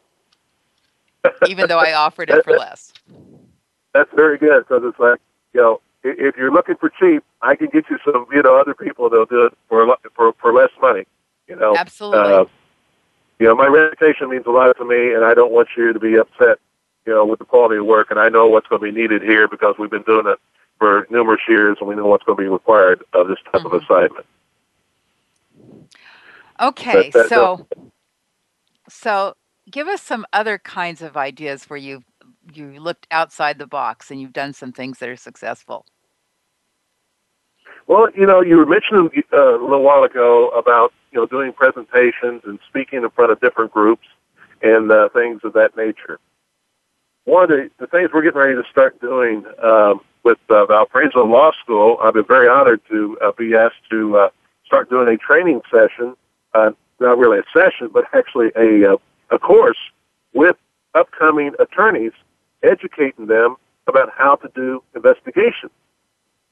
even 1.48 1.68
though 1.68 1.78
I 1.78 1.92
offered 1.92 2.30
it 2.30 2.44
for 2.44 2.52
less. 2.52 2.92
That's 3.94 4.10
very 4.14 4.38
good 4.38 4.66
because 4.68 4.82
it's 4.84 4.98
like 4.98 5.20
you 5.52 5.60
know 5.60 5.80
if 6.04 6.36
you're 6.36 6.52
looking 6.52 6.76
for 6.76 6.90
cheap, 6.90 7.24
I 7.42 7.56
can 7.56 7.68
get 7.68 7.84
you 7.90 7.98
some 8.04 8.26
you 8.32 8.42
know 8.42 8.60
other 8.60 8.74
people 8.74 9.10
that'll 9.10 9.26
do 9.26 9.46
it 9.46 9.58
for 9.68 9.96
for 10.14 10.32
for 10.40 10.52
less 10.52 10.70
money. 10.80 11.04
You 11.46 11.56
know, 11.56 11.74
absolutely. 11.76 12.32
Uh, 12.32 12.44
you 13.38 13.46
know, 13.46 13.54
my 13.54 13.66
reputation 13.66 14.28
means 14.28 14.44
a 14.46 14.50
lot 14.50 14.76
to 14.76 14.84
me, 14.84 15.14
and 15.14 15.24
I 15.24 15.32
don't 15.34 15.52
want 15.52 15.68
you 15.76 15.92
to 15.92 15.98
be 15.98 16.16
upset. 16.16 16.58
You 17.06 17.14
know, 17.14 17.24
with 17.24 17.38
the 17.38 17.46
quality 17.46 17.76
of 17.78 17.86
work, 17.86 18.10
and 18.10 18.20
I 18.20 18.28
know 18.28 18.48
what's 18.48 18.66
going 18.66 18.82
to 18.82 18.92
be 18.92 19.00
needed 19.00 19.22
here 19.22 19.48
because 19.48 19.76
we've 19.78 19.90
been 19.90 20.02
doing 20.02 20.26
it 20.26 20.38
for 20.78 21.06
numerous 21.10 21.40
years, 21.48 21.78
and 21.80 21.88
we 21.88 21.94
know 21.94 22.06
what's 22.06 22.24
going 22.24 22.36
to 22.36 22.42
be 22.42 22.48
required 22.48 23.02
of 23.14 23.28
this 23.28 23.38
type 23.50 23.62
mm-hmm. 23.62 23.74
of 23.74 23.82
assignment. 23.82 24.26
Okay, 26.60 27.10
that, 27.10 27.12
that, 27.12 27.28
so 27.28 27.66
so 28.88 29.36
give 29.70 29.88
us 29.88 30.02
some 30.02 30.26
other 30.32 30.58
kinds 30.58 31.02
of 31.02 31.16
ideas 31.16 31.64
where 31.64 31.76
you've 31.76 32.04
you 32.54 32.80
looked 32.80 33.06
outside 33.10 33.58
the 33.58 33.66
box 33.66 34.10
and 34.10 34.20
you've 34.20 34.32
done 34.32 34.52
some 34.52 34.72
things 34.72 34.98
that 34.98 35.08
are 35.08 35.16
successful. 35.16 35.84
Well, 37.86 38.08
you 38.14 38.26
know, 38.26 38.40
you 38.40 38.56
were 38.56 38.66
mentioning 38.66 39.10
uh, 39.32 39.58
a 39.58 39.60
little 39.60 39.82
while 39.82 40.04
ago 40.04 40.48
about 40.50 40.92
you 41.12 41.18
know 41.18 41.26
doing 41.26 41.52
presentations 41.52 42.42
and 42.44 42.58
speaking 42.68 43.02
in 43.02 43.10
front 43.10 43.32
of 43.32 43.40
different 43.40 43.72
groups 43.72 44.06
and 44.62 44.90
uh, 44.90 45.08
things 45.10 45.40
of 45.44 45.52
that 45.54 45.76
nature. 45.76 46.18
One 47.24 47.44
of 47.44 47.48
the, 47.50 47.70
the 47.78 47.86
things 47.86 48.10
we're 48.12 48.22
getting 48.22 48.38
ready 48.38 48.54
to 48.54 48.68
start 48.70 49.00
doing 49.00 49.44
um, 49.62 50.00
with 50.24 50.38
uh, 50.48 50.64
Valparaiso 50.66 51.24
Law 51.24 51.52
School, 51.62 51.98
I've 52.02 52.14
been 52.14 52.24
very 52.24 52.48
honored 52.48 52.80
to 52.90 53.18
uh, 53.22 53.32
be 53.32 53.54
asked 53.54 53.88
to 53.90 54.16
uh, 54.16 54.28
start 54.66 54.88
doing 54.90 55.08
a 55.08 55.16
training 55.18 55.60
session, 55.70 56.16
uh, 56.54 56.70
not 57.00 57.18
really 57.18 57.38
a 57.38 57.44
session, 57.52 57.90
but 57.92 58.04
actually 58.14 58.50
a 58.56 58.94
uh, 58.94 58.96
a 59.30 59.38
course 59.38 59.78
with 60.32 60.56
upcoming 60.94 61.52
attorneys, 61.58 62.12
educating 62.62 63.26
them 63.26 63.56
about 63.86 64.10
how 64.16 64.36
to 64.36 64.50
do 64.54 64.82
investigations. 64.94 65.72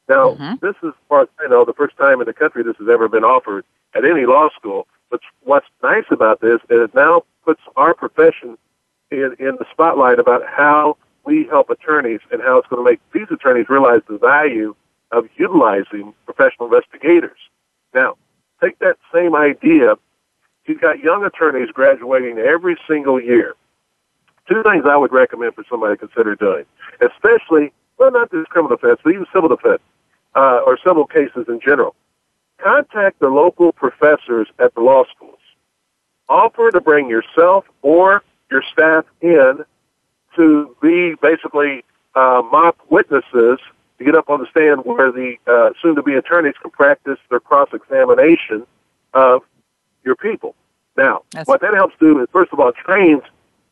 Now, 0.09 0.35
mm-hmm. 0.35 0.55
this 0.61 0.77
is, 0.83 0.89
as 0.89 1.09
far 1.09 1.23
as 1.23 1.29
I 1.41 1.49
know, 1.49 1.65
the 1.65 1.75
first 1.75 1.97
time 1.97 2.21
in 2.21 2.27
the 2.27 2.33
country 2.33 2.63
this 2.63 2.77
has 2.79 2.89
ever 2.89 3.09
been 3.09 3.25
offered 3.25 3.65
at 3.95 4.05
any 4.05 4.25
law 4.25 4.49
school. 4.51 4.87
But 5.11 5.21
what's 5.43 5.67
nice 5.83 6.05
about 6.11 6.41
this 6.41 6.61
is 6.71 6.81
it 6.85 6.95
now 6.95 7.25
puts 7.45 7.61
our 7.77 7.95
profession 7.95 8.57
in, 9.11 9.37
in 9.39 9.57
the 9.59 9.67
spotlight 9.71 10.19
about 10.19 10.43
how 10.47 10.97
we 11.25 11.45
help 11.45 11.71
attorneys 11.71 12.21
and 12.31 12.41
how 12.41 12.59
it's 12.59 12.69
going 12.69 12.85
to 12.85 12.91
make 12.91 13.01
these 13.13 13.27
attorneys 13.31 13.69
realize 13.69 14.01
the 14.09 14.19
value 14.19 14.75
of 15.11 15.29
utilizing 15.37 16.15
professional 16.25 16.67
investigators. 16.67 17.39
Now, 17.95 18.17
take 18.63 18.79
that 18.79 18.97
same 19.13 19.35
idea 19.35 19.97
You've 20.67 20.81
got 20.81 21.01
young 21.01 21.25
attorneys 21.25 21.71
graduating 21.71 22.39
every 22.39 22.77
single 22.89 23.21
year. 23.21 23.55
Two 24.49 24.63
things 24.63 24.85
I 24.89 24.97
would 24.97 25.13
recommend 25.13 25.55
for 25.55 25.65
somebody 25.69 25.95
to 25.95 26.07
consider 26.07 26.35
doing, 26.37 26.65
especially, 27.01 27.73
well, 27.99 28.13
not 28.13 28.31
just 28.31 28.49
criminal 28.49 28.77
defense, 28.77 29.01
but 29.03 29.11
even 29.11 29.27
civil 29.33 29.49
defense. 29.49 29.81
uh, 30.37 30.61
or 30.65 30.79
civil 30.85 31.07
cases 31.07 31.47
in 31.49 31.59
general, 31.61 31.97
contact 32.59 33.19
the 33.19 33.29
local 33.29 33.73
professors 33.73 34.49
at 34.59 34.75
the 34.75 34.81
law 34.81 35.05
schools. 35.15 35.39
Offer 36.29 36.71
to 36.73 36.81
bring 36.81 37.09
yourself 37.09 37.65
or 37.83 38.23
your 38.51 38.63
staff 38.73 39.05
in 39.21 39.65
to 40.37 40.77
be 40.83 41.15
basically 41.21 41.85
uh, 42.15 42.43
mock 42.53 42.77
witnesses 42.91 43.59
to 43.99 44.05
get 44.05 44.15
up 44.15 44.29
on 44.29 44.41
the 44.41 44.47
stand 44.51 44.83
where 44.85 45.11
the 45.11 45.37
uh, 45.47 45.71
soon-to-be 45.81 46.15
attorneys 46.15 46.55
can 46.61 46.71
practice 46.71 47.19
their 47.31 47.41
cross-examination 47.41 48.67
of 49.15 49.43
your 50.07 50.17
people. 50.17 50.55
Now, 50.97 51.23
That's 51.33 51.47
what 51.47 51.61
that 51.61 51.75
helps 51.75 51.95
do 52.01 52.23
is, 52.23 52.29
first 52.33 52.53
of 52.53 52.61
all, 52.61 52.73
trains 52.73 53.23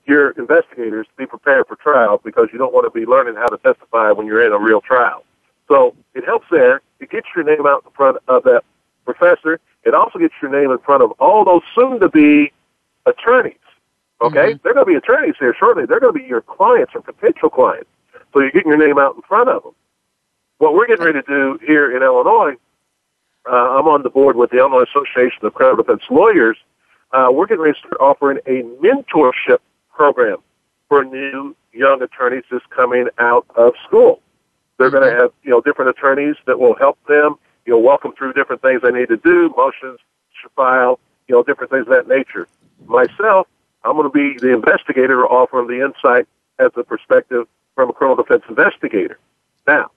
your 0.05 0.32
investigators 0.32 1.07
to 1.07 1.12
be 1.16 1.24
prepared 1.24 1.66
for 1.66 1.76
trial 1.76 2.20
because 2.22 2.49
you 2.53 2.59
don't 2.59 2.74
want 2.74 2.85
to 2.85 2.91
be 2.91 3.07
learning 3.07 3.37
how 3.37 3.47
to 3.47 3.57
testify 3.57 4.11
when 4.11 4.26
you're 4.26 4.45
in 4.45 4.53
a 4.53 4.59
real 4.59 4.82
trial. 4.82 5.24
So 5.68 5.97
it 6.14 6.26
helps 6.26 6.47
there. 6.51 6.82
It 7.01 7.11
gets 7.11 7.26
your 7.35 7.45
name 7.45 7.66
out 7.66 7.85
in 7.87 7.93
front 7.93 8.18
of 8.28 8.43
that 8.45 8.64
professor. 9.07 9.61
It 9.85 9.95
also 9.95 10.18
gets 10.18 10.35
your 10.43 10.51
name 10.51 10.70
in 10.70 10.78
front 10.78 11.03
of 11.03 11.12
all 11.12 11.45
those 11.45 11.62
soon-to-be 11.74 12.53
attorneys. 13.07 13.55
Okay, 14.20 14.53
mm-hmm. 14.53 14.59
they're 14.62 14.74
going 14.74 14.87
to 14.87 14.93
be 14.93 14.97
attorneys 14.97 15.35
here 15.39 15.55
shortly. 15.59 15.87
They're 15.87 16.01
going 16.01 16.12
to 16.12 16.18
be 16.18 16.26
your 16.26 16.43
clients 16.43 16.93
or 16.95 17.01
potential 17.01 17.49
clients. 17.49 17.89
So 18.32 18.41
you're 18.41 18.51
getting 18.51 18.68
your 18.68 18.78
name 18.78 18.99
out 18.99 19.16
in 19.16 19.22
front 19.22 19.49
of 19.49 19.62
them. 19.62 19.72
What 20.59 20.74
we're 20.74 20.87
getting 20.87 21.05
ready 21.05 21.20
to 21.20 21.26
do 21.26 21.59
here 21.66 21.97
in 21.97 22.03
Illinois, 22.03 22.55
uh, 23.47 23.78
I'm 23.78 23.86
on 23.86 24.03
the 24.03 24.11
board 24.11 24.36
with 24.36 24.51
the 24.51 24.59
Illinois 24.59 24.84
Association 24.84 25.45
of 25.45 25.55
Criminal 25.55 25.82
Defense 25.82 26.03
Lawyers. 26.11 26.57
Uh, 27.12 27.28
we're 27.30 27.47
getting 27.47 27.62
ready 27.62 27.74
to 27.74 27.78
start 27.78 27.97
offering 28.01 28.38
a 28.47 28.62
mentorship 28.82 29.59
program 29.92 30.38
for 30.88 31.05
new 31.05 31.55
young 31.72 32.03
attorneys 32.03 32.45
just 32.51 32.68
coming 32.70 33.09
out 33.18 33.47
of 33.57 33.74
school. 33.86 34.20
They're 34.78 34.90
going 34.90 35.05
to 35.05 35.11
mm-hmm. 35.11 35.20
have 35.20 35.32
you 35.42 35.51
know 35.51 35.61
different 35.61 35.90
attorneys 35.90 36.36
that 36.47 36.59
will 36.59 36.74
help 36.74 36.99
them 37.07 37.36
you 37.66 37.72
know 37.72 37.78
walk 37.78 38.03
them 38.03 38.12
through 38.16 38.32
different 38.32 38.62
things 38.62 38.82
they 38.82 38.90
need 38.90 39.09
to 39.09 39.16
do, 39.16 39.53
motions 39.57 40.01
to 40.42 40.49
file, 40.57 40.99
you 41.28 41.34
know 41.34 41.42
different 41.42 41.70
things 41.70 41.86
of 41.86 41.92
that 41.92 42.09
nature. 42.09 42.49
Myself, 42.86 43.47
I'm 43.84 43.97
going 43.97 44.11
to 44.11 44.12
be 44.12 44.38
the 44.38 44.53
investigator 44.53 45.26
offering 45.26 45.68
the 45.68 45.84
insight 45.84 46.26
as 46.59 46.70
a 46.76 46.82
perspective 46.82 47.47
from 47.74 47.90
a 47.90 47.92
criminal 47.92 48.16
defense 48.16 48.42
investigator. 48.49 49.18
Now, 49.66 49.90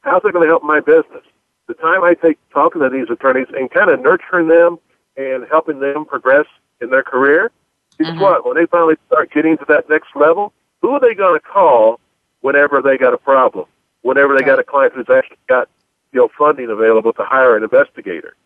how's 0.00 0.22
that 0.22 0.32
going 0.32 0.44
to 0.44 0.48
help 0.48 0.62
my 0.62 0.80
business? 0.80 1.24
The 1.68 1.74
time 1.74 2.04
I 2.04 2.14
take 2.14 2.38
talking 2.50 2.82
to 2.82 2.88
these 2.88 3.10
attorneys 3.10 3.48
and 3.56 3.70
kind 3.70 3.90
of 3.90 4.00
nurturing 4.00 4.48
them 4.48 4.78
and 5.16 5.46
helping 5.50 5.80
them 5.80 6.04
progress 6.04 6.46
in 6.80 6.90
their 6.90 7.02
career, 7.02 7.50
guess 7.98 8.08
mm-hmm. 8.08 8.20
what? 8.20 8.46
When 8.46 8.56
they 8.56 8.66
finally 8.66 8.96
start 9.06 9.32
getting 9.32 9.58
to 9.58 9.64
that 9.68 9.88
next 9.88 10.08
level, 10.14 10.52
who 10.82 10.90
are 10.90 11.00
they 11.00 11.14
going 11.14 11.38
to 11.38 11.44
call 11.44 11.98
whenever 12.40 12.80
they 12.80 12.96
got 12.96 13.14
a 13.14 13.18
problem? 13.18 13.66
Whenever 14.02 14.36
they 14.36 14.44
got 14.44 14.60
a 14.60 14.64
client 14.64 14.92
who's 14.94 15.10
actually 15.10 15.38
got 15.48 15.68
you 16.12 16.20
know 16.20 16.28
funding 16.38 16.70
available 16.70 17.12
to 17.14 17.24
hire 17.24 17.56
an 17.56 17.64
investigator? 17.64 18.36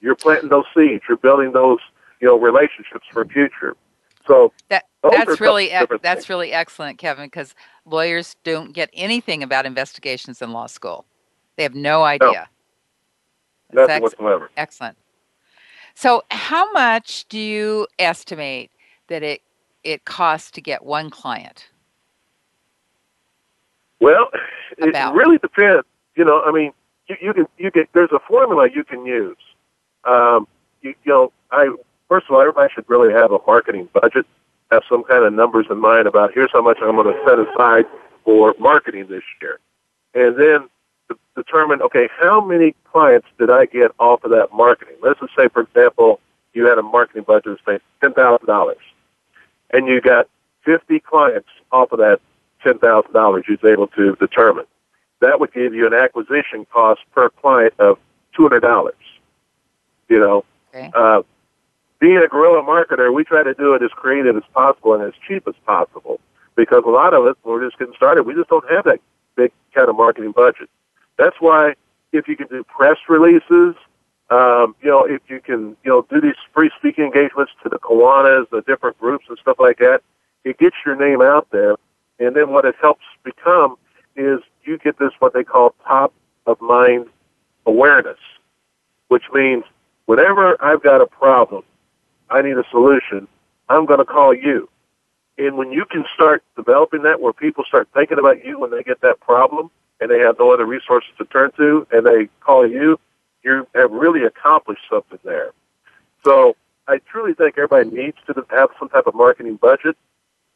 You're 0.00 0.16
planting 0.16 0.50
those 0.50 0.66
seeds. 0.76 1.04
You're 1.08 1.16
building 1.16 1.52
those 1.52 1.78
you 2.20 2.28
know 2.28 2.38
relationships 2.38 3.06
for 3.10 3.24
future. 3.24 3.76
So 4.26 4.52
that 4.68 4.84
that's 5.02 5.40
really 5.40 5.68
that's 5.70 6.02
things. 6.02 6.28
really 6.28 6.52
excellent, 6.52 6.98
Kevin, 6.98 7.26
because 7.26 7.54
lawyers 7.84 8.36
don't 8.44 8.72
get 8.72 8.90
anything 8.92 9.42
about 9.42 9.66
investigations 9.66 10.42
in 10.42 10.52
law 10.52 10.66
school. 10.66 11.06
They 11.56 11.62
have 11.62 11.74
no 11.74 12.04
idea. 12.04 12.48
No, 13.72 13.82
nothing 13.82 13.96
ex- 13.96 14.02
whatsoever. 14.02 14.50
Excellent. 14.56 14.96
So, 15.94 16.22
how 16.30 16.72
much 16.72 17.26
do 17.28 17.38
you 17.38 17.86
estimate 17.98 18.70
that 19.08 19.22
it 19.22 19.42
it 19.84 20.04
costs 20.04 20.50
to 20.52 20.60
get 20.60 20.84
one 20.84 21.10
client? 21.10 21.68
Well, 24.00 24.28
about? 24.80 25.14
it 25.14 25.16
really 25.16 25.38
depends. 25.38 25.86
You 26.16 26.24
know, 26.24 26.42
I 26.42 26.50
mean, 26.50 26.72
you, 27.08 27.16
you 27.20 27.34
can 27.34 27.46
you 27.58 27.70
can 27.70 27.86
there's 27.92 28.12
a 28.12 28.20
formula 28.26 28.68
you 28.74 28.84
can 28.84 29.04
use. 29.06 29.36
Um, 30.04 30.48
you, 30.80 30.94
you 31.04 31.12
know, 31.12 31.32
I 31.50 31.74
first 32.08 32.26
of 32.28 32.34
all, 32.34 32.40
everybody 32.40 32.72
should 32.74 32.88
really 32.88 33.12
have 33.12 33.32
a 33.32 33.38
marketing 33.46 33.88
budget, 33.92 34.26
have 34.70 34.82
some 34.88 35.04
kind 35.04 35.24
of 35.24 35.32
numbers 35.32 35.66
in 35.70 35.78
mind 35.78 36.06
about 36.06 36.32
here's 36.34 36.50
how 36.52 36.62
much 36.62 36.78
I'm 36.82 36.96
going 36.96 37.12
to 37.12 37.22
set 37.26 37.38
aside 37.38 37.84
for 38.24 38.54
marketing 38.58 39.06
this 39.08 39.22
year. 39.40 39.58
And 40.14 40.38
then 40.38 40.68
determine, 41.34 41.82
okay, 41.82 42.08
how 42.20 42.44
many 42.44 42.74
clients 42.90 43.26
did 43.38 43.50
I 43.50 43.66
get 43.66 43.92
off 43.98 44.24
of 44.24 44.30
that 44.30 44.52
marketing? 44.52 44.96
Let's 45.02 45.20
just 45.20 45.32
say, 45.36 45.48
for 45.48 45.62
example, 45.62 46.20
you 46.52 46.66
had 46.66 46.78
a 46.78 46.82
marketing 46.82 47.24
budget 47.26 47.52
of 47.52 47.58
say 47.66 47.78
$10,000 48.02 48.74
and 49.72 49.86
you 49.86 50.00
got 50.00 50.28
50 50.64 51.00
clients 51.00 51.48
off 51.70 51.92
of 51.92 51.98
that 51.98 52.20
$10,000 52.64 53.48
you 53.48 53.58
was 53.60 53.70
able 53.70 53.86
to 53.88 54.14
determine. 54.16 54.66
That 55.20 55.40
would 55.40 55.52
give 55.52 55.74
you 55.74 55.86
an 55.86 55.94
acquisition 55.94 56.66
cost 56.72 57.00
per 57.14 57.30
client 57.30 57.74
of 57.78 57.98
$200. 58.38 58.92
You 60.08 60.18
know, 60.18 60.44
okay. 60.74 60.90
uh, 60.94 61.22
being 62.00 62.18
a 62.18 62.28
guerrilla 62.28 62.62
marketer, 62.62 63.12
we 63.14 63.24
try 63.24 63.42
to 63.42 63.54
do 63.54 63.74
it 63.74 63.82
as 63.82 63.90
creative 63.90 64.36
as 64.36 64.42
possible 64.52 64.94
and 64.94 65.02
as 65.02 65.14
cheap 65.26 65.46
as 65.48 65.54
possible 65.64 66.20
because 66.56 66.82
a 66.86 66.90
lot 66.90 67.14
of 67.14 67.24
us, 67.24 67.36
when 67.42 67.54
we're 67.54 67.66
just 67.66 67.78
getting 67.78 67.94
started, 67.94 68.24
we 68.24 68.34
just 68.34 68.50
don't 68.50 68.68
have 68.70 68.84
that 68.84 69.00
big 69.36 69.52
kind 69.74 69.88
of 69.88 69.96
marketing 69.96 70.32
budget. 70.32 70.68
That's 71.22 71.36
why 71.38 71.74
if 72.10 72.26
you 72.26 72.36
can 72.36 72.48
do 72.48 72.64
press 72.64 72.96
releases, 73.08 73.76
um, 74.28 74.74
you 74.82 74.90
know, 74.90 75.04
if 75.04 75.20
you 75.28 75.40
can, 75.40 75.76
you 75.84 75.90
know, 75.90 76.04
do 76.10 76.20
these 76.20 76.34
free 76.52 76.68
speaking 76.76 77.04
engagements 77.04 77.52
to 77.62 77.68
the 77.68 77.78
Kiwanis, 77.78 78.50
the 78.50 78.62
different 78.62 78.98
groups 78.98 79.26
and 79.28 79.38
stuff 79.38 79.60
like 79.60 79.78
that, 79.78 80.00
it 80.42 80.58
gets 80.58 80.74
your 80.84 80.96
name 80.96 81.22
out 81.22 81.46
there. 81.52 81.76
And 82.18 82.34
then 82.34 82.50
what 82.50 82.64
it 82.64 82.74
helps 82.80 83.04
become 83.22 83.76
is 84.16 84.40
you 84.64 84.78
get 84.78 84.98
this 84.98 85.12
what 85.20 85.32
they 85.32 85.44
call 85.44 85.76
top 85.86 86.12
of 86.46 86.60
mind 86.60 87.06
awareness, 87.66 88.18
which 89.06 89.24
means 89.32 89.62
whenever 90.06 90.60
I've 90.60 90.82
got 90.82 91.00
a 91.00 91.06
problem, 91.06 91.62
I 92.30 92.42
need 92.42 92.58
a 92.58 92.64
solution, 92.68 93.28
I'm 93.68 93.86
going 93.86 94.00
to 94.00 94.04
call 94.04 94.34
you. 94.34 94.68
And 95.38 95.56
when 95.56 95.70
you 95.70 95.84
can 95.84 96.04
start 96.12 96.42
developing 96.56 97.02
that 97.02 97.20
where 97.20 97.32
people 97.32 97.62
start 97.62 97.88
thinking 97.94 98.18
about 98.18 98.44
you 98.44 98.58
when 98.58 98.72
they 98.72 98.82
get 98.82 99.00
that 99.02 99.20
problem 99.20 99.70
and 100.02 100.10
they 100.10 100.18
have 100.18 100.36
no 100.38 100.52
other 100.52 100.66
resources 100.66 101.10
to 101.16 101.24
turn 101.26 101.52
to 101.52 101.86
and 101.92 102.04
they 102.04 102.28
call 102.40 102.66
you, 102.68 102.98
you 103.44 103.66
have 103.74 103.92
really 103.92 104.24
accomplished 104.24 104.82
something 104.90 105.20
there. 105.24 105.52
So 106.24 106.56
I 106.88 106.98
truly 106.98 107.34
think 107.34 107.56
everybody 107.56 107.88
needs 107.88 108.16
to 108.26 108.44
have 108.50 108.70
some 108.78 108.88
type 108.88 109.06
of 109.06 109.14
marketing 109.14 109.56
budget. 109.56 109.96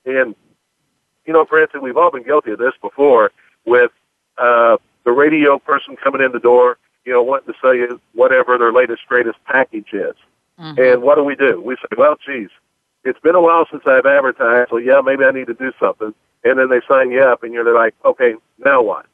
And, 0.05 0.35
you 1.25 1.33
know, 1.33 1.45
granted, 1.45 1.81
we've 1.81 1.97
all 1.97 2.11
been 2.11 2.25
guilty 2.25 2.51
of 2.51 2.59
this 2.59 2.75
before 2.83 3.31
with 3.65 3.93
uh, 4.37 4.79
the 5.05 5.13
radio 5.13 5.59
person 5.59 5.97
coming 5.97 6.21
in 6.21 6.33
the 6.33 6.41
door, 6.41 6.79
you 7.05 7.13
know, 7.13 7.23
wanting 7.23 7.53
to 7.55 7.59
sell 7.61 7.75
you 7.75 8.01
whatever 8.15 8.59
their 8.59 8.73
latest, 8.73 9.07
greatest 9.07 9.39
package 9.45 9.93
is. 9.93 10.17
Mm-hmm. 10.59 10.81
And 10.81 11.03
what 11.03 11.15
do 11.15 11.23
we 11.23 11.37
do? 11.37 11.61
We 11.61 11.77
say, 11.77 11.97
well, 11.97 12.17
geez, 12.25 12.49
it's 13.05 13.21
been 13.21 13.37
a 13.37 13.41
while 13.41 13.67
since 13.71 13.85
I've 13.87 14.07
advertised, 14.07 14.71
so 14.71 14.79
yeah, 14.79 15.01
maybe 15.01 15.25
I 15.25 15.31
need 15.31 15.47
to 15.47 15.55
do 15.55 15.73
something. 15.79 16.13
And 16.43 16.59
then 16.59 16.69
they 16.69 16.81
sign 16.89 17.13
you 17.13 17.23
up, 17.23 17.45
and 17.45 17.53
you're 17.53 17.73
like, 17.75 17.95
okay, 18.05 18.35
now 18.59 18.83
what? 18.83 19.07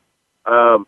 Um, 0.46 0.86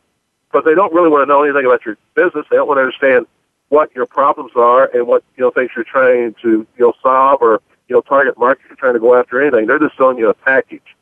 but 0.52 0.64
they 0.64 0.74
don't 0.74 0.92
really 0.92 1.08
want 1.08 1.22
to 1.22 1.26
know 1.26 1.42
anything 1.42 1.66
about 1.66 1.84
your 1.84 1.96
business. 2.14 2.46
They 2.50 2.56
don't 2.56 2.68
want 2.68 2.78
to 2.78 2.82
understand 2.82 3.26
what 3.68 3.94
your 3.94 4.06
problems 4.06 4.52
are 4.54 4.90
and 4.94 5.06
what 5.06 5.24
you 5.36 5.42
know 5.42 5.50
things 5.50 5.70
you're 5.74 5.84
trying 5.84 6.34
to 6.42 6.66
you 6.76 6.84
know 6.84 6.92
solve 7.02 7.42
or 7.42 7.60
you 7.88 7.94
know 7.94 8.00
target 8.02 8.38
market 8.38 8.64
you're 8.68 8.76
trying 8.76 8.94
to 8.94 9.00
go 9.00 9.14
after 9.14 9.40
anything. 9.40 9.66
They're 9.66 9.78
just 9.78 9.96
selling 9.96 10.18
you 10.18 10.28
a 10.28 10.34
package. 10.34 10.96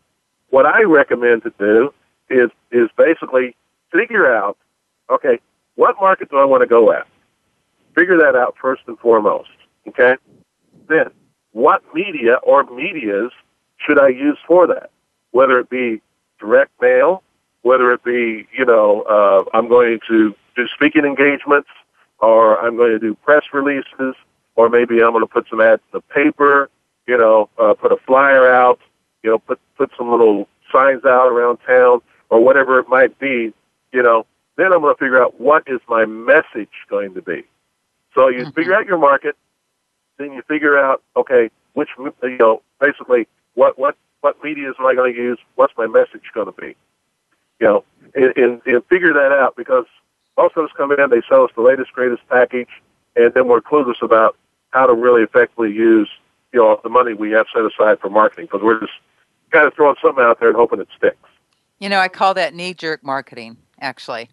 What 0.50 0.66
I 0.66 0.82
recommend 0.82 1.42
to 1.42 1.52
do 1.58 1.92
is 2.30 2.50
is 2.70 2.88
basically 2.96 3.56
figure 3.92 4.34
out, 4.34 4.56
okay, 5.10 5.38
what 5.74 5.96
market 6.00 6.30
do 6.30 6.38
I 6.38 6.44
want 6.44 6.62
to 6.62 6.66
go 6.66 6.92
at? 6.92 7.06
Figure 7.94 8.16
that 8.18 8.34
out 8.34 8.56
first 8.60 8.82
and 8.86 8.98
foremost. 8.98 9.50
Okay? 9.88 10.16
Then, 10.88 11.10
what 11.52 11.82
media 11.94 12.36
or 12.42 12.64
medias 12.64 13.32
should 13.76 13.98
I 13.98 14.08
use 14.08 14.38
for 14.46 14.66
that? 14.66 14.90
Whether 15.32 15.58
it 15.58 15.68
be 15.68 16.00
direct 16.38 16.70
mail, 16.80 17.22
whether 17.62 17.92
it 17.92 18.04
be, 18.04 18.46
you 18.56 18.64
know, 18.64 19.02
uh, 19.02 19.44
I'm 19.56 19.68
going 19.68 20.00
to 20.08 20.34
do 20.56 20.68
speaking 20.74 21.04
engagements, 21.04 21.68
or 22.18 22.60
I'm 22.60 22.76
going 22.76 22.90
to 22.90 22.98
do 22.98 23.14
press 23.14 23.44
releases, 23.52 24.14
or 24.54 24.68
maybe 24.68 25.02
I'm 25.02 25.10
going 25.10 25.22
to 25.22 25.26
put 25.26 25.48
some 25.48 25.60
ads 25.60 25.82
in 25.92 25.98
the 25.98 26.14
paper, 26.14 26.70
you 27.06 27.16
know, 27.16 27.48
uh, 27.58 27.74
put 27.74 27.92
a 27.92 27.96
flyer 28.06 28.52
out, 28.52 28.78
you 29.22 29.30
know, 29.30 29.38
put 29.38 29.58
put 29.76 29.90
some 29.96 30.10
little 30.10 30.48
signs 30.72 31.04
out 31.04 31.28
around 31.28 31.58
town, 31.66 32.00
or 32.30 32.44
whatever 32.44 32.78
it 32.78 32.88
might 32.88 33.18
be, 33.18 33.52
you 33.92 34.02
know. 34.02 34.26
Then 34.56 34.72
I'm 34.72 34.80
going 34.80 34.94
to 34.94 34.98
figure 34.98 35.22
out 35.22 35.40
what 35.40 35.64
is 35.66 35.80
my 35.88 36.04
message 36.04 36.68
going 36.90 37.14
to 37.14 37.22
be. 37.22 37.44
So 38.14 38.28
you 38.28 38.40
mm-hmm. 38.40 38.50
figure 38.50 38.74
out 38.74 38.86
your 38.86 38.98
market, 38.98 39.34
then 40.18 40.32
you 40.32 40.42
figure 40.42 40.78
out, 40.78 41.02
okay, 41.16 41.50
which 41.72 41.88
you 41.98 42.36
know, 42.38 42.62
basically, 42.80 43.26
what 43.54 43.78
what 43.78 43.96
what 44.20 44.42
media 44.44 44.68
am 44.78 44.86
I 44.86 44.94
going 44.94 45.14
to 45.14 45.18
use? 45.18 45.38
What's 45.54 45.72
my 45.76 45.86
message 45.86 46.22
going 46.34 46.46
to 46.46 46.52
be? 46.52 46.76
You 47.62 47.68
know, 47.68 47.84
and, 48.16 48.36
and, 48.36 48.62
and 48.66 48.84
figure 48.86 49.12
that 49.12 49.30
out 49.30 49.54
because 49.56 49.84
most 50.36 50.56
of 50.56 50.64
us 50.64 50.70
come 50.76 50.90
in, 50.90 51.10
they 51.10 51.22
sell 51.28 51.44
us 51.44 51.50
the 51.54 51.62
latest, 51.62 51.92
greatest 51.92 52.22
package, 52.28 52.68
and 53.14 53.32
then 53.34 53.46
we're 53.46 53.60
clueless 53.60 54.02
about 54.02 54.36
how 54.70 54.86
to 54.86 54.92
really 54.92 55.22
effectively 55.22 55.70
use 55.70 56.08
you 56.52 56.58
know 56.58 56.80
the 56.82 56.88
money 56.88 57.14
we 57.14 57.30
have 57.30 57.46
set 57.54 57.62
aside 57.64 58.00
for 58.00 58.10
marketing 58.10 58.46
because 58.46 58.62
we're 58.64 58.80
just 58.80 58.92
kind 59.52 59.64
of 59.64 59.74
throwing 59.74 59.94
something 60.02 60.24
out 60.24 60.40
there 60.40 60.48
and 60.48 60.56
hoping 60.56 60.80
it 60.80 60.88
sticks. 60.96 61.16
You 61.78 61.88
know, 61.88 62.00
I 62.00 62.08
call 62.08 62.34
that 62.34 62.52
knee 62.52 62.74
jerk 62.74 63.04
marketing, 63.04 63.56
actually. 63.80 64.28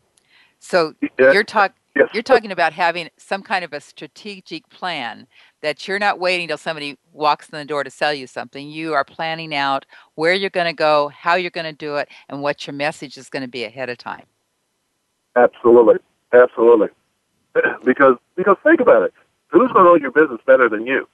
So 0.57 0.95
yeah. 1.19 1.31
you're 1.31 1.43
talk 1.43 1.75
yes. 1.95 2.09
you're 2.13 2.23
talking 2.23 2.51
about 2.51 2.73
having 2.73 3.09
some 3.17 3.43
kind 3.43 3.63
of 3.63 3.73
a 3.73 3.79
strategic 3.79 4.67
plan 4.69 5.27
that 5.61 5.87
you're 5.87 5.99
not 5.99 6.19
waiting 6.19 6.47
till 6.47 6.57
somebody 6.57 6.97
walks 7.13 7.49
in 7.49 7.57
the 7.57 7.65
door 7.65 7.83
to 7.83 7.91
sell 7.91 8.13
you 8.13 8.27
something. 8.27 8.69
You 8.69 8.93
are 8.93 9.03
planning 9.03 9.53
out 9.53 9.85
where 10.15 10.33
you're 10.33 10.49
going 10.49 10.67
to 10.67 10.73
go, 10.73 11.09
how 11.09 11.35
you're 11.35 11.51
going 11.51 11.65
to 11.65 11.73
do 11.73 11.95
it, 11.95 12.09
and 12.29 12.41
what 12.41 12.65
your 12.65 12.73
message 12.73 13.17
is 13.17 13.29
going 13.29 13.41
to 13.41 13.49
be 13.49 13.63
ahead 13.63 13.89
of 13.89 13.97
time. 13.97 14.25
Absolutely, 15.35 15.95
absolutely. 16.33 16.87
because 17.85 18.15
because 18.35 18.57
think 18.63 18.79
about 18.79 19.03
it. 19.03 19.13
Who's 19.47 19.71
going 19.71 19.85
to 19.85 19.91
know 19.91 19.95
your 19.95 20.11
business 20.11 20.39
better 20.45 20.69
than 20.69 20.85
you? 20.85 21.07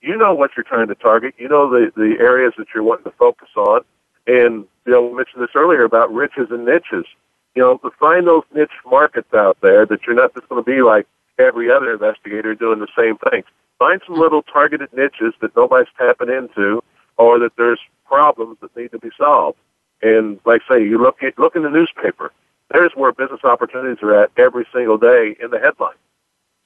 You 0.00 0.16
know 0.16 0.34
what 0.34 0.50
you're 0.56 0.64
trying 0.64 0.88
to 0.88 0.94
target. 0.94 1.34
You 1.38 1.48
know 1.48 1.70
the 1.70 1.92
the 1.96 2.16
areas 2.20 2.54
that 2.58 2.68
you're 2.74 2.82
wanting 2.82 3.04
to 3.04 3.16
focus 3.18 3.48
on. 3.56 3.82
And 4.26 4.66
you 4.86 4.92
know, 4.92 5.12
mentioned 5.14 5.42
this 5.42 5.50
earlier 5.54 5.84
about 5.84 6.12
riches 6.12 6.48
and 6.50 6.64
niches. 6.64 7.06
You 7.54 7.62
know, 7.62 7.78
to 7.78 7.90
find 7.98 8.26
those 8.26 8.44
niche 8.54 8.70
markets 8.86 9.32
out 9.34 9.58
there 9.60 9.84
that 9.86 10.00
you're 10.06 10.16
not 10.16 10.34
just 10.34 10.48
going 10.48 10.62
to 10.62 10.70
be 10.70 10.82
like 10.82 11.06
every 11.38 11.70
other 11.70 11.92
investigator 11.92 12.54
doing 12.54 12.80
the 12.80 12.88
same 12.96 13.16
things. 13.30 13.44
Find 13.82 14.00
some 14.06 14.14
little 14.14 14.42
targeted 14.42 14.92
niches 14.92 15.34
that 15.40 15.56
nobody's 15.56 15.92
tapping 15.98 16.28
into, 16.28 16.84
or 17.16 17.40
that 17.40 17.50
there's 17.58 17.80
problems 18.06 18.58
that 18.60 18.76
need 18.76 18.92
to 18.92 18.98
be 19.00 19.10
solved. 19.18 19.58
And 20.02 20.38
like 20.44 20.62
I 20.70 20.74
say, 20.74 20.84
you 20.84 21.02
look 21.02 21.20
at 21.20 21.36
look 21.36 21.56
in 21.56 21.64
the 21.64 21.68
newspaper. 21.68 22.30
There's 22.70 22.92
where 22.94 23.10
business 23.10 23.40
opportunities 23.42 24.00
are 24.00 24.22
at 24.22 24.30
every 24.36 24.68
single 24.72 24.98
day 24.98 25.34
in 25.42 25.50
the 25.50 25.58
headline. 25.58 25.96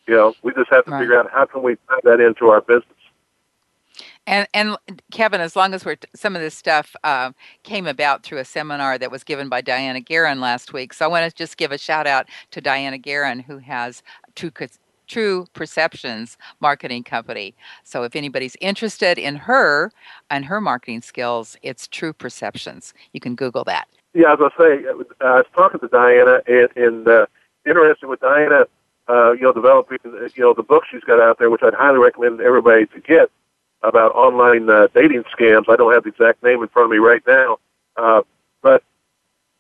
You 0.07 0.15
know, 0.15 0.35
we 0.43 0.53
just 0.53 0.69
have 0.71 0.85
to 0.85 0.91
right. 0.91 1.01
figure 1.01 1.19
out 1.19 1.31
how 1.33 1.47
can 1.47 1.63
we 1.63 1.77
tie 1.89 2.01
that 2.05 2.21
into 2.21 2.49
our 2.49 2.61
business. 2.61 2.85
And 4.27 4.47
and 4.53 4.77
Kevin, 5.11 5.41
as 5.41 5.57
long 5.57 5.73
as 5.73 5.87
we're 5.87 5.97
some 6.15 6.37
of 6.37 6.43
this 6.43 6.55
stuff 6.55 6.95
uh, 7.03 7.33
came 7.63 7.87
about 7.87 8.25
through 8.25 8.41
a 8.41 8.45
seminar 8.45 8.99
that 8.99 9.11
was 9.11 9.25
given 9.25 9.49
by 9.49 9.63
Diana 9.63 10.03
Garren 10.03 10.39
last 10.39 10.75
week, 10.75 10.93
so 10.93 11.07
I 11.07 11.09
want 11.09 11.31
to 11.31 11.35
just 11.35 11.57
give 11.57 11.73
a 11.73 11.79
shout 11.79 12.07
out 12.07 12.27
to 12.51 12.61
Diana 12.61 12.99
Garren, 12.99 13.43
who 13.43 13.57
has 13.57 14.03
True 14.35 14.51
True 15.07 15.47
Perceptions 15.53 16.37
marketing 16.61 17.05
company. 17.05 17.55
So 17.85 18.03
if 18.03 18.17
anybody's 18.17 18.57
interested 18.61 19.19
in 19.19 19.37
her 19.37 19.91
and 20.31 20.45
her 20.45 20.61
marketing 20.61 21.03
skills, 21.03 21.57
it's 21.63 21.89
True 21.89 22.13
Perceptions. 22.13 22.95
You 23.13 23.21
can 23.21 23.35
Google 23.35 23.65
that. 23.65 23.89
Yeah, 24.15 24.33
as 24.33 24.39
I 24.41 24.49
say, 24.59 24.89
I 25.21 25.37
was 25.37 25.47
talking 25.55 25.79
to 25.81 25.89
Diana, 25.89 26.41
and, 26.47 26.69
and 26.75 27.07
uh, 27.09 27.27
interested 27.67 28.07
with 28.07 28.21
Diana, 28.21 28.65
uh, 29.09 29.33
you 29.33 29.43
know, 29.43 29.53
developing 29.53 29.99
you 30.05 30.43
know 30.43 30.55
the 30.55 30.63
book 30.63 30.85
she's 30.91 31.05
got 31.05 31.21
out 31.21 31.39
there, 31.39 31.51
which 31.51 31.63
I'd 31.63 31.75
highly 31.75 31.99
recommend 31.99 32.41
everybody 32.41 32.87
to 32.87 33.01
get 33.01 33.31
about 33.83 34.13
online 34.15 34.71
uh, 34.71 34.89
dating 34.95 35.25
scams. 35.25 35.69
I 35.69 35.77
don't 35.77 35.93
have 35.93 36.05
the 36.05 36.09
exact 36.09 36.43
name 36.43 36.63
in 36.63 36.69
front 36.69 36.87
of 36.87 36.91
me 36.91 36.99
right 36.99 37.23
now, 37.27 37.59
uh, 37.97 38.23
but 38.63 38.83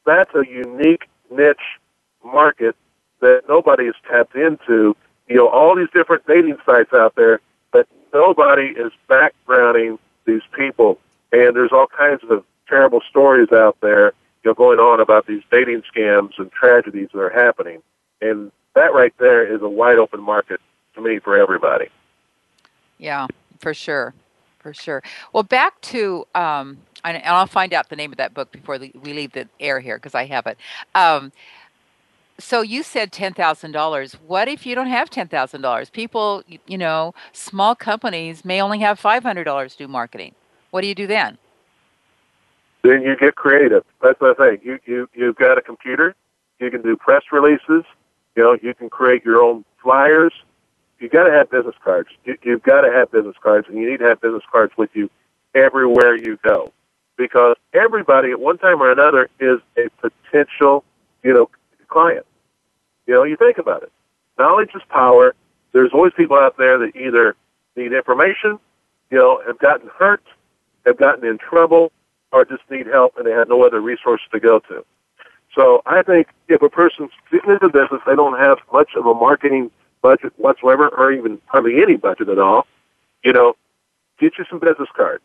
that's 0.05 0.35
a 0.35 0.45
unique 0.47 1.09
niche 1.31 1.79
market 2.25 2.75
that 3.21 3.43
nobody 3.49 3.87
has 3.87 3.95
tapped 4.11 4.35
into. 4.35 4.97
You 5.29 5.37
know, 5.37 5.49
all 5.49 5.77
these 5.77 5.89
different 5.93 6.27
dating 6.27 6.59
sites 6.65 6.93
out 6.93 7.15
there, 7.17 7.41
but 7.73 7.87
nobody 8.13 8.69
is 8.69 8.93
backgrounding 9.09 9.99
these 10.25 10.43
people. 10.53 10.99
And 11.33 11.57
there's 11.57 11.73
all 11.73 11.87
kinds 11.87 12.23
of 12.31 12.45
terrible 12.69 13.01
stories 13.09 13.53
out 13.53 13.77
there, 13.81 14.13
you 14.45 14.51
know, 14.51 14.55
going 14.55 14.79
on 14.79 15.01
about 15.01 15.27
these 15.27 15.43
dating 15.51 15.83
scams 15.95 16.39
and 16.39 16.51
tragedies 16.53 17.09
that 17.13 17.21
are 17.21 17.31
happening. 17.31 17.83
And 18.21 18.53
that 18.75 18.93
right 18.95 19.13
there 19.19 19.45
is 19.45 19.63
a 19.63 19.69
wide 19.69 19.99
open 19.99 20.23
market 20.23 20.61
to 20.95 21.01
me 21.01 21.19
for 21.19 21.37
everybody. 21.37 21.89
Yeah, 22.99 23.27
for 23.59 23.75
sure, 23.75 24.15
for 24.59 24.73
sure. 24.73 25.03
Well, 25.33 25.43
back 25.43 25.81
to 25.83 26.27
um, 26.35 26.79
and 27.07 27.23
I'll 27.25 27.47
find 27.47 27.73
out 27.73 27.89
the 27.89 27.97
name 27.97 28.13
of 28.13 28.19
that 28.19 28.35
book 28.35 28.51
before 28.53 28.79
we 28.79 28.93
leave 28.95 29.33
the 29.33 29.49
air 29.61 29.81
here 29.81 29.97
because 29.97 30.15
I 30.15 30.25
have 30.27 30.47
it. 30.47 30.59
Um, 30.95 31.33
so 32.39 32.63
you 32.63 32.83
said 32.83 33.13
ten 33.13 33.35
thousand 33.35 33.73
dollars. 33.73 34.15
What 34.15 34.49
if 34.49 34.67
you 34.67 34.75
don't 34.75 34.89
have 34.89 35.11
ten 35.11 35.29
thousand 35.29 35.63
dollars? 35.63 35.91
People, 35.91 36.43
you 36.67 36.79
know, 36.79 37.15
small 37.33 37.75
companies 37.75 38.45
may 38.45 38.61
only 38.61 38.81
have 38.81 38.99
five 38.99 39.23
hundred 39.23 39.45
dollars 39.45 39.73
to 39.73 39.85
do 39.85 39.89
marketing. 39.89 40.35
What 40.71 40.83
do 40.83 40.87
you 40.87 40.95
do 40.95 41.07
then? 41.07 41.39
Then 42.83 43.03
you 43.03 43.17
get 43.17 43.35
creative. 43.35 43.85
That's 44.03 44.19
the 44.19 44.35
thing. 44.35 44.61
You 44.63 44.79
you 44.87 45.09
you've 45.15 45.37
got 45.37 45.59
a 45.59 45.63
computer. 45.63 46.15
You 46.61 46.71
can 46.71 46.83
do 46.83 46.97
press 46.97 47.23
releases. 47.33 47.85
You 48.35 48.43
know, 48.43 48.59
you 48.63 48.75
can 48.75 48.91
create 48.91 49.25
your 49.25 49.43
own 49.43 49.65
flyers 49.83 50.33
You've 50.99 51.13
got 51.13 51.25
to 51.25 51.33
have 51.33 51.51
business 51.51 51.75
cards. 51.85 52.09
You, 52.25 52.37
you've 52.43 52.63
got 52.63 52.83
to 52.83 52.93
have 52.93 53.11
business 53.11 53.37
cards, 53.43 53.67
and 53.69 53.79
you 53.79 53.91
need 53.91 53.99
to 53.99 54.07
have 54.07 54.21
business 54.21 54.43
cards 54.51 54.73
with 54.77 54.91
you 54.95 55.11
everywhere 55.55 56.17
you 56.17 56.39
go, 56.43 56.73
because 57.17 57.57
everybody 57.73 58.31
at 58.31 58.41
one 58.41 58.59
time 58.59 58.81
or 58.81 58.91
another 58.91 59.29
is 59.39 59.61
a 59.77 59.89
potential, 60.01 60.85
you 61.23 61.33
know, 61.33 61.51
client. 61.89 62.26
You 63.07 63.15
know, 63.15 63.23
you 63.25 63.37
think 63.37 63.59
about 63.59 63.83
it. 63.83 63.93
Knowledge 64.39 64.71
is 64.75 64.83
power. 64.89 65.35
There's 65.73 65.93
always 65.93 66.13
people 66.17 66.37
out 66.37 66.57
there 66.57 66.79
that 66.79 66.97
either 66.97 67.37
need 67.77 67.93
information, 67.93 68.59
you 69.11 69.19
know, 69.19 69.43
have 69.47 69.59
gotten 69.59 69.89
hurt, 69.99 70.23
have 70.85 70.97
gotten 70.97 71.25
in 71.27 71.39
trouble, 71.39 71.93
or 72.33 72.45
just 72.45 72.63
need 72.71 72.87
help 72.87 73.17
and 73.17 73.27
they 73.27 73.33
have 73.33 73.49
no 73.49 73.65
other 73.65 73.81
resources 73.81 74.27
to 74.33 74.41
go 74.41 74.59
to. 74.61 74.85
So 75.55 75.83
I 75.87 76.03
think 76.03 76.29
if 76.49 76.61
a 76.63 76.69
person's 76.69 77.11
getting 77.31 77.51
into 77.51 77.69
business, 77.69 78.03
they 78.07 78.15
don't 78.15 78.39
have 78.39 78.59
much 78.73 78.91
of 78.97 79.07
a 79.07 79.15
marketing 79.15 79.71
budget 80.03 80.33
whatsoever, 80.37 80.89
or 80.89 81.13
even 81.13 81.41
hardly 81.47 81.83
any 81.83 81.97
budget 81.97 82.29
at 82.29 82.39
all, 82.39 82.67
you 83.25 83.33
know, 83.33 83.57
get 84.19 84.39
you 84.39 84.45
some 84.51 84.59
business 84.59 84.89
cards. 84.95 85.25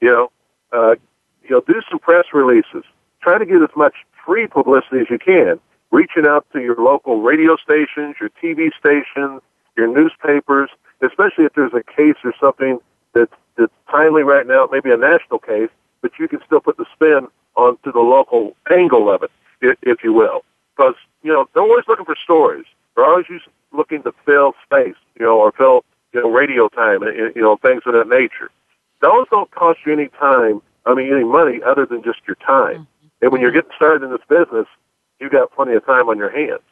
You 0.00 0.08
know, 0.08 0.32
uh, 0.72 0.94
you 1.42 1.50
know, 1.50 1.60
do 1.66 1.80
some 1.88 1.98
press 1.98 2.26
releases. 2.32 2.84
Try 3.22 3.38
to 3.38 3.46
get 3.46 3.62
as 3.62 3.74
much 3.76 3.94
free 4.24 4.46
publicity 4.46 5.00
as 5.00 5.10
you 5.10 5.18
can. 5.18 5.60
Reaching 5.90 6.26
out 6.26 6.46
to 6.52 6.60
your 6.60 6.76
local 6.76 7.20
radio 7.20 7.56
stations, 7.56 8.16
your 8.20 8.30
TV 8.42 8.70
stations, 8.78 9.42
your 9.76 9.88
newspapers, 9.88 10.70
especially 11.00 11.44
if 11.44 11.54
there's 11.54 11.74
a 11.74 11.82
case 11.82 12.16
or 12.24 12.32
something 12.40 12.78
that's 13.12 13.32
that's 13.56 13.72
timely 13.90 14.22
right 14.22 14.46
now, 14.46 14.68
maybe 14.70 14.90
a 14.90 14.96
national 14.96 15.38
case, 15.40 15.70
but 16.00 16.12
you 16.18 16.28
can 16.28 16.40
still 16.46 16.60
put 16.60 16.76
the 16.76 16.86
spin 16.94 17.26
onto 17.56 17.92
the 17.92 18.00
local 18.00 18.56
angle 18.70 19.12
of 19.12 19.22
it, 19.22 19.30
if, 19.60 19.76
if 19.82 20.04
you 20.04 20.12
will. 20.12 20.44
Because 20.76 20.94
you 21.22 21.32
know 21.32 21.48
they're 21.52 21.62
always 21.62 21.84
looking 21.88 22.04
for 22.04 22.16
stories. 22.22 22.64
They're 22.94 23.04
always 23.04 23.26
looking 23.72 24.02
to 24.02 24.12
fill 24.24 24.54
space, 24.64 24.96
you 25.18 25.26
know, 25.26 25.38
or 25.38 25.52
fill, 25.52 25.84
you 26.12 26.20
know, 26.20 26.30
radio 26.30 26.68
time, 26.68 27.02
you 27.02 27.42
know, 27.42 27.56
things 27.56 27.82
of 27.86 27.94
that 27.94 28.08
nature. 28.08 28.50
Those 29.00 29.26
don't 29.30 29.50
cost 29.50 29.80
you 29.86 29.92
any 29.92 30.08
time, 30.08 30.60
I 30.86 30.94
mean, 30.94 31.12
any 31.12 31.24
money 31.24 31.60
other 31.64 31.86
than 31.86 32.02
just 32.02 32.20
your 32.26 32.36
time. 32.36 32.82
Mm-hmm. 32.82 33.22
And 33.22 33.32
when 33.32 33.40
you're 33.40 33.52
getting 33.52 33.70
started 33.76 34.02
in 34.04 34.10
this 34.10 34.20
business, 34.28 34.66
you've 35.20 35.32
got 35.32 35.52
plenty 35.52 35.74
of 35.74 35.84
time 35.84 36.08
on 36.08 36.18
your 36.18 36.30
hands. 36.30 36.62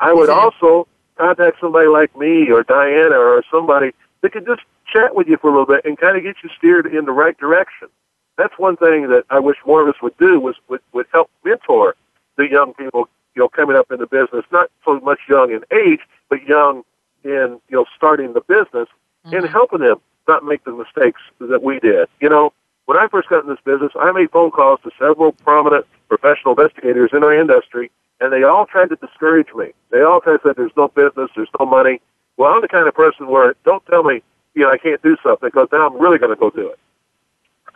I 0.00 0.12
would 0.12 0.30
also 0.30 0.88
contact 1.16 1.60
somebody 1.60 1.86
like 1.86 2.16
me 2.16 2.50
or 2.50 2.62
Diana 2.62 3.16
or 3.16 3.44
somebody 3.50 3.92
that 4.20 4.32
could 4.32 4.46
just 4.46 4.62
chat 4.92 5.14
with 5.14 5.28
you 5.28 5.36
for 5.36 5.48
a 5.48 5.50
little 5.50 5.66
bit 5.66 5.84
and 5.84 5.98
kind 5.98 6.16
of 6.16 6.22
get 6.22 6.36
you 6.42 6.50
steered 6.56 6.86
in 6.86 7.04
the 7.04 7.12
right 7.12 7.36
direction. 7.38 7.88
That's 8.36 8.58
one 8.58 8.76
thing 8.76 9.08
that 9.08 9.24
I 9.30 9.38
wish 9.38 9.56
more 9.66 9.82
of 9.82 9.94
us 9.94 10.00
would 10.02 10.16
do 10.18 10.40
was 10.40 10.56
would, 10.68 10.80
would 10.92 11.06
help 11.12 11.30
mentor 11.44 11.94
the 12.36 12.48
young 12.48 12.74
people 12.74 13.08
you 13.34 13.40
know, 13.40 13.48
coming 13.48 13.76
up 13.76 13.90
in 13.90 13.98
the 13.98 14.06
business, 14.06 14.44
not 14.50 14.70
so 14.84 15.00
much 15.00 15.20
young 15.28 15.52
in 15.52 15.64
age, 15.72 16.00
but 16.28 16.42
young 16.46 16.82
in, 17.24 17.60
you 17.68 17.76
know, 17.76 17.86
starting 17.96 18.32
the 18.32 18.40
business 18.40 18.88
mm-hmm. 19.26 19.34
and 19.34 19.48
helping 19.48 19.80
them 19.80 19.96
not 20.28 20.44
make 20.44 20.64
the 20.64 20.72
mistakes 20.72 21.20
that 21.40 21.62
we 21.62 21.80
did. 21.80 22.08
You 22.20 22.28
know, 22.28 22.52
when 22.86 22.98
I 22.98 23.08
first 23.08 23.28
got 23.28 23.44
in 23.44 23.48
this 23.48 23.60
business, 23.64 23.92
I 23.98 24.12
made 24.12 24.30
phone 24.30 24.50
calls 24.50 24.80
to 24.84 24.90
several 24.98 25.32
prominent 25.32 25.86
professional 26.16 26.52
investigators 26.52 27.10
in 27.14 27.24
our 27.24 27.32
industry, 27.32 27.90
and 28.20 28.30
they 28.30 28.42
all 28.42 28.66
tried 28.66 28.90
to 28.90 28.96
discourage 28.96 29.48
me. 29.54 29.72
They 29.90 30.02
all 30.02 30.20
kind 30.20 30.34
of 30.34 30.42
said, 30.44 30.56
there's 30.56 30.76
no 30.76 30.88
business, 30.88 31.30
there's 31.34 31.48
no 31.58 31.64
money. 31.64 32.02
Well, 32.36 32.52
I'm 32.52 32.60
the 32.60 32.68
kind 32.68 32.86
of 32.86 32.94
person 32.94 33.28
where 33.28 33.54
don't 33.64 33.84
tell 33.86 34.02
me, 34.02 34.22
you 34.54 34.62
know, 34.62 34.70
I 34.70 34.76
can't 34.76 35.02
do 35.02 35.16
something 35.22 35.48
because 35.48 35.68
now 35.72 35.86
I'm 35.86 35.98
really 35.98 36.18
going 36.18 36.30
to 36.30 36.36
go 36.36 36.50
do 36.50 36.68
it. 36.68 36.78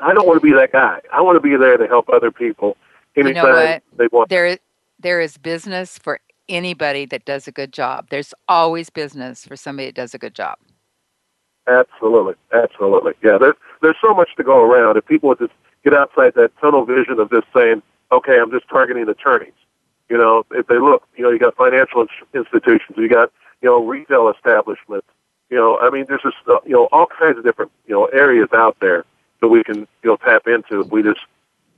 I 0.01 0.13
don't 0.13 0.27
want 0.27 0.39
to 0.39 0.47
be 0.47 0.53
that 0.53 0.73
guy. 0.73 1.01
I 1.11 1.23
want 1.23 1.37
to 1.37 1.41
be 1.41 1.57
there 1.57 1.79
to 1.79 1.87
help 1.87 2.11
other 2.11 2.31
people 2.31 2.77
anytime 3.17 3.47
you 3.47 3.53
know 3.53 3.79
they 3.97 4.07
want. 4.13 4.29
There, 4.29 4.59
there 5.01 5.21
is 5.23 5.39
business 5.39 5.97
for 5.97 6.21
anybody 6.47 7.07
that 7.07 7.25
does 7.25 7.49
a 7.49 7.53
good 7.53 7.73
job. 7.73 8.09
There's 8.11 8.35
always 8.49 8.91
business 8.91 9.47
for 9.47 9.57
somebody 9.57 9.89
that 9.89 9.95
does 9.95 10.15
a 10.15 10.19
good 10.19 10.35
job. 10.35 10.59
Absolutely, 11.67 12.35
absolutely. 12.53 13.15
Yeah, 13.25 13.39
there's 13.39 13.57
there's 13.81 13.97
so 14.01 14.13
much 14.15 14.29
to 14.37 14.45
go 14.45 14.63
around. 14.63 14.99
If 14.99 15.07
people 15.07 15.31
would 15.31 15.39
just 15.39 15.55
get 15.85 15.95
outside 15.95 16.35
that 16.35 16.53
tunnel 16.61 16.85
vision 16.85 17.19
of 17.19 17.31
just 17.31 17.47
saying, 17.57 17.83
"Okay, 18.13 18.39
I'm 18.39 18.51
just 18.51 18.69
targeting 18.69 19.09
attorneys," 19.09 19.53
you 20.09 20.19
know, 20.19 20.45
if 20.53 20.67
they 20.67 20.79
look, 20.79 21.03
you 21.17 21.25
know, 21.25 21.31
you 21.31 21.39
got 21.39 21.57
financial 21.57 22.07
institutions, 22.35 22.97
you 22.97 23.09
got 23.09 23.33
you 23.63 23.69
know 23.69 23.85
retail 23.85 24.29
establishments, 24.29 25.07
you 25.51 25.57
know, 25.57 25.79
I 25.79 25.91
mean, 25.91 26.07
there's 26.09 26.23
just 26.23 26.37
uh, 26.49 26.59
you 26.65 26.73
know 26.73 26.89
all 26.93 27.07
kinds 27.07 27.39
of 27.39 27.45
different 27.45 27.71
you 27.87 27.95
know 27.95 28.07
areas 28.07 28.49
out 28.55 28.77
there 28.81 29.05
that 29.41 29.49
we 29.49 29.63
can 29.63 29.81
you 30.03 30.11
know 30.11 30.17
tap 30.17 30.47
into 30.47 30.81
if 30.81 30.89
we 30.89 31.03
just 31.03 31.21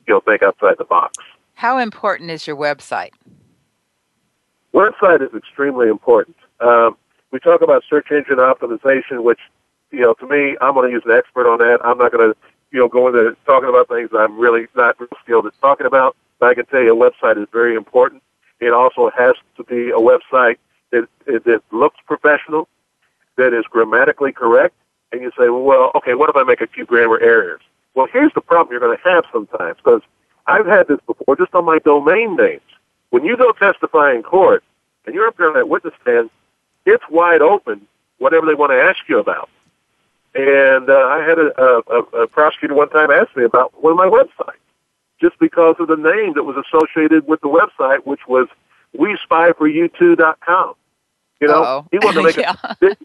you 0.06 0.14
know 0.14 0.20
think 0.20 0.42
outside 0.42 0.76
the 0.78 0.84
box. 0.84 1.16
How 1.54 1.78
important 1.78 2.30
is 2.30 2.46
your 2.46 2.56
website? 2.56 3.10
Website 4.72 5.22
is 5.22 5.34
extremely 5.34 5.88
important. 5.88 6.36
Um, 6.60 6.96
we 7.30 7.40
talk 7.40 7.62
about 7.62 7.82
search 7.88 8.10
engine 8.10 8.36
optimization, 8.36 9.22
which, 9.22 9.40
you 9.90 10.00
know, 10.00 10.14
to 10.14 10.26
me, 10.26 10.56
I'm 10.60 10.74
going 10.74 10.88
to 10.88 10.92
use 10.92 11.02
an 11.04 11.12
expert 11.12 11.50
on 11.50 11.58
that. 11.58 11.78
I'm 11.84 11.98
not 11.98 12.12
going 12.12 12.32
to, 12.32 12.36
you 12.70 12.80
know, 12.80 12.88
go 12.88 13.08
into 13.08 13.36
talking 13.46 13.68
about 13.68 13.88
things 13.88 14.10
I'm 14.16 14.38
really 14.38 14.66
not 14.74 14.98
real 15.00 15.08
skilled 15.22 15.46
at 15.46 15.52
talking 15.60 15.86
about. 15.86 16.16
But 16.38 16.50
I 16.50 16.54
can 16.54 16.66
tell 16.66 16.80
you, 16.80 16.92
a 16.92 17.10
website 17.10 17.40
is 17.40 17.48
very 17.52 17.74
important. 17.74 18.22
It 18.60 18.72
also 18.72 19.10
has 19.16 19.34
to 19.56 19.64
be 19.64 19.90
a 19.90 19.98
website 19.98 20.56
that 20.90 21.08
that 21.26 21.62
looks 21.70 21.96
professional, 22.06 22.68
that 23.36 23.52
is 23.52 23.64
grammatically 23.70 24.32
correct. 24.32 24.74
And 25.12 25.22
you 25.22 25.30
say, 25.38 25.48
well, 25.48 25.90
okay, 25.94 26.14
what 26.14 26.28
if 26.28 26.36
I 26.36 26.42
make 26.44 26.60
a 26.60 26.66
few 26.66 26.84
grammar 26.84 27.18
errors? 27.20 27.60
Well, 27.94 28.06
here's 28.12 28.32
the 28.34 28.40
problem 28.40 28.72
you're 28.72 28.80
going 28.80 28.96
to 28.96 29.08
have 29.08 29.24
sometimes 29.32 29.76
because 29.78 30.02
I've 30.46 30.66
had 30.66 30.88
this 30.88 30.98
before 31.06 31.36
just 31.36 31.54
on 31.54 31.64
my 31.64 31.78
domain 31.78 32.36
names. 32.36 32.60
When 33.10 33.24
you 33.24 33.36
go 33.36 33.52
testify 33.52 34.14
in 34.14 34.22
court 34.22 34.62
and 35.06 35.14
you're 35.14 35.26
up 35.26 35.36
there 35.36 35.48
on 35.48 35.54
that 35.54 35.68
witness 35.68 35.94
stand, 36.02 36.30
it's 36.84 37.04
wide 37.10 37.40
open, 37.40 37.86
whatever 38.18 38.46
they 38.46 38.54
want 38.54 38.72
to 38.72 38.80
ask 38.80 38.98
you 39.08 39.18
about. 39.18 39.48
And 40.34 40.88
uh, 40.90 40.92
I 40.92 41.24
had 41.26 41.38
a, 41.38 41.62
a, 41.62 42.22
a 42.22 42.26
prosecutor 42.26 42.74
one 42.74 42.90
time 42.90 43.10
ask 43.10 43.34
me 43.36 43.44
about 43.44 43.72
one 43.82 43.92
of 43.92 43.96
my 43.96 44.06
websites 44.06 44.52
just 45.20 45.38
because 45.40 45.76
of 45.80 45.88
the 45.88 45.96
name 45.96 46.34
that 46.34 46.44
was 46.44 46.56
associated 46.56 47.26
with 47.26 47.40
the 47.40 47.48
website, 47.48 48.06
which 48.06 48.20
was 48.28 48.46
we 48.96 49.18
spy 49.24 49.52
for 49.52 49.68
you2.com. 49.68 50.74
You 51.40 51.48
know, 51.48 51.62
Uh-oh. 51.62 51.86
he 51.90 51.98
wanted 51.98 52.18
to 52.18 52.22
make 52.24 52.36
yeah. 52.38 52.54
a 52.62 52.76
big, 52.80 52.96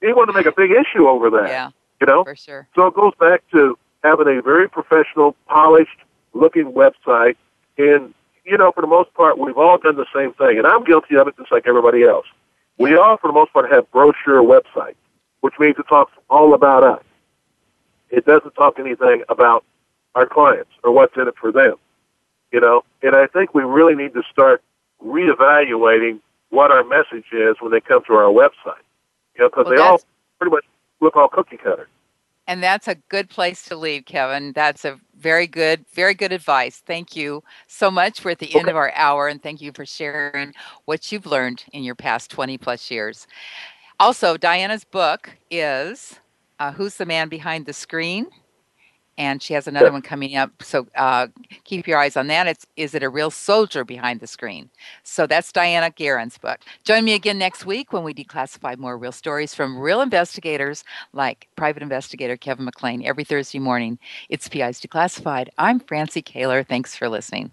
he 0.00 0.12
wanted 0.12 0.32
to 0.32 0.38
make 0.38 0.46
a 0.46 0.52
big 0.52 0.70
issue 0.70 1.06
over 1.06 1.28
that. 1.30 1.48
Yeah, 1.48 1.70
You 2.00 2.06
know, 2.06 2.24
for 2.24 2.36
sure. 2.36 2.68
so 2.74 2.86
it 2.86 2.94
goes 2.94 3.12
back 3.18 3.42
to 3.52 3.76
having 4.02 4.28
a 4.28 4.40
very 4.42 4.68
professional, 4.68 5.36
polished 5.48 5.98
looking 6.32 6.72
website. 6.72 7.36
And, 7.76 8.14
you 8.44 8.56
know, 8.56 8.72
for 8.72 8.80
the 8.80 8.86
most 8.86 9.12
part, 9.14 9.38
we've 9.38 9.58
all 9.58 9.78
done 9.78 9.96
the 9.96 10.06
same 10.14 10.32
thing. 10.34 10.58
And 10.58 10.66
I'm 10.66 10.84
guilty 10.84 11.16
of 11.16 11.28
it 11.28 11.36
just 11.36 11.52
like 11.52 11.66
everybody 11.66 12.04
else. 12.04 12.26
We 12.78 12.96
all, 12.96 13.18
for 13.18 13.26
the 13.28 13.34
most 13.34 13.52
part, 13.52 13.70
have 13.70 13.90
brochure 13.90 14.42
websites, 14.42 14.94
which 15.40 15.54
means 15.58 15.76
it 15.78 15.86
talks 15.88 16.12
all 16.28 16.54
about 16.54 16.82
us. 16.82 17.02
It 18.10 18.26
doesn't 18.26 18.52
talk 18.52 18.78
anything 18.78 19.22
about 19.28 19.64
our 20.14 20.26
clients 20.26 20.70
or 20.82 20.92
what's 20.92 21.16
in 21.16 21.28
it 21.28 21.34
for 21.40 21.52
them. 21.52 21.74
You 22.52 22.60
know, 22.60 22.82
and 23.02 23.14
I 23.14 23.26
think 23.26 23.54
we 23.54 23.62
really 23.62 23.94
need 23.94 24.14
to 24.14 24.22
start 24.30 24.62
reevaluating 25.04 26.20
what 26.50 26.72
our 26.72 26.82
message 26.82 27.26
is 27.32 27.56
when 27.60 27.70
they 27.70 27.80
come 27.80 28.02
to 28.06 28.14
our 28.14 28.32
website. 28.32 28.82
You 29.36 29.42
know, 29.42 29.48
because 29.48 29.66
Well, 29.66 29.74
they 29.76 29.80
all 29.80 30.00
pretty 30.38 30.50
much 30.50 30.64
look 31.00 31.16
all 31.16 31.28
cookie 31.28 31.56
cutter. 31.56 31.88
And 32.46 32.60
that's 32.60 32.88
a 32.88 32.96
good 33.08 33.28
place 33.28 33.62
to 33.66 33.76
leave, 33.76 34.06
Kevin. 34.06 34.52
That's 34.52 34.84
a 34.84 34.98
very 35.16 35.46
good, 35.46 35.84
very 35.94 36.14
good 36.14 36.32
advice. 36.32 36.82
Thank 36.84 37.14
you 37.14 37.44
so 37.68 37.92
much. 37.92 38.24
We're 38.24 38.32
at 38.32 38.40
the 38.40 38.52
end 38.56 38.68
of 38.68 38.74
our 38.74 38.92
hour, 38.96 39.28
and 39.28 39.40
thank 39.40 39.60
you 39.60 39.70
for 39.70 39.86
sharing 39.86 40.52
what 40.86 41.12
you've 41.12 41.26
learned 41.26 41.64
in 41.72 41.84
your 41.84 41.94
past 41.94 42.28
20 42.32 42.58
plus 42.58 42.90
years. 42.90 43.28
Also, 44.00 44.38
Diana's 44.38 44.84
book 44.84 45.36
is 45.50 46.18
uh, 46.58 46.72
Who's 46.72 46.96
the 46.96 47.04
Man 47.04 47.28
Behind 47.28 47.66
the 47.66 47.74
Screen? 47.74 48.28
And 49.18 49.42
she 49.42 49.52
has 49.52 49.68
another 49.68 49.88
Yeah. 49.88 49.92
one 49.92 50.00
coming 50.02 50.36
up. 50.36 50.62
So 50.62 50.86
uh, 50.96 51.26
keep 51.64 51.86
your 51.86 51.98
eyes 51.98 52.16
on 52.16 52.26
that. 52.28 52.46
It's 52.46 52.64
Is 52.78 52.94
It 52.94 53.02
a 53.02 53.10
Real 53.10 53.30
Soldier 53.30 53.84
Behind 53.84 54.20
the 54.20 54.26
Screen? 54.26 54.70
So 55.02 55.26
that's 55.26 55.52
Diana 55.52 55.90
Garren's 55.90 56.38
book. 56.38 56.60
Join 56.84 57.04
me 57.04 57.12
again 57.12 57.36
next 57.36 57.66
week 57.66 57.92
when 57.92 58.02
we 58.02 58.14
declassify 58.14 58.78
more 58.78 58.96
real 58.96 59.12
stories 59.12 59.52
from 59.52 59.78
real 59.78 60.00
investigators 60.00 60.82
like 61.12 61.48
private 61.54 61.82
investigator 61.82 62.38
Kevin 62.38 62.66
McClain 62.66 63.04
every 63.04 63.24
Thursday 63.24 63.58
morning. 63.58 63.98
It's 64.30 64.48
PI's 64.48 64.80
Declassified. 64.80 65.48
I'm 65.58 65.78
Francie 65.78 66.22
Koehler. 66.22 66.66
Thanks 66.66 66.96
for 66.96 67.10
listening. 67.10 67.52